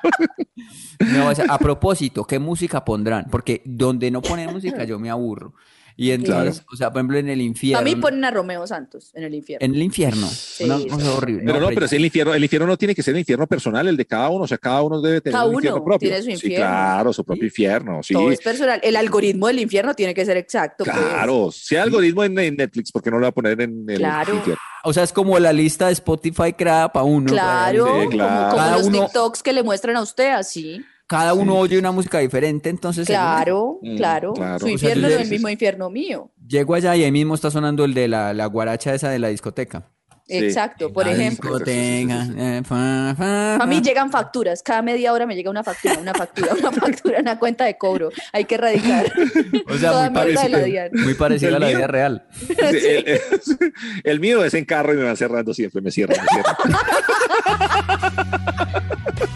no, 1.01 1.29
o 1.29 1.35
sea, 1.35 1.45
a 1.49 1.59
propósito, 1.59 2.25
¿qué 2.25 2.39
música 2.39 2.85
pondrán? 2.85 3.27
Porque 3.31 3.61
donde 3.64 4.11
no 4.11 4.23
ponen 4.23 4.53
música 4.53 4.85
yo 4.85 4.99
me 4.99 5.11
aburro, 5.11 5.55
y 5.97 6.11
entonces, 6.11 6.63
o 6.71 6.77
sea, 6.77 6.91
por 6.91 6.99
ejemplo, 7.01 7.19
en 7.19 7.29
el 7.29 7.41
infierno, 7.41 7.79
A 7.79 7.83
mí 7.83 7.97
ponen 7.97 8.25
a 8.25 8.31
Romeo 8.31 8.67
Santos 8.67 9.11
en 9.15 9.25
el 9.25 9.35
infierno. 9.35 9.65
en 9.65 9.75
el 9.75 9.83
infierno, 9.83 10.27
una 10.27 10.79
sí. 10.79 10.87
cosa 10.89 11.13
horrible, 11.15 11.43
Pero 11.47 11.55
no, 11.59 11.67
hombre, 11.67 11.75
pero 11.77 11.87
es 11.87 11.93
el 11.95 12.05
infierno, 12.05 12.35
el 12.35 12.43
infierno 12.43 12.67
no 12.67 12.77
tiene 12.77 12.95
que 12.95 13.03
ser 13.03 13.15
el 13.15 13.21
infierno 13.21 13.47
personal, 13.47 13.89
el 13.89 13.97
de 13.97 14.05
cada 14.07 14.29
uno, 14.29 14.45
o 14.45 14.47
sea, 14.47 14.59
cada 14.59 14.83
uno 14.83 15.01
debe 15.01 15.21
tener 15.21 15.35
Cada 15.35 15.47
un 15.47 15.55
infierno 15.55 15.77
uno 15.79 15.85
propio. 15.85 16.09
tiene 16.09 16.23
su 16.23 16.27
Sí, 16.27 16.33
infierno. 16.33 16.57
claro, 16.67 17.13
su 17.13 17.25
propio 17.25 17.45
infierno, 17.45 18.03
sí. 18.03 18.15
Todo 18.15 18.31
es 18.31 18.41
personal. 18.41 18.81
El 18.83 18.97
algoritmo 18.97 19.47
del 19.47 19.59
infierno 19.61 19.95
tiene 19.95 20.13
que 20.15 20.25
ser 20.25 20.37
exacto. 20.37 20.85
pues. 20.85 20.97
Claro, 20.97 21.51
si 21.53 21.77
hay 21.77 21.83
algoritmo 21.83 22.25
en, 22.25 22.39
en 22.39 22.57
Netflix, 22.57 22.93
¿por 22.93 23.03
qué 23.03 23.11
no 23.11 23.17
lo 23.19 23.23
va 23.23 23.29
a 23.29 23.33
poner 23.33 23.61
en 23.61 23.85
el 23.89 23.97
Claro. 23.99 24.35
infierno? 24.35 24.61
o 24.85 24.93
sea, 24.93 25.03
es 25.03 25.13
como 25.13 25.37
la 25.41 25.53
lista 25.53 25.89
de 25.89 25.95
Spotify 25.95 26.53
creada 26.53 26.93
para 26.93 27.05
uno, 27.05 27.27
Claro, 27.27 27.87
Sí, 27.87 27.91
como- 27.93 28.11
claro. 28.11 28.51
como, 28.51 28.57
Cada 28.63 28.79
los 28.79 28.87
uno- 28.87 29.03
TikToks 29.07 29.43
que 29.43 29.53
le 29.53 29.65
muestran 29.65 29.97
a 29.97 30.03
usted 30.03 30.31
así. 30.31 30.81
Cada 31.07 31.35
uno 31.35 31.57
oye 31.57 31.79
una 31.79 31.93
música 31.93 32.19
diferente, 32.19 32.69
entonces 32.69 33.07
según- 33.07 33.21
Claro, 33.23 33.79
Mm, 33.83 33.97
claro. 33.97 34.33
claro. 34.35 34.59
Su 34.59 34.65
O 34.65 34.69
sea, 34.69 34.73
infierno 34.73 35.09
es 35.09 35.21
el 35.21 35.29
mismo 35.29 35.49
infierno 35.49 35.91
mío. 35.91 36.31
Llego 36.47 36.75
allá 36.75 36.95
y 36.97 37.05
ahí 37.05 37.13
mismo 37.13 37.35
está 37.35 37.51
sonando 37.51 37.85
el 37.85 37.95
de 37.95 38.09
la, 38.09 38.33
la 38.35 38.47
guaracha 38.47 38.95
esa 38.95 39.09
de 39.11 39.19
la 39.19 39.29
discoteca. 39.29 39.91
Sí. 40.29 40.39
Exacto, 40.39 40.93
por 40.93 41.07
La 41.07 41.13
ejemplo. 41.13 41.51
discoteca, 41.51 42.27
eh, 42.37 42.61
fa, 42.65 43.15
fa, 43.17 43.55
A 43.63 43.67
mí 43.67 43.81
llegan 43.81 44.11
facturas, 44.11 44.61
cada 44.61 44.83
media 44.83 45.13
hora 45.13 45.25
me 45.25 45.37
llega 45.37 45.49
una 45.51 45.63
factura, 45.63 45.97
una 46.01 46.13
factura, 46.15 46.53
una 46.59 46.73
factura, 46.73 47.21
una 47.21 47.39
cuenta 47.39 47.65
de 47.65 47.79
cobro. 47.79 48.09
Hay 48.33 48.45
que 48.45 48.57
erradicar. 48.57 49.07
O 49.69 49.75
sea, 49.79 49.93
Toda 49.93 50.11
muy 50.11 50.35
parecido, 50.35 50.59
muy 51.05 51.15
parecido 51.15 51.53
a 51.53 51.55
¿El 51.59 51.61
la 51.61 51.67
mío? 51.69 51.77
vida 51.79 51.87
real. 51.87 52.27
Sí, 52.49 52.49
el, 52.89 53.07
el- 53.07 53.21
el 54.03 54.21
mío 54.21 54.45
es 54.45 54.55
en 54.55 54.65
carro 54.65 54.95
y 54.95 54.97
me 54.97 55.05
van 55.05 55.17
cerrando 55.17 55.55
siempre, 55.55 55.81
me 55.81 55.93
cierran, 55.93 56.19
me 56.21 56.29
cierran. 56.33 56.57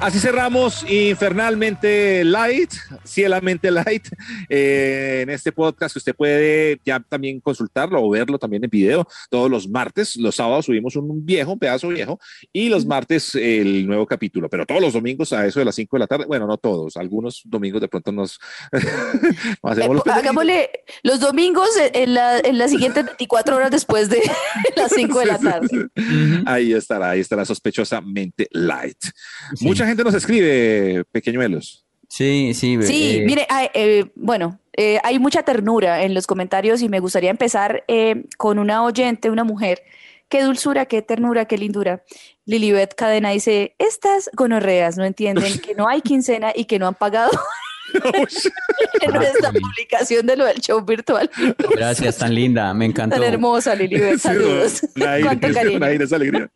Así 0.00 0.18
cerramos 0.18 0.84
infernalmente 0.90 2.24
light, 2.24 2.70
cielamente 3.04 3.70
light, 3.70 4.06
eh, 4.50 5.20
en 5.22 5.30
este 5.30 5.50
podcast 5.50 5.94
que 5.94 5.98
usted 5.98 6.14
puede 6.14 6.78
ya 6.84 7.00
también 7.00 7.40
consultarlo 7.40 8.02
o 8.02 8.10
verlo 8.10 8.38
también 8.38 8.62
en 8.64 8.68
video 8.70 9.08
todos 9.30 9.50
los 9.50 9.66
martes. 9.66 10.16
Los 10.16 10.34
sábados 10.34 10.66
subimos 10.66 10.94
un 10.96 11.24
viejo, 11.24 11.52
un 11.52 11.58
pedazo 11.58 11.88
viejo, 11.88 12.20
y 12.52 12.68
los 12.68 12.84
martes 12.84 13.34
el 13.34 13.86
nuevo 13.86 14.06
capítulo, 14.06 14.50
pero 14.50 14.66
todos 14.66 14.82
los 14.82 14.92
domingos 14.92 15.32
a 15.32 15.46
eso 15.46 15.60
de 15.60 15.64
las 15.64 15.74
5 15.74 15.96
de 15.96 16.00
la 16.00 16.06
tarde. 16.06 16.26
Bueno, 16.26 16.46
no 16.46 16.58
todos, 16.58 16.98
algunos 16.98 17.40
domingos 17.46 17.80
de 17.80 17.88
pronto 17.88 18.12
nos 18.12 18.38
hacemos 19.62 19.96
los 19.96 20.06
Hagámosle 20.06 20.70
los 21.02 21.18
domingos 21.20 21.68
en, 21.94 22.12
la- 22.12 22.40
en 22.40 22.58
las 22.58 22.70
siguientes 22.70 23.06
24 23.06 23.56
horas 23.56 23.70
después 23.70 24.10
de 24.10 24.20
las 24.76 24.92
5 24.92 25.18
de 25.20 25.26
la 25.26 25.38
tarde. 25.38 25.88
Ahí 26.44 26.74
estará, 26.74 27.10
ahí 27.10 27.20
estará 27.20 27.46
sospechosamente 27.46 28.48
light. 28.52 28.98
Mucha 29.62 29.86
gente 29.86 29.93
nos 30.02 30.14
escribe, 30.14 31.04
pequeñuelos. 31.12 31.84
Sí, 32.08 32.52
sí. 32.54 32.78
Sí, 32.82 33.18
eh, 33.18 33.24
mire, 33.26 33.46
hay, 33.48 33.68
eh, 33.74 34.06
bueno, 34.14 34.58
eh, 34.76 34.98
hay 35.04 35.18
mucha 35.18 35.42
ternura 35.42 36.02
en 36.02 36.14
los 36.14 36.26
comentarios 36.26 36.82
y 36.82 36.88
me 36.88 37.00
gustaría 37.00 37.30
empezar 37.30 37.84
eh, 37.86 38.24
con 38.36 38.58
una 38.58 38.84
oyente, 38.84 39.30
una 39.30 39.44
mujer. 39.44 39.82
Qué 40.28 40.42
dulzura, 40.42 40.86
qué 40.86 41.02
ternura, 41.02 41.44
qué 41.44 41.58
lindura. 41.58 42.02
Lilibet 42.44 42.94
Cadena 42.94 43.30
dice, 43.30 43.74
estas 43.78 44.30
gonorreas 44.32 44.96
no 44.96 45.04
entienden 45.04 45.58
que 45.60 45.74
no 45.74 45.88
hay 45.88 46.00
quincena 46.00 46.52
y 46.54 46.64
que 46.64 46.78
no 46.78 46.86
han 46.88 46.94
pagado 46.94 47.30
en 49.00 49.12
nuestra 49.12 49.52
publicación 49.52 50.26
de 50.26 50.36
lo 50.36 50.44
del 50.46 50.60
show 50.60 50.84
virtual. 50.84 51.30
Gracias, 51.70 52.18
tan 52.18 52.34
linda, 52.34 52.72
me 52.74 52.86
encantó. 52.86 53.16
Tan 53.16 53.24
hermosa, 53.24 53.74
Lili. 53.74 54.00
Saludos. 54.18 54.82
Cuánto 54.94 55.48
cariño. 55.52 55.76
Una 55.76 55.90
esa 55.90 56.16
alegría. 56.16 56.50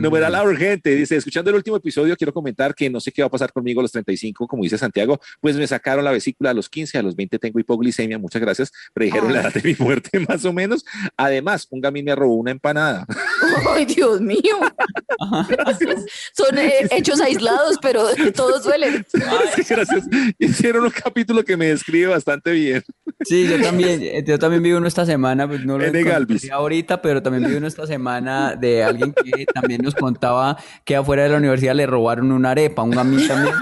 Numeral 0.00 0.46
urgente. 0.46 0.94
Dice, 0.94 1.16
escuchando 1.16 1.50
el 1.50 1.56
último 1.56 1.76
episodio, 1.76 2.16
quiero 2.16 2.32
comentar 2.32 2.74
que 2.74 2.90
no 2.90 3.00
sé 3.00 3.12
qué 3.12 3.22
va 3.22 3.26
a 3.26 3.30
pasar 3.30 3.52
conmigo 3.52 3.80
a 3.80 3.82
los 3.82 3.92
35, 3.92 4.46
como 4.46 4.62
dice 4.62 4.78
Santiago, 4.78 5.20
pues 5.40 5.56
me 5.56 5.66
sacaron 5.66 6.04
la 6.04 6.10
vesícula 6.10 6.50
a 6.50 6.54
los 6.54 6.68
15, 6.68 6.98
a 6.98 7.02
los 7.02 7.16
20 7.16 7.38
tengo 7.38 7.58
hipoglicemia, 7.58 8.18
muchas 8.18 8.40
gracias. 8.40 8.72
Predijeron 8.92 9.32
la 9.32 9.42
edad 9.42 9.52
de 9.52 9.62
mi 9.62 9.74
muerte 9.78 10.20
más 10.28 10.44
o 10.44 10.52
menos. 10.52 10.84
Además, 11.16 11.66
un 11.70 11.80
gamín 11.80 12.04
me 12.04 12.14
robó 12.14 12.34
una 12.34 12.50
empanada. 12.50 13.06
Ay, 13.74 13.84
Dios 13.84 14.20
mío. 14.20 14.56
Son 16.32 16.58
eh, 16.58 16.88
hechos 16.90 17.20
aislados, 17.20 17.78
pero 17.80 18.06
todos 18.34 18.64
duelen. 18.64 19.06
gracias. 19.68 20.04
Hicieron 20.38 20.84
un 20.84 20.90
capítulo 20.90 21.44
que 21.44 21.56
me 21.56 21.66
describe 21.66 22.08
bastante 22.08 22.52
bien. 22.52 22.82
Sí, 23.24 23.46
yo 23.48 23.60
también, 23.60 24.24
yo 24.24 24.38
también 24.38 24.62
vi 24.62 24.72
uno 24.72 24.86
esta 24.86 25.06
semana, 25.06 25.46
pues 25.46 25.64
no 25.64 25.78
lo. 25.78 25.84
Galvis. 26.04 26.50
ahorita, 26.50 27.00
pero 27.00 27.22
también 27.22 27.48
vi 27.48 27.56
uno 27.56 27.66
esta 27.66 27.86
semana 27.86 28.56
de 28.56 28.82
alguien 28.82 29.12
que 29.12 29.46
también 29.46 29.82
nos 29.82 29.94
contaba 29.94 30.58
que 30.84 30.96
afuera 30.96 31.22
de 31.22 31.30
la 31.30 31.36
universidad 31.36 31.74
le 31.74 31.86
robaron 31.86 32.32
una 32.32 32.50
arepa, 32.50 32.82
un 32.82 32.90
gamín 32.90 33.26
también. 33.26 33.54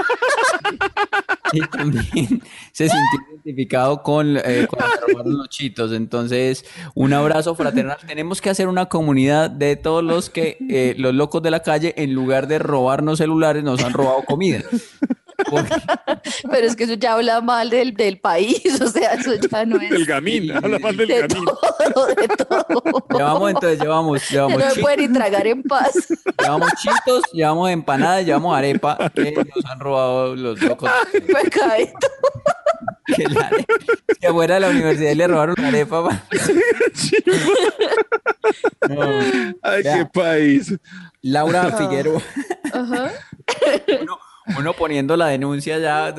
Y 1.53 1.61
también 1.61 2.03
se 2.73 2.89
sintió 2.89 3.21
identificado 3.45 4.03
con, 4.03 4.37
eh, 4.37 4.67
los 5.25 5.49
chitos. 5.49 5.93
Entonces, 5.93 6.65
un 6.95 7.13
abrazo 7.13 7.55
fraternal. 7.55 7.99
Tenemos 8.07 8.41
que 8.41 8.51
hacer 8.51 8.69
una 8.69 8.87
comunidad 8.87 9.51
de 9.51 9.77
todos 9.77 10.03
los 10.03 10.31
que, 10.31 10.57
eh, 10.71 10.95
los 10.99 11.15
locos 11.15 11.43
de 11.43 11.51
la 11.51 11.61
calle, 11.61 11.95
en 11.97 12.15
lugar 12.15 12.47
de 12.47 12.59
robarnos 12.59 13.19
celulares, 13.19 13.63
nos 13.63 13.83
han 13.83 13.93
robado 13.93 14.25
comida. 14.25 14.63
Porque- 15.51 15.75
Pero 16.51 16.67
es 16.67 16.77
que 16.77 16.85
eso 16.85 16.95
ya 16.95 17.15
habla 17.15 17.41
mal 17.41 17.71
del, 17.71 17.95
del 17.95 18.19
país, 18.21 18.81
o 18.81 18.87
sea, 18.89 19.13
eso 19.15 19.35
ya 19.35 19.65
no 19.65 19.81
es 19.81 19.91
Del 19.91 20.05
gamín, 20.07 20.51
habla 20.53 20.79
más 20.79 20.97
del 20.97 21.09
de 21.09 21.27
gamín. 21.27 21.45
todo, 21.45 22.07
de 22.07 22.29
todo. 22.29 23.07
Llevamos 23.11 23.51
entonces, 23.51 23.81
llevamos, 23.81 24.29
Ya 24.29 24.43
no 24.43 24.49
llevamos, 24.49 24.77
me 24.77 24.83
pueden 24.83 25.01
ni 25.01 25.19
tragar 25.19 25.47
en 25.47 25.63
paz. 25.63 25.93
llevamos 26.41 26.71
chitos, 26.81 27.23
llevamos 27.33 27.71
empanadas, 27.71 28.25
llevamos 28.25 28.57
arepa, 28.57 29.11
que 29.15 29.33
nos 29.33 29.65
han 29.71 29.81
robado 29.81 30.37
los 30.37 30.61
locos. 30.63 30.91
Pecadito. 31.13 32.09
Que, 33.17 33.25
la 33.25 33.51
arepa- 33.51 33.67
que 34.21 34.27
afuera 34.27 34.55
de 34.55 34.61
la 34.61 34.69
universidad 34.71 35.13
le 35.15 35.27
robaron 35.27 35.55
la 35.59 35.69
arepa. 35.69 36.23
No. 38.89 39.03
Ay, 39.63 39.83
qué 39.83 40.07
país. 40.13 40.75
Laura 41.23 41.71
Figueroa. 41.77 42.21
Ajá. 42.73 43.11
Uno, 44.01 44.19
uno 44.59 44.73
poniendo 44.73 45.17
la 45.17 45.29
denuncia 45.29 45.79
ya. 45.79 46.15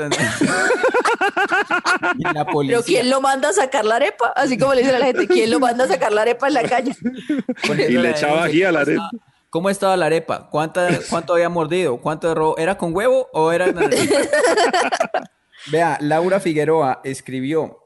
la 2.34 2.45
policía. 2.45 2.78
Pero 2.78 2.86
¿quién 2.86 3.09
lo 3.09 3.21
manda 3.21 3.49
a 3.49 3.53
sacar 3.53 3.86
la 3.86 3.97
arepa? 3.97 4.34
Así 4.36 4.57
como 4.57 4.74
le 4.74 4.82
dicen 4.82 4.95
a 4.95 4.99
la 4.99 5.05
gente, 5.05 5.28
¿quién 5.28 5.51
lo 5.51 5.59
manda 5.59 5.86
a 5.86 5.88
sacar 5.88 6.11
la 6.11 6.21
arepa 6.21 6.47
en 6.47 6.53
la 6.53 6.63
calle? 6.63 6.95
Y 7.88 7.97
le 7.97 8.11
echaba 8.11 8.43
ají 8.43 8.63
a 8.63 8.71
la 8.71 8.80
¿Cómo 8.80 8.91
arepa. 8.91 9.09
¿Cómo 9.49 9.69
estaba 9.69 9.97
la 9.97 10.05
arepa? 10.07 10.49
¿Cuánta, 10.49 10.89
¿Cuánto 11.09 11.34
había 11.34 11.49
mordido? 11.49 11.97
¿Cuánto 11.97 12.28
de 12.28 12.36
robo? 12.36 12.57
¿Era 12.57 12.78
con 12.78 12.95
huevo 12.95 13.30
o 13.34 13.51
era.? 13.51 13.67
Vea, 15.71 15.97
Laura 16.01 16.39
Figueroa 16.39 17.01
escribió. 17.03 17.82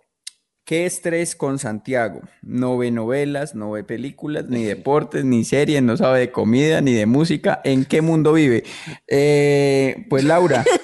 Qué 0.67 0.85
estrés 0.85 1.37
con 1.37 1.59
Santiago. 1.59 2.19
No 2.41 2.77
ve 2.77 2.91
novelas, 2.91 3.55
no 3.55 3.71
ve 3.71 3.85
películas, 3.85 4.47
ni 4.49 4.65
deportes, 4.65 5.23
ni 5.23 5.45
series, 5.45 5.81
no 5.81 5.95
sabe 5.95 6.19
de 6.19 6.31
comida, 6.33 6.81
ni 6.81 6.91
de 6.91 7.05
música. 7.05 7.61
¿En 7.63 7.85
qué 7.85 8.01
mundo 8.01 8.33
vive? 8.33 8.65
Eh, 9.07 10.05
pues 10.09 10.25
Laura, 10.25 10.65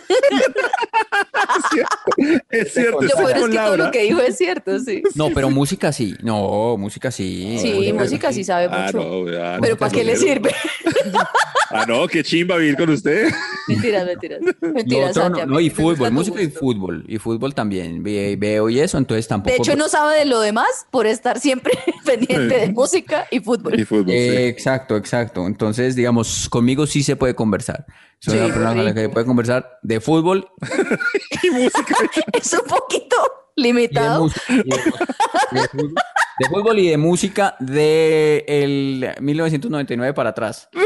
Es 2.50 2.74
cierto, 2.74 3.02
Lo 3.02 3.10
peor 3.10 3.32
es 3.38 3.44
que 3.50 3.58
todo 3.58 3.76
lo 3.78 3.92
que 3.92 4.04
dijo 4.04 4.22
es 4.22 4.38
cierto, 4.38 4.80
sí. 4.80 5.04
no, 5.16 5.32
pero 5.32 5.50
música 5.50 5.92
sí. 5.92 6.16
No, 6.24 6.78
música 6.78 7.12
sí. 7.12 7.58
Sí, 7.60 7.92
música 7.92 8.32
sí 8.32 8.46
sabe 8.46 8.70
Ah, 8.72 8.86
mucho. 8.86 8.98
no, 9.00 9.38
ah, 9.38 9.58
Pero 9.62 9.76
¿para 9.78 9.92
qué 9.92 10.06
le 10.06 10.16
sirve? 10.16 10.52
Ah, 11.74 11.86
no, 11.88 12.08
qué 12.08 12.24
chimba 12.24 12.58
vivir 12.58 12.76
con 12.78 12.90
usted. 12.90 13.32
Mentiras, 13.68 14.06
mentiras. 14.06 14.40
Mentiras, 14.62 15.16
no, 15.16 15.46
no, 15.46 15.60
y 15.60 15.70
fútbol, 15.70 16.12
música 16.12 16.42
y 16.42 16.50
fútbol. 16.50 17.04
Y 17.08 17.18
fútbol 17.18 17.54
también. 17.56 18.04
Ve- 18.04 18.36
veo 18.40 18.70
y 18.70 18.80
eso, 18.80 18.98
entonces 18.98 19.28
tampoco. 19.28 19.52
De 19.52 19.58
hecho, 19.58 19.76
no 19.76 19.88
sabe 19.90 20.18
de 20.20 20.26
lo 20.26 20.40
demás 20.40 20.86
por 20.92 21.08
estar 21.08 21.40
siempre 21.40 21.74
pendiente 22.06 22.56
de 22.58 22.68
música 22.72 23.28
y 23.32 23.40
fútbol. 23.40 23.80
Y 23.80 23.86
fútbol, 23.86 24.12
Eh, 24.12 24.30
sí. 24.38 24.44
Exacto, 24.44 24.96
exacto. 24.98 25.48
Entonces, 25.48 25.96
digamos, 25.96 26.48
conmigo 26.50 26.86
sí 26.88 27.04
se 27.04 27.16
puede 27.16 27.36
conversar. 27.36 27.86
Soy 28.20 28.34
Sí, 28.36 28.40
una 28.40 28.48
persona 28.54 28.76
con 28.76 28.86
la 28.86 28.94
que 28.94 29.02
se 29.02 29.10
puede 29.10 29.26
conversar 29.26 29.80
de 29.82 30.00
fútbol 30.00 30.48
Y 31.44 31.50
música. 31.50 31.96
Es 32.32 32.54
un 32.54 32.68
poquito 32.68 33.16
y 33.56 33.62
de, 33.62 33.68
limitado. 33.68 34.24
música, 34.24 34.44
y 34.50 34.56
de- 34.58 34.64
de 35.52 35.68
fútbol, 35.70 35.94
de 36.40 36.46
fútbol 36.50 36.80
y 36.80 36.90
de 36.90 36.98
música 36.98 37.56
de 37.60 38.44
el 38.48 39.14
1999 39.20 40.14
para 40.14 40.30
atrás. 40.32 40.70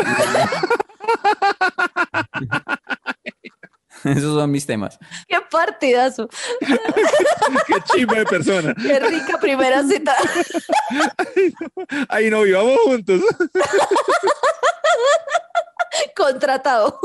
Esos 4.03 4.35
son 4.35 4.51
mis 4.51 4.65
temas. 4.65 4.99
Qué 5.27 5.37
partidazo. 5.49 6.29
Qué 6.59 7.75
chimba 7.93 8.15
de 8.19 8.25
persona. 8.25 8.75
Qué 8.75 8.99
rica 8.99 9.39
primera 9.39 9.83
cita. 9.83 10.15
Ahí 12.07 12.29
no 12.29 12.43
vivamos 12.43 12.77
juntos. 12.85 13.21
Contratado. 16.15 16.99